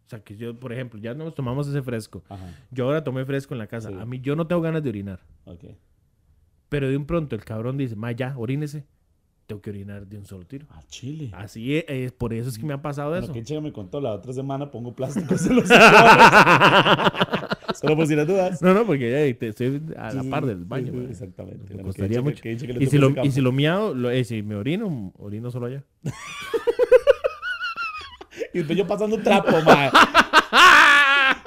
O 0.07 0.09
sea, 0.09 0.21
que 0.23 0.37
yo, 0.37 0.59
por 0.59 0.73
ejemplo, 0.73 1.01
ya 1.01 1.15
nos 1.15 1.35
tomamos 1.35 1.67
ese 1.67 1.83
fresco. 1.83 2.23
ajá, 2.29 2.47
Yo 2.71 2.85
ahora 2.85 3.03
tomé 3.03 3.25
fresco 3.25 3.55
en 3.55 3.59
la 3.59 3.67
casa. 3.67 3.89
Sí. 3.89 3.97
A 3.99 4.07
mí 4.07 4.21
yo 4.21 4.37
no 4.37 4.47
tengo 4.47 4.63
ganas 4.63 4.83
de 4.85 4.89
orinar. 4.91 5.21
ok. 5.45 5.65
Pero 6.69 6.89
de 6.89 6.97
un 6.97 7.07
pronto 7.07 7.35
el 7.37 7.45
cabrón 7.45 7.77
dice, 7.79 7.95
ma, 7.97 8.13
ya, 8.13 8.35
orínese. 8.37 8.85
Tengo 9.47 9.63
que 9.63 9.71
orinar 9.71 10.07
de 10.07 10.19
un 10.19 10.27
solo 10.27 10.45
tiro. 10.45 10.67
A 10.69 10.83
Chile. 10.87 11.31
Así 11.33 11.77
es, 11.79 11.85
es- 11.89 12.13
por 12.13 12.35
eso 12.35 12.51
es 12.51 12.59
que 12.59 12.67
me 12.67 12.75
ha 12.75 12.83
pasado 12.83 13.11
Lo 13.13 13.17
eso. 13.17 13.33
que 13.33 13.43
Checa 13.43 13.63
me 13.63 13.73
contó 13.73 13.99
la 14.01 14.13
otra 14.13 14.35
semana, 14.35 14.71
pongo 14.71 14.95
plásticos 14.95 15.47
en 15.47 15.57
los. 15.57 15.69
Solo 15.69 15.81
por 17.97 18.07
si 18.07 18.15
las 18.15 18.27
dudas. 18.27 18.61
No, 18.61 18.75
no, 18.75 18.85
porque 18.85 19.11
ya 19.11 19.39
te- 19.39 19.49
estoy 19.49 19.81
a 19.97 20.13
la 20.13 20.23
sí, 20.23 20.29
par 20.29 20.45
del 20.45 20.67
baño. 20.67 20.93
sí. 20.93 21.07
Exactamente. 21.09 21.75
Me 21.75 21.83
costaría 21.83 22.19
que 22.19 22.23
mucho. 22.23 22.43
que 22.43 22.55
le 22.55 22.85
Y 22.85 22.87
si, 22.89 22.99
lo, 22.99 23.25
y 23.25 23.31
si 23.31 23.41
lo 23.41 23.53
miado, 23.53 23.95
lo, 23.95 24.11
eh, 24.11 24.23
si 24.25 24.43
me 24.43 24.55
orino, 24.55 25.15
orino 25.17 25.51
solo 25.51 25.65
allá. 25.67 25.83
Y 28.55 28.59
después 28.59 28.79
yo 28.79 28.87
pasando 28.87 29.19
trapo, 29.19 29.51
mae. 29.65 29.91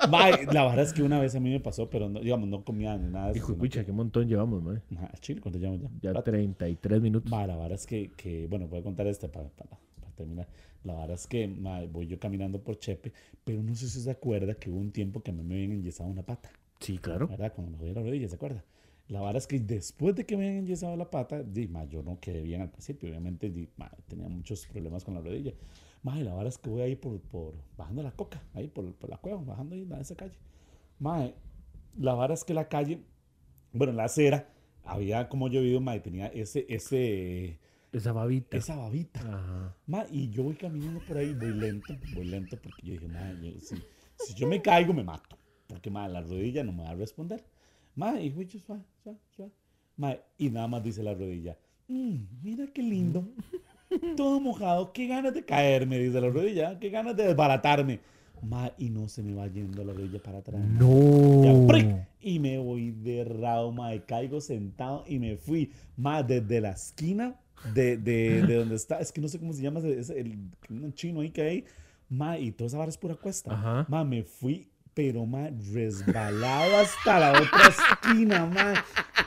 Mae, 0.09 0.45
la 0.47 0.65
verdad 0.65 0.81
es 0.81 0.93
que 0.93 1.03
una 1.03 1.19
vez 1.19 1.35
a 1.35 1.39
mí 1.39 1.49
me 1.49 1.59
pasó, 1.59 1.89
pero 1.89 2.09
no, 2.09 2.19
digamos, 2.19 2.47
no 2.49 2.63
comía 2.63 2.97
ni 2.97 3.09
nada. 3.11 3.27
de 3.27 3.31
eso, 3.33 3.37
Hijo 3.39 3.47
de 3.49 3.53
sino 3.53 3.59
pucha, 3.63 3.85
qué 3.85 3.91
montón 3.91 4.27
llevamos, 4.27 4.61
mae. 4.63 4.81
que- 4.89 4.95
Ajá, 4.95 5.11
Chile, 5.19 5.41
¿cuánto 5.41 5.59
llevamos 5.59 5.81
ya? 5.81 5.89
Ya 6.01 6.09
Espérate. 6.09 6.31
33 6.31 7.01
minutos. 7.01 7.29
Ma, 7.31 7.45
la 7.47 7.55
verdad 7.55 7.73
es 7.73 7.85
que, 7.85 8.11
que, 8.11 8.47
bueno, 8.47 8.67
voy 8.67 8.79
a 8.79 8.83
contar 8.83 9.07
este 9.07 9.27
para, 9.29 9.49
para, 9.49 9.77
para 9.99 10.11
terminar. 10.15 10.47
La 10.83 10.93
verdad 10.93 11.11
es 11.15 11.27
que 11.27 11.47
voy 11.91 12.07
yo 12.07 12.19
caminando 12.19 12.59
por 12.63 12.79
Chepe, 12.79 13.13
pero 13.43 13.61
no 13.61 13.75
sé 13.75 13.87
si 13.87 14.01
se 14.01 14.09
acuerda 14.11 14.55
que 14.55 14.69
hubo 14.69 14.79
un 14.79 14.91
tiempo 14.91 15.21
que 15.21 15.31
a 15.31 15.33
mí 15.33 15.43
me 15.43 15.55
habían 15.55 15.73
enyesado 15.73 16.09
una 16.09 16.23
pata, 16.23 16.49
Sí, 16.79 16.97
claro. 16.97 17.27
¿verdad? 17.27 17.53
Cuando 17.53 17.71
me 17.71 17.77
jodí 17.77 17.93
la 17.93 18.01
rodilla, 18.01 18.27
¿se 18.27 18.35
acuerda? 18.35 18.63
La 19.07 19.19
verdad 19.19 19.37
es 19.37 19.45
que 19.47 19.59
después 19.59 20.15
de 20.15 20.25
que 20.25 20.37
me 20.37 20.47
habían 20.47 20.63
enyesado 20.63 20.95
la 20.97 21.11
pata, 21.11 21.43
di, 21.43 21.67
ma, 21.67 21.83
yo 21.85 22.01
no 22.01 22.19
quedé 22.19 22.41
bien 22.41 22.61
al 22.61 22.71
principio, 22.71 23.09
obviamente 23.09 23.49
di, 23.49 23.67
ma, 23.77 23.91
tenía 24.07 24.27
muchos 24.29 24.65
problemas 24.65 25.03
con 25.03 25.13
la 25.13 25.21
rodilla. 25.21 25.53
Ma, 26.03 26.19
y 26.19 26.23
la 26.23 26.31
verdad 26.31 26.47
es 26.47 26.57
que 26.57 26.69
voy 26.69 26.81
ahí 26.81 26.95
por, 26.95 27.19
por 27.21 27.53
bajando 27.77 28.01
la 28.01 28.11
coca, 28.11 28.41
ahí 28.53 28.67
por, 28.67 28.91
por 28.95 29.09
la 29.09 29.17
cueva, 29.17 29.41
bajando 29.43 29.75
ahí 29.75 29.81
en 29.83 29.91
esa 29.93 30.15
calle. 30.15 30.35
Ma, 30.99 31.29
la 31.97 32.15
verdad 32.15 32.31
es 32.33 32.43
que 32.43 32.53
la 32.53 32.67
calle, 32.67 33.03
bueno, 33.73 33.93
la 33.93 34.05
acera, 34.05 34.49
había 34.83 35.29
como 35.29 35.47
llovido, 35.47 35.79
ma, 35.79 35.95
y 35.95 35.99
tenía 35.99 36.27
ese, 36.27 36.65
ese, 36.69 37.59
Esa 37.91 38.13
babita. 38.13 38.57
esa 38.57 38.75
babita. 38.75 39.19
Ajá. 39.21 39.75
Y 40.11 40.29
yo 40.31 40.43
voy 40.43 40.55
caminando 40.55 40.99
por 41.01 41.17
ahí, 41.17 41.33
voy 41.33 41.53
lento, 41.53 41.95
voy 42.15 42.25
lento, 42.25 42.57
porque 42.59 42.87
yo 42.87 42.93
dije, 42.93 43.07
ma, 43.07 43.31
yo- 43.33 43.59
si, 43.59 43.75
si 44.17 44.33
yo 44.33 44.47
me 44.47 44.61
caigo, 44.61 44.93
me 44.93 45.03
mato. 45.03 45.37
Porque, 45.67 45.89
ma, 45.91 46.07
la 46.07 46.21
rodilla 46.21 46.63
no 46.63 46.71
me 46.73 46.83
va 46.83 46.89
a 46.91 46.95
responder. 46.95 47.45
Mae, 47.95 48.25
y 48.25 48.45
yo 48.47 48.59
suave, 48.59 48.83
suave, 49.03 49.19
suave. 49.35 49.51
Mae, 49.97 50.19
y 50.37 50.49
nada 50.49 50.67
más 50.67 50.83
dice 50.83 51.03
la 51.03 51.13
rodilla. 51.13 51.57
"Mm, 51.87 52.15
mira 52.41 52.65
qué 52.73 52.81
lindo. 52.81 53.23
Todo 54.15 54.39
mojado. 54.39 54.91
Qué 54.93 55.07
ganas 55.07 55.33
de 55.33 55.43
caerme, 55.43 55.97
dice 55.99 56.19
la 56.21 56.29
rodilla. 56.29 56.79
Qué 56.79 56.89
ganas 56.89 57.15
de 57.15 57.27
desbaratarme. 57.27 57.99
Mae, 58.43 58.73
y 58.79 58.89
no 58.89 59.07
se 59.07 59.21
me 59.21 59.33
va 59.35 59.45
yendo 59.47 59.83
la 59.83 59.93
rodilla 59.93 60.21
para 60.21 60.39
atrás. 60.39 60.59
Ya, 60.61 60.79
No. 60.79 61.67
¡pric! 61.67 61.95
Y 62.21 62.39
me 62.39 62.57
voy 62.57 62.89
de 62.91 63.23
rao, 63.23 63.71
mae. 63.71 64.03
Caigo 64.03 64.41
sentado 64.41 65.03
y 65.07 65.19
me 65.19 65.37
fui, 65.37 65.71
mae, 65.97 66.23
desde 66.23 66.59
la 66.59 66.71
esquina 66.71 67.35
de, 67.75 67.97
de, 67.97 68.41
de 68.41 68.55
donde 68.55 68.75
está. 68.75 68.99
Es 68.99 69.11
que 69.11 69.21
no 69.21 69.27
sé 69.27 69.37
cómo 69.39 69.53
se 69.53 69.61
llama 69.61 69.79
ese- 69.81 70.19
el, 70.19 70.39
un 70.71 70.91
chino 70.93 71.21
ahí 71.21 71.29
que 71.29 71.41
hay. 71.43 71.65
Mae, 72.09 72.41
y 72.41 72.51
toda 72.51 72.67
esa 72.67 72.77
vara 72.79 72.89
es 72.89 72.97
pura 72.97 73.13
cuesta. 73.15 73.53
Ajá. 73.53 73.85
Mae, 73.87 74.05
me 74.05 74.23
fui, 74.23 74.67
pero 74.93 75.25
mae, 75.25 75.53
resbalado 75.73 76.77
hasta 76.79 77.19
la 77.19 77.31
otra 77.31 77.61
esquina, 77.69 78.45
mae. 78.45 78.75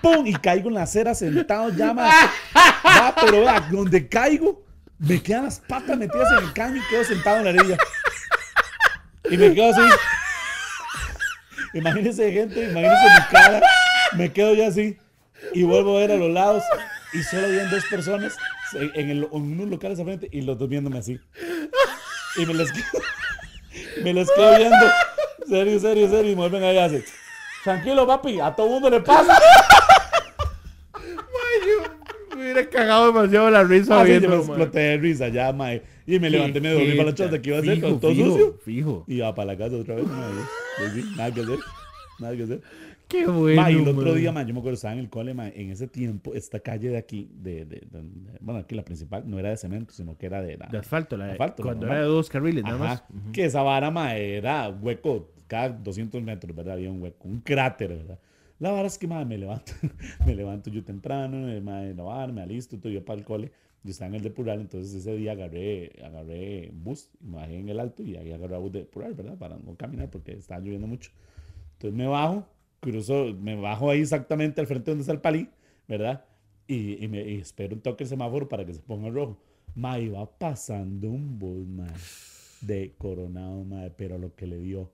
¡Pum! 0.03 0.27
Y 0.27 0.35
caigo 0.35 0.68
en 0.68 0.74
la 0.74 0.83
acera 0.83 1.14
sentado 1.14 1.70
ya, 1.70 1.92
mae. 1.94 2.11
Va, 2.87 3.14
pero 3.20 3.40
vea, 3.40 3.61
donde 3.70 4.07
caigo, 4.09 4.62
me 4.98 5.22
quedan 5.22 5.44
las 5.44 5.61
patas 5.61 5.96
metidas 5.96 6.31
en 6.38 6.44
el 6.44 6.53
caño 6.53 6.77
y 6.77 6.88
quedo 6.90 7.05
sentado 7.05 7.38
en 7.38 7.44
la 7.44 7.50
orilla. 7.62 7.77
Y 9.31 9.37
me 9.38 9.55
quedo 9.55 9.70
así. 9.72 9.81
Imagínense, 11.72 12.31
gente, 12.33 12.64
imagínense 12.70 13.05
mi 13.05 13.27
cara. 13.31 13.61
Me 14.16 14.33
quedo 14.33 14.55
ya 14.55 14.68
así. 14.68 14.98
Y 15.53 15.62
vuelvo 15.64 15.96
a 15.96 16.00
ver 16.00 16.12
a 16.12 16.16
los 16.16 16.31
lados. 16.31 16.62
Y 17.12 17.22
solo 17.22 17.46
habían 17.46 17.70
dos 17.70 17.85
personas 17.87 18.37
en, 18.74 19.11
el- 19.11 19.24
en 19.24 19.31
unos 19.33 19.68
locales 19.68 19.98
al 19.98 20.05
frente 20.05 20.29
y 20.31 20.42
los 20.42 20.59
dos 20.59 20.68
viéndome 20.68 20.98
así. 20.98 21.18
Y 22.37 22.46
me 22.46 22.55
les 22.55 22.70
quedo, 22.72 23.03
me 24.03 24.12
les 24.12 24.31
quedo 24.31 24.57
viendo. 24.57 24.87
Serio, 25.46 25.78
serio, 25.80 26.09
serio. 26.09 26.33
Y 26.33 26.35
me 26.35 26.42
vuelven 26.42 26.62
allá 26.64 26.87
así. 26.87 27.02
Tranquilo, 27.62 28.07
papi. 28.07 28.40
A 28.40 28.54
todo 28.54 28.68
mundo 28.68 28.90
le 28.90 29.00
pasa. 29.00 29.38
Me 32.37 32.42
hubiera 32.42 32.68
cagado 32.68 33.07
demasiado 33.07 33.50
la 33.50 33.62
risa 33.62 34.00
Así 34.00 34.12
yo 34.12 34.14
me 34.14 34.18
viendo, 34.20 34.37
mae. 34.37 34.38
exploté 34.46 34.78
de 34.80 34.96
risa 34.98 35.28
ya, 35.28 35.52
mae. 35.52 35.83
Y 36.07 36.18
me 36.18 36.28
levanté, 36.28 36.61
me 36.61 36.70
devolví 36.70 36.92
para 36.96 37.11
la 37.11 37.14
chota 37.14 37.40
que 37.40 37.48
iba 37.48 37.59
a 37.59 37.61
hacer 37.61 37.76
Fijo, 37.76 37.88
con 37.90 38.00
todo 38.00 38.11
fijo, 38.12 38.30
sucio. 38.30 38.59
Fijo. 38.64 39.04
Y 39.07 39.14
iba 39.14 39.35
para 39.35 39.46
la 39.52 39.57
casa 39.59 39.76
otra 39.76 39.94
vez, 39.94 40.07
mae. 40.07 40.90
Sí, 40.94 41.04
nada 41.16 41.33
que 41.33 41.40
hacer. 41.42 41.59
Nada 42.18 42.37
que 42.37 42.42
hacer. 42.42 42.61
Qué 43.07 43.26
bueno. 43.26 43.62
Ma, 43.62 43.70
y 43.70 43.74
el 43.76 43.87
otro 43.88 44.14
día, 44.14 44.33
ma, 44.33 44.42
yo 44.42 44.52
me 44.52 44.59
acuerdo, 44.61 44.74
estaba 44.74 44.94
en 44.94 45.00
el 45.00 45.09
cole, 45.11 45.33
ma, 45.35 45.48
en 45.48 45.70
ese 45.70 45.87
tiempo, 45.87 46.35
esta 46.35 46.59
calle 46.59 46.88
de 46.88 46.96
aquí, 46.96 47.28
de, 47.35 47.64
de- 47.66 47.83
de- 47.88 48.02
de- 48.02 48.38
bueno, 48.40 48.61
aquí 48.61 48.74
la 48.74 48.83
principal, 48.85 49.22
no 49.26 49.38
era 49.38 49.50
de 49.50 49.57
cemento, 49.57 49.92
sino 49.92 50.16
que 50.18 50.26
era 50.26 50.42
de... 50.42 50.57
La, 50.57 50.66
De 50.66 50.78
asfalto, 50.78 51.16
la 51.16 51.26
de- 51.26 51.33
Asfalto, 51.33 51.62
cuando 51.62 51.87
era 51.87 52.00
de 52.00 52.07
dos 52.07 52.28
carriles, 52.30 52.64
nada 52.64 52.76
Ajá, 52.76 52.85
más. 52.85 53.02
Que 53.33 53.44
esa 53.44 53.62
vara, 53.62 53.90
ma, 53.90 54.16
era 54.16 54.68
hueco, 54.70 55.30
cada 55.46 55.70
200 55.70 56.22
metros, 56.22 56.54
¿verdad? 56.54 56.74
Había 56.74 56.90
un 56.90 57.02
hueco, 57.02 57.28
un 57.28 57.40
cráter, 57.40 57.88
¿verdad? 57.96 58.18
La 58.59 58.70
vara 58.70 58.87
es 58.87 58.98
que, 58.98 59.07
ma, 59.07 59.24
me 59.24 59.37
levanto, 59.37 59.72
me 60.26 60.35
levanto 60.35 60.70
yo 60.70 60.85
temprano, 60.85 61.48
eh, 61.50 61.61
ma, 61.61 61.80
de 61.80 61.94
lavar, 61.94 62.33
me 62.33 62.42
alisto, 62.42 62.78
todo 62.78 62.92
yo 62.92 63.04
para 63.04 63.18
el 63.18 63.24
cole, 63.24 63.50
yo 63.83 63.90
estaba 63.90 64.09
en 64.09 64.14
el 64.14 64.22
depurar, 64.22 64.59
entonces 64.61 64.94
ese 64.94 65.14
día 65.16 65.33
agarré, 65.33 65.92
agarré 66.02 66.70
bus, 66.72 67.11
me 67.20 67.37
bajé 67.37 67.59
en 67.59 67.68
el 67.68 67.80
alto 67.80 68.02
y 68.02 68.16
ahí 68.16 68.33
agarré 68.33 68.57
bus 68.59 68.72
de 68.72 68.78
depurar, 68.80 69.14
¿verdad? 69.14 69.37
Para 69.37 69.59
no 69.59 69.76
caminar 69.76 70.09
porque 70.11 70.33
estaba 70.33 70.61
lloviendo 70.61 70.87
mucho. 70.87 71.11
Entonces 71.74 71.96
me 71.96 72.07
bajo, 72.07 72.46
cruzo, 72.80 73.35
me 73.35 73.57
bajo 73.57 73.90
ahí 73.90 74.00
exactamente 74.00 74.61
al 74.61 74.66
frente 74.66 74.90
donde 74.90 75.02
está 75.02 75.12
el 75.12 75.20
palí, 75.20 75.48
¿verdad? 75.88 76.24
Y, 76.66 77.04
y 77.04 77.09
me, 77.09 77.28
y 77.28 77.37
espero 77.37 77.74
un 77.74 77.83
toque 77.83 78.04
el 78.04 78.09
semáforo 78.09 78.48
para 78.48 78.64
que 78.64 78.72
se 78.72 78.80
ponga 78.80 79.11
rojo. 79.11 79.38
Ma, 79.74 79.98
iba 79.98 80.24
pasando 80.38 81.11
un 81.11 81.38
bus, 81.38 81.66
ma, 81.66 81.87
de 82.61 82.94
coronado, 82.96 83.64
ma, 83.64 83.88
pero 83.96 84.16
lo 84.18 84.35
que 84.35 84.46
le 84.46 84.59
dio. 84.59 84.90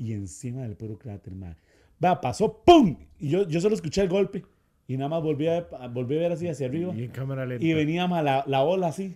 Y 0.00 0.14
encima 0.14 0.62
del 0.62 0.76
puro 0.76 0.96
cráter, 0.98 1.34
ma. 1.34 1.54
Va, 2.02 2.18
pasó, 2.22 2.62
¡pum! 2.64 2.96
Y 3.18 3.28
yo, 3.28 3.46
yo 3.46 3.60
solo 3.60 3.74
escuché 3.74 4.00
el 4.00 4.08
golpe. 4.08 4.42
Y 4.88 4.96
nada 4.96 5.10
más 5.10 5.22
volví 5.22 5.46
a, 5.46 5.60
volví 5.92 6.16
a 6.16 6.20
ver 6.20 6.32
así 6.32 6.48
hacia 6.48 6.66
arriba. 6.68 6.94
Y 6.96 7.04
en 7.04 7.10
cámara 7.10 7.44
lenta. 7.44 7.62
Y 7.64 7.74
venía 7.74 8.06
ma, 8.08 8.22
la, 8.22 8.42
la 8.46 8.62
ola 8.62 8.86
así. 8.88 9.14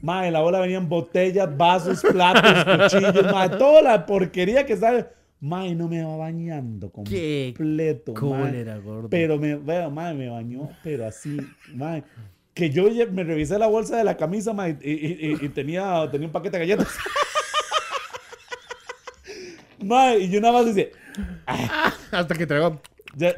Ma, 0.00 0.26
en 0.26 0.32
la 0.32 0.42
ola 0.42 0.58
venían 0.58 0.88
botellas, 0.88 1.56
vasos, 1.56 2.02
platos, 2.02 2.90
cuchillos, 2.92 3.32
ma, 3.32 3.48
toda 3.48 3.80
la 3.80 4.04
porquería 4.04 4.66
que 4.66 4.76
sale. 4.76 5.06
Ma, 5.40 5.66
y 5.66 5.74
no 5.76 5.88
me 5.88 6.02
va 6.04 6.16
bañando 6.16 6.90
completo. 6.90 8.12
Cólera, 8.14 8.76
gordo. 8.78 9.08
Pero 9.08 9.38
me, 9.38 9.54
vea, 9.56 9.88
ma, 9.88 10.12
me 10.14 10.28
bañó, 10.28 10.68
pero 10.84 11.06
así, 11.06 11.36
ma, 11.74 12.02
que 12.54 12.70
yo 12.70 12.84
me 13.12 13.24
revisé 13.24 13.58
la 13.58 13.66
bolsa 13.68 13.96
de 13.96 14.04
la 14.04 14.16
camisa, 14.16 14.52
ma, 14.52 14.68
y, 14.68 14.76
y- 14.82 15.30
y- 15.32 15.44
y 15.46 15.48
tenía, 15.48 16.08
tenía 16.10 16.26
un 16.26 16.32
paquete 16.32 16.58
de 16.58 16.66
galletas. 16.66 16.88
ma, 19.82 20.14
y 20.16 20.28
yo 20.30 20.40
nada 20.40 20.54
más 20.54 20.66
dice, 20.66 20.92
Hasta 22.10 22.34
que 22.34 22.46
traigo. 22.46 22.80
ya- 23.16 23.34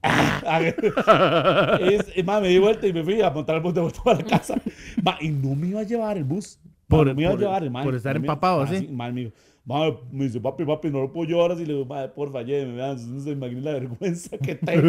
Ah, 0.00 0.60
es- 1.80 2.16
y, 2.16 2.22
ma, 2.22 2.40
me 2.40 2.48
di 2.48 2.58
vuelta 2.58 2.86
y 2.86 2.92
me 2.92 3.02
fui 3.02 3.20
a 3.20 3.30
montar 3.30 3.56
el 3.56 3.62
bus 3.62 3.74
de 3.74 3.80
vuelta 3.80 4.00
para 4.04 4.18
la 4.18 4.24
casa. 4.24 4.54
Ma, 5.02 5.18
y 5.20 5.28
no 5.28 5.54
me 5.56 5.66
iba 5.68 5.80
a 5.80 5.82
llevar 5.82 6.16
el 6.16 6.24
bus. 6.24 6.58
Por- 6.86 7.06
no 7.08 7.14
me 7.14 7.22
iba 7.22 7.32
por- 7.32 7.40
a 7.40 7.42
llevar 7.42 7.62
el 7.64 7.70
ma, 7.70 7.82
por 7.82 7.94
estar 7.96 8.14
no 8.14 8.20
empapado, 8.20 8.62
ah, 8.62 8.66
¿sí? 8.68 8.88
Ma, 8.90 9.10
me 9.10 9.22
dijo, 9.22 9.32
ma, 9.64 9.90
me 10.12 10.24
dice, 10.24 10.40
papi, 10.40 10.64
papi, 10.64 10.88
no 10.90 11.00
lo 11.00 11.12
puedo 11.12 11.28
llevar 11.28 11.50
así. 11.52 11.66
Le 11.66 11.72
digo, 11.74 11.84
ma, 11.84 12.06
porfa, 12.08 12.42
lléveme, 12.42 12.74
vean, 12.76 13.14
no 13.14 13.20
se 13.20 13.30
imaginen 13.30 13.64
la 13.64 13.72
vergüenza 13.72 14.38
que 14.38 14.54
tengo. 14.54 14.82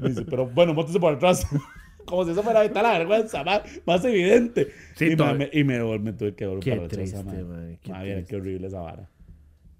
Me 0.00 0.08
dice, 0.08 0.24
pero 0.24 0.46
bueno, 0.46 0.72
móntese 0.74 0.98
por 0.98 1.12
atrás. 1.14 1.46
Como 2.06 2.24
si 2.24 2.30
eso 2.30 2.42
fuera 2.42 2.64
evitar 2.64 2.82
la 2.82 2.98
vergüenza, 2.98 3.44
más, 3.44 3.60
más 3.84 4.02
evidente. 4.06 4.68
Sí, 4.94 5.12
y, 5.12 5.16
me, 5.16 5.50
y 5.52 5.62
me, 5.62 5.98
me 5.98 6.12
tuve 6.14 6.34
que 6.34 6.46
volver 6.46 6.64
para 6.78 6.86
atrás. 6.86 7.22
madre, 7.22 7.78
qué 7.82 7.90
Ma, 7.92 8.02
viera, 8.02 8.16
triste. 8.16 8.30
qué 8.30 8.36
horrible 8.40 8.66
esa 8.68 8.80
vara. 8.80 9.10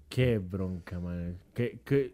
Qué 0.09 0.37
bronca, 0.39 0.99
man. 0.99 1.37
Que, 1.53 1.79
que... 1.85 2.13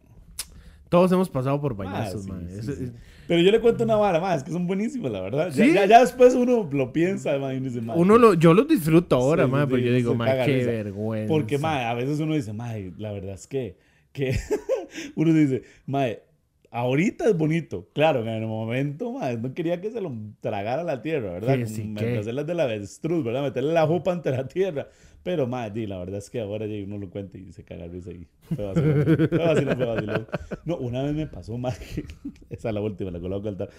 Todos 0.89 1.11
hemos 1.11 1.29
pasado 1.29 1.59
por 1.59 1.75
bañazos, 1.75 2.23
sí, 2.25 2.29
man. 2.31 2.47
sí, 2.49 2.59
Eso- 2.59 2.73
sí. 2.73 2.91
Pero 3.27 3.41
yo 3.41 3.51
le 3.51 3.59
cuento 3.59 3.83
una 3.83 3.95
vara 3.95 4.19
más, 4.19 4.43
que 4.43 4.51
son 4.51 4.67
buenísimas, 4.67 5.11
la 5.11 5.19
verdad. 5.21 5.47
Ya, 5.47 5.65
¿Sí? 5.65 5.73
ya, 5.73 5.85
ya 5.87 5.99
después 6.01 6.35
uno 6.35 6.69
lo 6.71 6.93
piensa, 6.93 7.37
ma, 7.39 7.53
y 7.53 7.57
uno 7.57 7.65
dice, 7.69 7.81
Uno 7.95 8.17
lo, 8.19 8.33
yo 8.35 8.53
los 8.53 8.67
disfruto 8.67 9.15
ahora, 9.15 9.45
Sí, 9.45 9.51
man, 9.51 9.61
sí, 9.65 9.67
pero 9.71 9.81
yo 9.81 9.89
sí, 9.89 9.95
digo, 9.95 10.13
man, 10.15 10.29
qué 10.45 10.57
risa. 10.57 10.69
vergüenza. 10.71 11.27
Porque, 11.33 11.57
mae, 11.57 11.85
a 11.85 11.93
veces 11.95 12.19
uno 12.19 12.35
dice, 12.35 12.53
mae, 12.53 12.93
la 12.99 13.11
verdad 13.11 13.33
es 13.33 13.47
que, 13.47 13.77
que 14.11 14.37
uno 15.15 15.33
dice, 15.33 15.63
mae, 15.87 16.21
ahorita 16.69 17.27
es 17.29 17.35
bonito. 17.35 17.89
Claro, 17.93 18.21
en 18.21 18.27
el 18.27 18.45
momento, 18.45 19.11
mae, 19.13 19.37
no 19.37 19.53
quería 19.55 19.81
que 19.81 19.89
se 19.89 20.01
lo 20.01 20.13
tragara 20.39 20.83
la 20.83 21.01
tierra, 21.01 21.31
¿verdad? 21.33 21.57
Sí, 21.65 21.95
hacerlas 22.19 22.45
de 22.45 22.53
la 22.53 22.63
avestruz, 22.63 23.23
¿verdad? 23.23 23.41
Meterle 23.41 23.73
la 23.73 23.87
jupa 23.87 24.11
ante 24.11 24.29
la 24.29 24.47
tierra. 24.47 24.87
Pero, 25.25 25.49
di, 25.73 25.87
la 25.87 25.97
verdad 25.97 26.19
es 26.19 26.29
que 26.29 26.39
ahora 26.39 26.67
uno 26.85 26.99
lo 26.99 27.09
cuenta 27.09 27.39
y 27.39 27.51
se 27.51 27.63
caga 27.63 27.87
risa 27.87 28.11
y 28.11 28.27
fue 28.55 28.63
vacilón. 28.63 29.27
Fue 29.27 29.37
vacilón, 29.39 29.75
fue 29.75 29.85
vacilón. 29.87 30.27
No, 30.65 30.77
una 30.77 31.01
vez 31.01 31.15
me 31.15 31.25
pasó, 31.25 31.57
mae, 31.57 31.73
que- 31.79 32.05
esa 32.51 32.69
es 32.69 32.75
la 32.75 32.79
última, 32.79 33.09
la 33.09 33.17
que 33.17 33.23
le 33.23 33.29
voy 33.29 33.39
a 33.39 33.43
contar. 33.43 33.69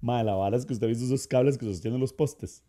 Mae, 0.00 0.24
la 0.24 0.34
vara 0.34 0.56
es 0.56 0.66
que 0.66 0.72
usted 0.72 0.86
ha 0.86 0.88
visto 0.88 1.04
esos 1.04 1.28
cables 1.28 1.58
que 1.58 1.64
sostienen 1.64 2.00
los 2.00 2.12
postes. 2.12 2.64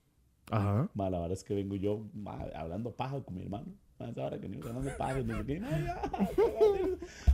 Ajá. 0.51 0.87
Ma, 0.93 1.09
la 1.09 1.17
verdad 1.17 1.33
es 1.33 1.43
que 1.43 1.55
vengo 1.55 1.75
yo 1.77 2.05
ma, 2.13 2.45
hablando 2.55 2.91
paja 2.91 3.19
con 3.23 3.33
mi 3.33 3.41
hermano. 3.41 3.73
Ma, 3.99 4.09
esa 4.09 4.23
hora 4.27 4.39
que 4.39 4.47
vengo 4.47 4.67
hablando 4.67 4.91
paja, 4.99 5.19
no 5.23 5.35
sé 5.39 5.45
qué, 5.47 5.59
ma, 5.59 5.69
ya, 5.71 6.01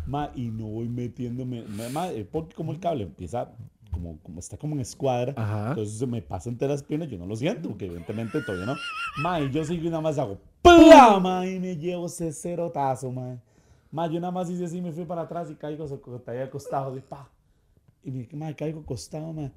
ma, 0.07 0.31
y 0.35 0.49
no 0.51 0.67
voy 0.67 0.87
metiéndome. 0.87 1.63
Ma, 1.63 1.89
ma, 1.89 2.11
eh, 2.13 2.23
porque 2.23 2.55
como 2.55 2.71
el 2.71 2.79
cable 2.79 3.03
empieza, 3.03 3.51
como, 3.93 4.19
como 4.19 4.39
está 4.39 4.57
como 4.57 4.75
en 4.75 4.81
escuadra, 4.81 5.33
Ajá. 5.37 5.69
entonces 5.69 5.97
se 5.97 6.07
me 6.07 6.21
pasa 6.21 6.49
entre 6.49 6.67
las 6.67 6.83
piernas, 6.83 7.09
yo 7.09 7.17
no 7.17 7.25
lo 7.25 7.35
siento, 7.35 7.69
porque 7.69 7.85
evidentemente 7.85 8.41
todavía 8.41 8.65
no. 8.65 8.75
Ma, 9.21 9.39
y 9.39 9.51
yo 9.51 9.63
sigo 9.63 9.85
y 9.85 9.89
nada 9.89 10.01
más 10.01 10.17
hago 10.17 10.39
¡Pla! 10.63 11.19
Ma, 11.19 11.45
y 11.45 11.59
me 11.59 11.75
llevo 11.75 12.07
ese 12.07 12.31
cerotazo, 12.31 13.11
ma. 13.11 13.37
Ma, 13.91 14.07
yo 14.07 14.19
nada 14.19 14.31
más 14.31 14.49
hice 14.49 14.65
así, 14.65 14.81
me 14.81 14.91
fui 14.91 15.05
para 15.05 15.21
atrás 15.21 15.51
y 15.51 15.55
caigo, 15.55 15.87
se 15.87 15.99
caí 16.25 16.39
acostado, 16.39 16.95
de 16.95 17.01
pa. 17.01 17.29
Y 18.03 18.11
me 18.11 18.27
ma, 18.33 18.53
caigo 18.53 18.79
acostado, 18.79 19.31
ma. 19.33 19.51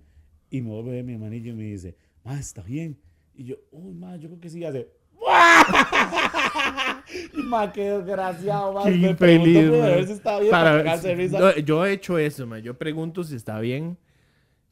Y 0.50 0.60
me 0.60 0.70
vuelve 0.70 1.02
mi 1.02 1.14
hermanillo 1.14 1.52
y 1.52 1.54
me 1.54 1.64
dice, 1.64 1.96
ma, 2.24 2.38
está 2.38 2.62
bien. 2.62 2.98
Y 3.34 3.44
yo, 3.44 3.56
uy, 3.70 3.94
ma, 3.94 4.16
yo 4.16 4.28
creo 4.28 4.40
que 4.40 4.50
sí, 4.50 4.64
hace. 4.64 4.88
y 7.34 7.42
ma, 7.42 7.72
qué 7.72 7.90
desgraciado, 7.90 8.72
ma. 8.72 8.84
Qué 8.84 8.90
me 8.90 9.10
infeliz, 9.10 9.16
preguntó 9.16 9.60
primero 9.60 9.82
a 9.82 9.86
ver 9.86 9.98
man. 9.98 10.06
si 10.06 10.12
estaba 10.12 10.40
bien 10.40 10.50
para, 10.50 10.84
Para-. 10.84 11.40
No, 11.40 11.56
yo 11.58 11.86
he 11.86 11.92
hecho 11.92 12.18
eso, 12.18 12.46
man. 12.46 12.62
Yo 12.62 12.76
pregunto 12.76 13.22
si 13.22 13.36
está 13.36 13.60
bien. 13.60 13.96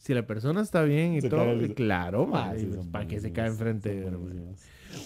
Si 0.04 0.12
la 0.12 0.26
persona 0.26 0.60
está 0.60 0.82
bien 0.82 1.14
y 1.14 1.22
Se 1.22 1.30
todo. 1.30 1.46
Claro, 1.74 2.28
Ah, 2.34 2.52
sí, 2.54 2.68
para 2.92 3.06
que 3.06 3.20
se 3.20 3.32
cae 3.32 3.46
enfrente. 3.48 4.04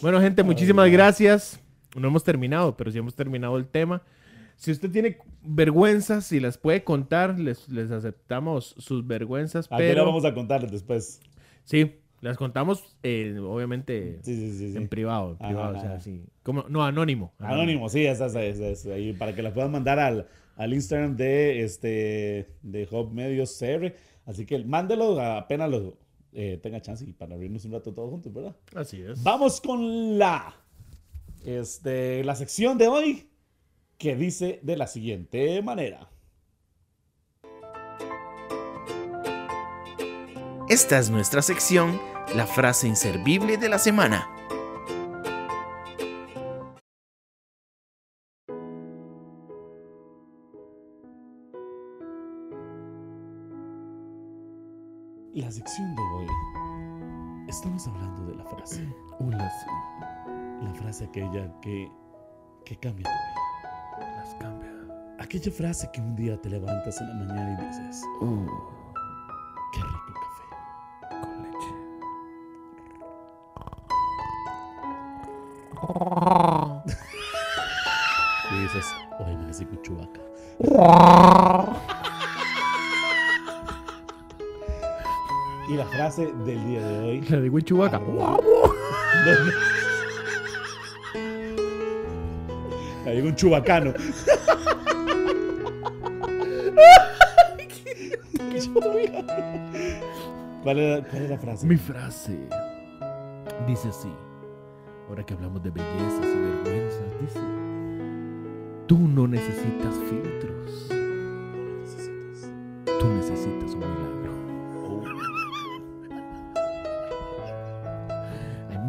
Bueno, 0.02 0.20
gente, 0.20 0.42
muchísimas 0.42 0.86
Ay, 0.86 0.90
gracias. 0.90 1.60
No 1.96 2.08
hemos 2.08 2.24
terminado, 2.24 2.76
pero 2.76 2.90
sí 2.90 2.98
hemos 2.98 3.14
terminado 3.14 3.56
el 3.58 3.68
tema. 3.68 4.02
Si 4.56 4.72
usted 4.72 4.90
tiene 4.90 5.18
vergüenzas, 5.44 6.24
si 6.26 6.40
las 6.40 6.58
puede 6.58 6.82
contar, 6.82 7.38
les, 7.38 7.68
les 7.68 7.92
aceptamos 7.92 8.74
sus 8.76 9.06
vergüenzas, 9.06 9.66
Aquí 9.66 9.74
la 9.74 9.78
pero 9.78 10.04
vamos 10.04 10.24
a 10.24 10.34
contarles 10.34 10.72
después. 10.72 11.20
sí, 11.62 11.94
las 12.20 12.36
contamos, 12.36 12.96
eh, 13.04 13.38
obviamente, 13.40 14.18
Sí, 14.24 14.34
sí, 14.34 14.72
sí. 14.72 14.76
en 14.76 14.88
privado, 14.88 15.36
en 15.38 15.46
Ajá, 15.46 15.46
privado, 15.46 15.76
o 15.78 15.80
sea, 15.80 15.90
ajá. 15.92 16.00
sí. 16.00 16.24
Como, 16.42 16.64
no, 16.68 16.84
anónimo. 16.84 17.32
Anónimo, 17.38 17.88
sí, 17.88 18.04
esa, 18.04 18.26
ahí, 18.36 19.12
para 19.16 19.32
que 19.36 19.42
la 19.44 19.54
puedan 19.54 19.70
mandar 19.70 20.00
al, 20.00 20.26
al 20.56 20.74
Instagram 20.74 21.14
de 21.16 21.62
este 21.62 22.48
de 22.62 22.88
Hub 22.90 23.12
Medios 23.12 23.56
CR. 23.56 23.94
Así 24.28 24.44
que 24.44 24.62
mándelo 24.62 25.18
apenas 25.22 25.70
lo 25.70 25.96
eh, 26.34 26.60
tenga 26.62 26.82
chance 26.82 27.02
y 27.02 27.14
para 27.14 27.34
abrirnos 27.34 27.64
un 27.64 27.72
rato 27.72 27.94
todos 27.94 28.10
juntos, 28.10 28.30
¿verdad? 28.30 28.54
Así 28.76 29.00
es. 29.00 29.22
Vamos 29.22 29.58
con 29.58 30.18
la, 30.18 30.54
este, 31.46 32.22
la 32.24 32.34
sección 32.34 32.76
de 32.76 32.88
hoy 32.88 33.30
que 33.96 34.16
dice 34.16 34.60
de 34.62 34.76
la 34.76 34.86
siguiente 34.86 35.62
manera. 35.62 36.10
Esta 40.68 40.98
es 40.98 41.08
nuestra 41.08 41.40
sección, 41.40 41.98
la 42.36 42.46
frase 42.46 42.86
inservible 42.86 43.56
de 43.56 43.70
la 43.70 43.78
semana. 43.78 44.37
La 55.48 55.52
sección 55.52 55.94
de 55.94 56.02
hoy. 56.02 56.26
Estamos 57.48 57.88
hablando 57.88 58.26
de 58.26 58.34
la 58.34 58.44
frase. 58.44 58.86
Hola, 59.18 59.48
sí. 59.48 59.66
La 60.62 60.74
frase 60.74 61.04
aquella 61.04 61.50
que, 61.62 61.90
que 62.66 62.76
cambia 62.76 63.04
tu 63.04 63.10
vida. 63.10 63.34
Las 64.18 64.34
cambia. 64.34 64.70
Aquella 65.18 65.50
frase 65.50 65.88
que 65.90 66.02
un 66.02 66.14
día 66.16 66.38
te 66.38 66.50
levantas 66.50 67.00
en 67.00 67.08
la 67.08 67.14
mañana 67.14 67.62
y 67.62 67.66
dices, 67.66 68.04
Uh, 68.20 68.46
qué 69.72 69.80
rico 69.80 70.12
café. 70.20 70.44
con 71.18 71.42
leche. 71.42 71.72
Y 78.50 78.54
dices, 78.64 78.84
hoy 79.18 79.32
amanecí 79.34 79.64
con 79.64 79.80
y 85.68 85.74
la 85.74 85.84
frase 85.84 86.32
del 86.44 86.66
día 86.66 86.80
de 86.80 86.98
hoy. 86.98 87.20
La 87.28 87.40
de 87.40 87.50
Huichubaca. 87.50 88.00
Ahí 93.04 93.16
hay 93.16 93.20
un 93.20 93.34
chubacano. 93.34 93.92
¿Cuál 100.62 100.78
es, 100.78 101.06
cuál 101.06 101.22
es 101.22 101.30
la 101.30 101.38
frase? 101.38 101.66
Mi 101.66 101.76
frase 101.76 102.38
dice 103.66 103.88
así. 103.88 104.12
Ahora 105.08 105.24
que 105.24 105.32
hablamos 105.34 105.62
de 105.62 105.70
bellezas 105.70 106.24
y 106.24 106.38
vergüenzas, 106.38 107.20
dice: 107.20 107.40
Tú 108.86 108.98
no 108.98 109.26
necesitas 109.26 109.94
filtros. 110.10 110.90
Necesitas. 111.80 112.50
Tú 113.00 113.06
necesitas 113.06 113.72
un 113.72 113.78
milagro. 113.78 114.17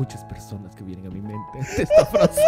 Muchas 0.10 0.26
personas 0.26 0.76
que 0.76 0.84
vienen 0.84 1.05
a 1.05 1.10
mi 1.12 1.22
mente 1.22 1.60
esta 1.84 2.03
frase. 2.07 2.41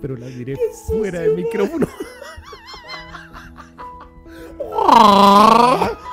Pero 0.00 0.16
las 0.16 0.28
diré 0.36 0.56
fuera 0.86 1.18
del 1.20 1.34
micrófono. 1.34 1.88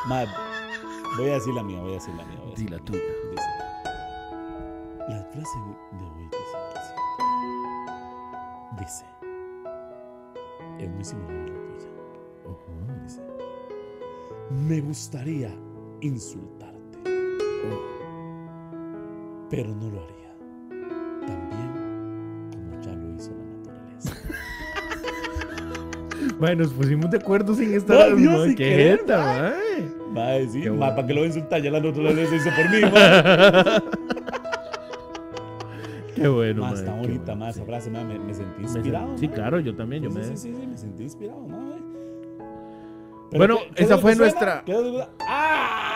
Ma, 0.07 0.25
voy 1.15 1.29
a 1.29 1.33
decir 1.33 1.53
la 1.53 1.61
mía, 1.61 1.79
voy 1.79 1.91
a 1.91 1.93
decir 1.93 2.15
la 2.15 2.25
mía. 2.25 2.37
Voy 2.39 2.47
a 2.47 2.55
decir 2.55 2.65
Di 2.65 2.71
la 2.71 2.77
mía. 2.77 2.85
tuya. 2.85 3.03
Dice, 3.29 3.47
la 5.09 5.23
frase 5.31 5.59
de 5.59 6.05
hoy 6.05 6.29
dice. 6.31 6.57
Dice, 8.79 9.05
es 10.79 10.89
muy 10.89 11.03
similar 11.03 11.35
a 11.35 11.39
la 11.39 11.45
tuya. 11.77 13.03
Dice, 13.03 13.21
me 14.49 14.81
gustaría 14.81 15.51
insultarte, 16.01 16.62
pero 19.55 19.69
no 19.75 19.87
lo 19.87 20.01
haría. 20.01 20.35
También 21.27 22.49
como 22.51 22.81
ya 22.81 22.91
lo 22.93 23.13
hizo 23.15 23.31
la 23.31 23.45
naturaleza. 23.45 24.11
Bueno, 26.39 26.63
nos 26.63 26.73
pusimos 26.73 27.09
de 27.11 27.17
acuerdo 27.17 27.53
sin 27.53 27.73
estar. 27.73 28.01
Ay, 28.01 28.13
Dios, 28.15 28.43
sin 28.45 28.55
¡Qué 28.55 28.65
jeta, 28.65 29.53
mae. 30.13 30.47
sí, 30.49 30.61
bueno. 30.67 30.79
¿para 30.79 31.05
qué 31.07 31.13
lo 31.13 31.25
insultar? 31.25 31.61
Ya 31.61 31.71
la 31.71 31.79
naturaleza 31.79 32.35
hizo 32.35 32.49
por 32.55 32.69
mí. 32.69 32.81
Qué 36.15 36.27
bueno, 36.27 36.61
mae, 36.63 36.73
está 36.75 36.93
bonita, 36.93 37.23
bueno, 37.33 37.45
ma, 37.45 37.51
sí. 37.51 37.59
esa 37.59 37.65
frase, 37.65 37.89
ma, 37.91 38.03
me, 38.03 38.19
me 38.19 38.33
sentí 38.33 38.61
Me 38.61 38.67
inspirado. 38.67 39.13
sen- 39.15 39.19
Sí, 39.19 39.27
claro, 39.27 39.59
yo 39.59 39.75
también. 39.75 40.03
Yo 40.03 40.11
Sí, 40.11 40.17
me... 40.17 40.23
sí, 40.23 40.37
sí, 40.37 40.53
sí, 40.59 40.67
me 40.67 40.77
sentí 40.77 41.03
inspirado, 41.03 41.47
ma. 41.47 41.59
Pero 43.31 43.39
Bueno, 43.39 43.57
¿qué- 43.69 43.75
qué 43.75 43.83
esa 43.83 43.97
fue 43.97 44.13
que 44.13 44.19
nuestra- 44.19 44.63
¿Qué 44.65 44.71
es 44.73 44.77
lo 44.79 44.91
que- 44.91 45.07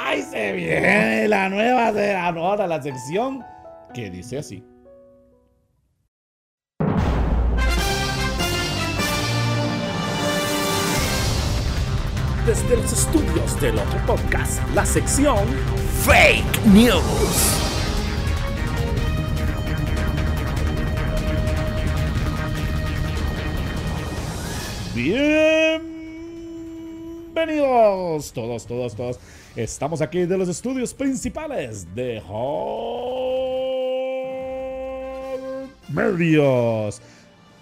¡Ay, 0.09 0.21
se 0.21 0.53
viene 0.53 1.27
la 1.27 1.49
nueva, 1.49 1.91
de 1.91 2.13
la 2.13 2.31
nueva, 2.31 2.65
la 2.65 2.81
sección 2.81 3.43
que 3.93 4.09
dice 4.09 4.37
así. 4.37 4.63
Desde 12.45 12.77
los 12.77 12.93
estudios 12.93 13.59
del 13.59 13.77
otro 13.79 13.99
podcast, 14.05 14.61
la 14.73 14.85
sección 14.85 15.45
Fake 16.05 16.65
News. 16.67 17.57
Bienvenidos 27.38 28.33
todos, 28.33 28.65
todos, 28.65 28.95
todos. 28.95 29.19
Estamos 29.55 30.01
aquí 30.01 30.25
de 30.25 30.35
los 30.39 30.49
estudios 30.49 30.91
principales 30.91 31.85
de 31.93 32.17
Hard 32.17 32.25
Medios. 35.93 36.99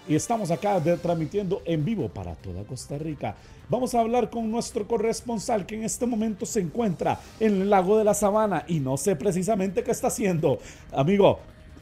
Y 0.08 0.14
estamos 0.14 0.50
acá 0.50 0.80
de- 0.80 0.96
transmitiendo 0.96 1.60
en 1.66 1.84
vivo 1.84 2.08
para 2.08 2.34
toda 2.36 2.64
Costa 2.64 2.96
Rica. 2.96 3.34
Vamos 3.68 3.94
a 3.94 4.00
hablar 4.00 4.30
con 4.30 4.50
nuestro 4.50 4.88
corresponsal 4.88 5.66
que 5.66 5.74
en 5.74 5.84
este 5.84 6.06
momento 6.06 6.46
se 6.46 6.60
encuentra 6.60 7.20
en 7.38 7.60
el 7.60 7.68
lago 7.68 7.98
de 7.98 8.04
la 8.04 8.14
Sabana 8.14 8.64
y 8.66 8.80
no 8.80 8.96
sé 8.96 9.14
precisamente 9.14 9.82
qué 9.84 9.90
está 9.90 10.06
haciendo. 10.06 10.58
Amigo, 10.90 11.38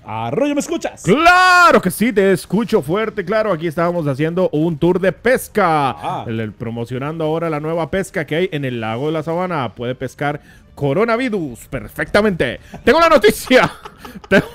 Arroyo, 0.07 0.55
¿me 0.55 0.61
escuchas? 0.61 1.03
Claro 1.03 1.81
que 1.81 1.91
sí, 1.91 2.13
te 2.13 2.33
escucho 2.33 2.83
fuerte, 2.83 3.25
claro. 3.25 3.53
Aquí 3.53 3.67
estábamos 3.67 4.07
haciendo 4.07 4.49
un 4.53 4.77
tour 4.79 5.01
de 5.01 5.13
pesca, 5.13 5.91
Ah. 5.91 6.25
El- 6.27 6.41
el- 6.41 6.53
promocionando 6.53 7.25
ahora 7.25 7.49
la 7.51 7.61
nueva 7.61 7.91
pesca 7.91 8.27
que 8.27 8.37
hay 8.37 8.49
en 8.53 8.65
el 8.65 8.81
lago 8.81 9.07
de 9.07 9.13
la 9.13 9.23
Sabana. 9.23 9.75
Puede 9.75 9.95
pescar 9.95 10.41
coronavirus 10.75 11.67
perfectamente. 11.69 12.61
Tengo 12.85 13.01
la 13.01 13.09
noticia. 13.09 13.71
Tengo, 14.29 14.47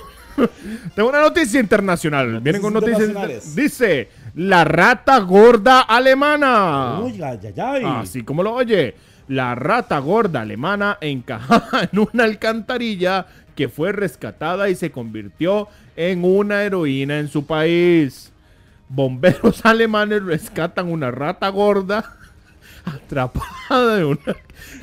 tengo 0.94 1.08
una 1.10 1.20
noticia 1.20 1.60
internacional. 1.60 2.40
Vienen 2.40 2.62
con 2.62 2.72
Noticias 2.72 3.08
noticias. 3.10 3.54
Dice 3.54 4.08
la 4.36 4.64
rata 4.64 5.18
gorda 5.18 5.80
alemana. 5.82 7.00
Uy, 7.00 7.20
ay, 7.22 7.38
ay, 7.44 7.54
ay. 7.56 7.82
Así 7.84 8.22
como 8.22 8.42
lo 8.42 8.54
oye, 8.54 8.94
la 9.28 9.54
rata 9.54 9.98
gorda 9.98 10.40
alemana 10.42 10.96
encajada 11.00 11.88
en 11.92 11.98
una 11.98 12.24
alcantarilla 12.24 13.26
que 13.60 13.68
fue 13.68 13.92
rescatada 13.92 14.70
y 14.70 14.74
se 14.74 14.90
convirtió 14.90 15.68
en 15.94 16.24
una 16.24 16.62
heroína 16.62 17.18
en 17.18 17.28
su 17.28 17.44
país. 17.44 18.32
Bomberos 18.88 19.60
alemanes 19.66 20.22
rescatan 20.22 20.90
una 20.90 21.10
rata 21.10 21.50
gorda 21.50 22.16
atrapada 22.86 23.98
en 23.98 24.06
una, 24.06 24.36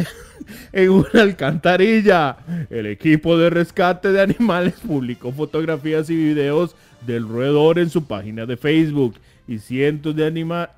en 0.74 0.90
una 0.92 1.24
alcantarilla. 1.24 2.38
El 2.70 2.86
equipo 2.86 3.36
de 3.36 3.50
rescate 3.50 4.12
de 4.12 4.22
animales 4.22 4.76
publicó 4.86 5.32
fotografías 5.32 6.08
y 6.12 6.16
videos 6.16 6.76
del 7.08 7.28
roedor 7.28 7.80
en 7.80 7.90
su 7.90 8.06
página 8.06 8.46
de 8.46 8.58
Facebook 8.58 9.16
y 9.48 9.58
cientos 9.58 10.16
de 10.16 10.28
animales 10.28 10.70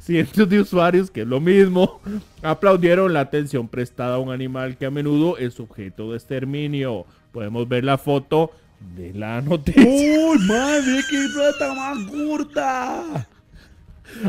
cientos 0.00 0.48
de 0.48 0.60
usuarios, 0.60 1.10
que 1.10 1.22
es 1.22 1.26
lo 1.26 1.40
mismo, 1.40 2.00
aplaudieron 2.42 3.12
la 3.12 3.20
atención 3.20 3.68
prestada 3.68 4.16
a 4.16 4.18
un 4.18 4.30
animal 4.30 4.76
que 4.76 4.86
a 4.86 4.90
menudo 4.90 5.38
es 5.38 5.58
objeto 5.60 6.10
de 6.10 6.16
exterminio. 6.16 7.06
Podemos 7.32 7.68
ver 7.68 7.84
la 7.84 7.98
foto 7.98 8.52
de 8.96 9.12
la 9.14 9.40
noticia. 9.40 9.82
Uy, 9.82 10.38
madre, 10.46 11.00
qué 11.08 11.26
rata 11.36 11.74
más 11.74 12.06
gorda. 12.06 13.26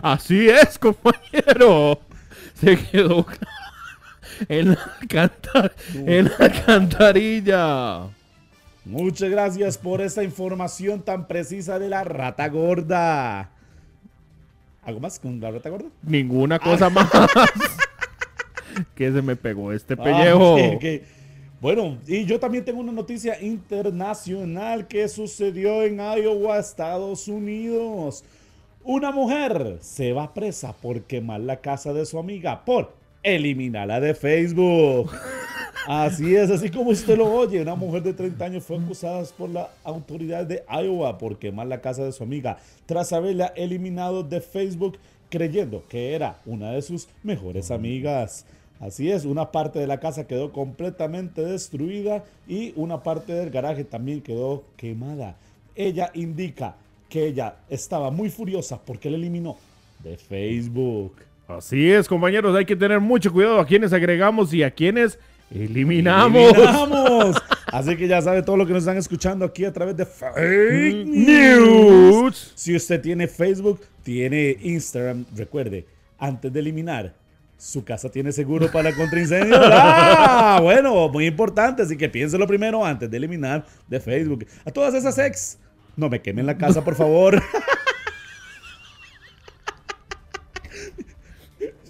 Así 0.01 0.49
es, 0.49 0.80
compañero. 0.80 1.99
Se 2.55 2.78
quedó 2.78 3.26
en 4.47 4.72
la, 4.72 5.32
en 5.93 6.26
la 6.26 6.36
alcantarilla. 6.39 8.07
Muchas 8.86 9.30
gracias 9.30 9.78
por 9.78 9.99
esta 9.99 10.24
información 10.24 11.01
tan 11.01 11.28
precisa 11.28 11.80
de 11.80 11.89
la 11.89 12.03
rata 12.03 12.47
gorda. 12.49 13.49
¿Algo 14.86 14.99
más 14.99 15.19
con 15.19 15.39
la 15.39 15.51
rata 15.51 15.69
gorda? 15.69 15.89
Ninguna 16.03 16.59
cosa 16.59 16.89
más. 16.89 17.09
que 18.95 19.11
se 19.11 19.21
me 19.21 19.36
pegó 19.36 19.73
este 19.73 19.97
pellejo. 19.97 20.57
Ah, 20.57 20.75
ok. 20.75 20.86
Bueno, 21.59 21.97
y 22.05 22.25
yo 22.25 22.39
también 22.39 22.63
tengo 22.63 22.81
una 22.81 22.91
noticia 22.91 23.41
internacional 23.41 24.88
que 24.88 25.07
sucedió 25.07 25.83
en 25.83 25.99
Iowa, 25.99 26.59
Estados 26.59 27.27
Unidos. 27.27 28.23
Una 28.83 29.11
mujer 29.11 29.79
se 29.81 30.13
va 30.13 30.33
presa 30.33 30.73
por 30.73 31.01
quemar 31.01 31.39
la 31.39 31.61
casa 31.61 31.91
de 31.91 32.05
su 32.05 32.19
amiga 32.19 32.63
por 32.63 32.93
eliminarla 33.23 33.99
de 33.99 34.13
Facebook. 34.13 35.11
Así 35.88 36.36
es, 36.36 36.49
así 36.49 36.69
como 36.69 36.89
usted 36.89 37.17
lo 37.17 37.31
oye, 37.31 37.61
una 37.61 37.75
mujer 37.75 38.01
de 38.01 38.13
30 38.13 38.43
años 38.43 38.63
fue 38.63 38.77
acusada 38.77 39.23
por 39.38 39.49
la 39.49 39.69
autoridad 39.83 40.45
de 40.45 40.63
Iowa 40.67 41.17
por 41.17 41.38
quemar 41.38 41.67
la 41.67 41.81
casa 41.81 42.03
de 42.03 42.11
su 42.11 42.23
amiga 42.23 42.57
tras 42.86 43.13
haberla 43.13 43.47
eliminado 43.55 44.23
de 44.23 44.41
Facebook 44.41 44.97
creyendo 45.29 45.83
que 45.88 46.13
era 46.13 46.39
una 46.45 46.71
de 46.71 46.81
sus 46.81 47.07
mejores 47.23 47.69
amigas. 47.69 48.45
Así 48.79 49.11
es, 49.11 49.25
una 49.25 49.51
parte 49.51 49.79
de 49.79 49.88
la 49.88 49.99
casa 49.99 50.27
quedó 50.27 50.51
completamente 50.51 51.41
destruida 51.41 52.23
y 52.47 52.73
una 52.75 53.03
parte 53.03 53.33
del 53.33 53.49
garaje 53.49 53.83
también 53.83 54.21
quedó 54.21 54.63
quemada. 54.77 55.38
Ella 55.75 56.11
indica 56.13 56.75
que 57.09 57.27
ella 57.27 57.55
estaba 57.69 58.11
muy 58.11 58.29
furiosa 58.29 58.79
porque 58.83 59.09
le 59.09 59.17
eliminó 59.17 59.57
de 60.03 60.17
Facebook. 60.17 61.13
Así 61.47 61.91
es, 61.91 62.07
compañeros, 62.07 62.55
hay 62.55 62.65
que 62.65 62.75
tener 62.75 62.99
mucho 62.99 63.31
cuidado 63.31 63.59
a 63.59 63.65
quienes 63.65 63.93
agregamos 63.93 64.53
y 64.53 64.63
a 64.63 64.71
quienes 64.71 65.19
eliminamos. 65.51 66.53
¡Eliminamos! 66.53 67.35
Así 67.67 67.95
que 67.97 68.07
ya 68.07 68.21
sabe 68.21 68.41
todo 68.41 68.57
lo 68.57 68.65
que 68.65 68.73
nos 68.73 68.83
están 68.83 68.97
escuchando 68.97 69.43
aquí 69.45 69.65
a 69.65 69.73
través 69.73 69.97
de 69.97 70.05
Fake 70.05 71.05
News. 71.05 71.27
News. 71.27 72.53
Si 72.55 72.75
usted 72.75 73.01
tiene 73.01 73.27
Facebook, 73.27 73.81
tiene 74.03 74.57
Instagram, 74.61 75.25
recuerde, 75.35 75.85
antes 76.17 76.53
de 76.53 76.59
eliminar, 76.59 77.13
su 77.57 77.83
casa 77.83 78.09
tiene 78.09 78.31
seguro 78.31 78.71
para 78.71 78.95
contraincendios. 78.95 79.59
¡Ah! 79.63 80.59
Bueno, 80.61 81.09
muy 81.09 81.25
importante, 81.25 81.81
así 81.81 81.97
que 81.97 82.07
piénselo 82.09 82.45
primero 82.47 82.85
antes 82.85 83.09
de 83.09 83.17
eliminar 83.17 83.65
de 83.87 83.99
Facebook. 83.99 84.45
A 84.65 84.71
todas 84.71 84.93
esas 84.93 85.17
ex, 85.17 85.57
no 85.95 86.09
me 86.09 86.21
quemen 86.21 86.45
la 86.45 86.57
casa, 86.57 86.83
por 86.83 86.95
favor. 86.95 87.41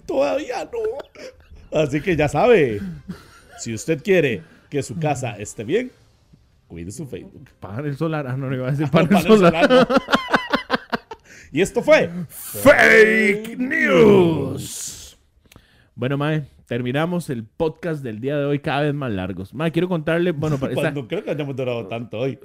Todavía 0.05 0.65
no. 0.65 0.79
Así 1.81 1.99
que 1.99 2.15
ya 2.15 2.29
sabe, 2.29 2.79
si 3.65 3.73
usted 3.73 4.03
quiere 4.03 4.43
que 4.69 4.83
su 4.83 4.99
casa 4.99 5.39
esté 5.39 5.63
bien, 5.63 5.91
cuide 6.67 6.91
su 6.91 7.07
Facebook. 7.07 7.49
Panel 7.59 7.97
solar. 7.97 8.27
Ah, 8.27 8.37
no, 8.37 8.47
no 8.47 8.55
iba 8.55 8.67
a 8.67 8.71
decir 8.71 8.87
panel, 8.91 9.09
Panel 9.09 9.23
solar. 9.25 9.67
solar, 9.67 9.87
no. 9.89 9.95
y 11.51 11.61
esto 11.61 11.81
fue 11.81 12.11
Fake 12.29 13.57
News. 13.57 15.17
Bueno, 15.95 16.15
Mae, 16.15 16.43
terminamos 16.67 17.31
el 17.31 17.43
podcast 17.43 18.03
del 18.03 18.19
día 18.19 18.37
de 18.37 18.45
hoy 18.45 18.59
cada 18.59 18.81
vez 18.81 18.93
más 18.93 19.11
largos. 19.11 19.51
Mae, 19.55 19.71
quiero 19.71 19.89
contarle, 19.89 20.31
bueno, 20.31 20.57
para 20.59 20.73
esta, 20.73 20.83
Cuando 20.83 21.07
creo 21.07 21.23
que 21.23 21.31
hayamos 21.31 21.55
durado 21.55 21.87
tanto 21.87 22.19
hoy. 22.19 22.37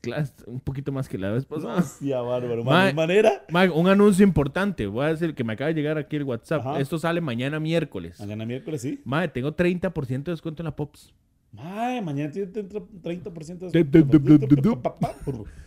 Claro, 0.00 0.24
un 0.46 0.60
poquito 0.60 0.92
más 0.92 1.08
que 1.08 1.16
la 1.18 1.30
vez 1.30 1.44
pasada. 1.44 1.76
Hostia, 1.76 2.20
bárbaro. 2.20 2.64
Ma- 2.64 2.86
De 2.86 2.92
manera. 2.94 3.44
Un 3.74 3.88
anuncio 3.88 4.24
importante. 4.24 4.86
Voy 4.86 5.04
a 5.04 5.08
decir 5.08 5.34
que 5.34 5.44
me 5.44 5.52
acaba 5.54 5.68
de 5.68 5.74
llegar 5.74 5.98
aquí 5.98 6.16
el 6.16 6.24
WhatsApp. 6.24 6.60
Ajá. 6.66 6.80
Esto 6.80 6.98
sale 6.98 7.20
mañana 7.20 7.58
miércoles. 7.60 8.18
Mañana 8.20 8.44
miércoles, 8.46 8.82
sí. 8.82 9.00
Mae, 9.04 9.28
tengo 9.28 9.54
30% 9.54 10.24
de 10.24 10.32
descuento 10.32 10.62
en 10.62 10.64
la 10.66 10.76
Pops. 10.76 11.12
Mae, 11.52 12.00
mañana 12.02 12.30
tiene 12.30 12.48
30% 12.52 13.66
Du- 13.66 13.70
de 13.70 13.84
descuento. 13.84 14.82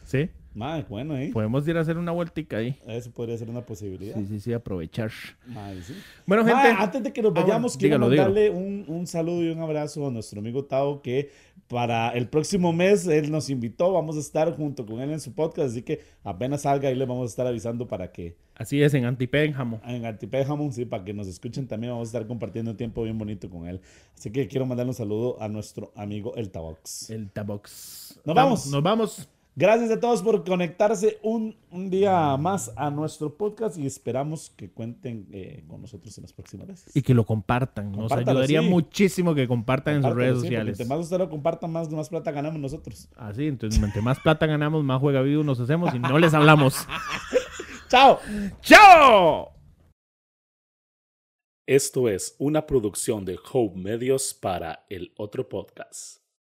¿Sí? 0.04 0.30
Mae, 0.56 0.84
bueno, 0.88 1.18
¿eh? 1.18 1.32
Podemos 1.34 1.68
ir 1.68 1.76
a 1.78 1.82
hacer 1.82 1.98
una 1.98 2.12
vueltica 2.12 2.58
ahí. 2.58 2.78
Eso 2.88 3.10
podría 3.12 3.38
ser 3.38 3.50
una 3.50 3.66
posibilidad. 3.66 4.16
Sí, 4.16 4.26
sí, 4.28 4.40
sí, 4.40 4.54
aprovechar. 4.54 5.12
Mae, 5.48 5.82
sí. 5.82 5.94
Bueno, 6.28 6.46
gente. 6.46 6.62
antes 6.78 7.04
de 7.04 7.12
que 7.14 7.22
nos 7.22 7.30
Ah, 7.32 7.34
bueno, 7.34 7.48
vayamos, 7.48 7.78
quiero 7.78 7.96
dígalo, 8.10 8.10
dígalo. 8.10 8.30
mandarle 8.30 8.50
un, 8.52 8.86
un 8.88 9.08
saludo 9.08 9.44
y 9.44 9.50
un 9.50 9.60
abrazo 9.62 10.08
a 10.08 10.12
nuestro 10.12 10.40
amigo 10.40 10.66
Tao, 10.66 11.02
que 11.02 11.32
para 11.68 12.10
el 12.12 12.28
próximo 12.28 12.72
mes 12.72 13.08
él 13.08 13.32
nos 13.32 13.50
invitó. 13.50 13.92
Vamos 13.94 14.16
a 14.18 14.20
estar 14.20 14.56
junto 14.56 14.86
con 14.86 15.00
él 15.02 15.12
en 15.12 15.20
su 15.20 15.34
podcast, 15.34 15.70
así 15.72 15.82
que 15.82 16.02
apenas 16.24 16.62
salga 16.64 16.90
ahí 16.90 16.96
le 16.96 17.06
vamos 17.06 17.24
a 17.24 17.30
estar 17.30 17.48
avisando 17.48 17.88
para 17.88 18.12
que 18.12 18.36
Así 18.56 18.84
es, 18.84 18.94
en 18.94 19.06
Antipénjamo. 19.06 19.82
en 19.88 20.06
Antipéjamo, 20.06 20.72
sí, 20.72 20.86
para 20.86 21.04
que 21.04 21.12
nos 21.14 21.26
escuchen 21.28 21.66
también. 21.68 21.92
Vamos 21.94 22.10
a 22.10 22.10
estar 22.10 22.28
compartiendo 22.28 22.70
un 22.70 22.78
tiempo 22.78 23.02
bien 23.02 23.18
bonito 23.18 23.50
con 23.50 23.68
él. 23.68 23.82
Así 24.16 24.30
que 24.30 24.48
quiero 24.48 24.68
mandarle 24.68 24.92
un 24.92 24.96
saludo 24.96 25.42
a 25.42 25.48
nuestro 25.48 25.92
amigo 25.96 26.36
El 26.36 26.52
Tabox. 26.52 27.10
El 27.10 27.32
Tabox. 27.32 28.20
Nos 28.24 28.36
vamos. 28.36 28.68
Nos 28.68 28.84
vamos. 28.84 29.28
Gracias 29.56 29.92
a 29.92 30.00
todos 30.00 30.24
por 30.24 30.44
conectarse 30.44 31.20
un, 31.22 31.56
un 31.70 31.92
día 31.92 32.36
más 32.38 32.72
a 32.76 32.90
nuestro 32.90 33.38
podcast 33.38 33.78
y 33.78 33.86
esperamos 33.86 34.50
que 34.50 34.72
cuenten 34.72 35.28
eh, 35.32 35.64
con 35.68 35.80
nosotros 35.80 36.18
en 36.18 36.24
las 36.24 36.34
próximas 36.34 36.68
veces. 36.68 36.96
Y 36.96 37.04
que 37.04 37.14
lo 37.14 37.24
compartan. 37.24 37.92
Nos 37.92 38.12
ayudaría 38.12 38.62
sí. 38.62 38.68
muchísimo 38.68 39.36
que 39.36 39.48
compartan 39.48 39.98
en 39.98 40.04
sus 40.04 40.16
redes 40.16 40.38
sí, 40.38 40.42
sociales. 40.42 40.80
Entre 40.80 40.86
más 40.88 41.06
usted 41.06 41.20
lo 41.20 41.30
comparta, 41.30 41.68
más, 41.68 41.92
más 41.92 42.10
plata 42.10 42.32
ganamos 42.32 42.60
nosotros. 42.60 43.08
Así, 43.16 43.46
entonces, 43.46 43.82
entre 43.82 44.02
más 44.02 44.20
plata 44.20 44.48
ganamos, 44.48 44.84
más 44.84 45.00
juega 45.00 45.22
vivo 45.22 45.44
nos 45.44 45.60
hacemos 45.60 45.94
y 45.94 46.00
no 46.00 46.18
les 46.18 46.34
hablamos. 46.34 46.88
¡Chao! 47.90 48.20
¡Chao! 48.62 49.52
Esto 51.68 52.10
es 52.10 52.36
una 52.40 52.66
producción 52.66 53.24
de 53.24 53.38
Hope 53.52 53.80
Medios 53.80 54.34
para 54.34 54.88
el 54.90 55.14
otro 55.16 55.48
podcast. 55.48 56.23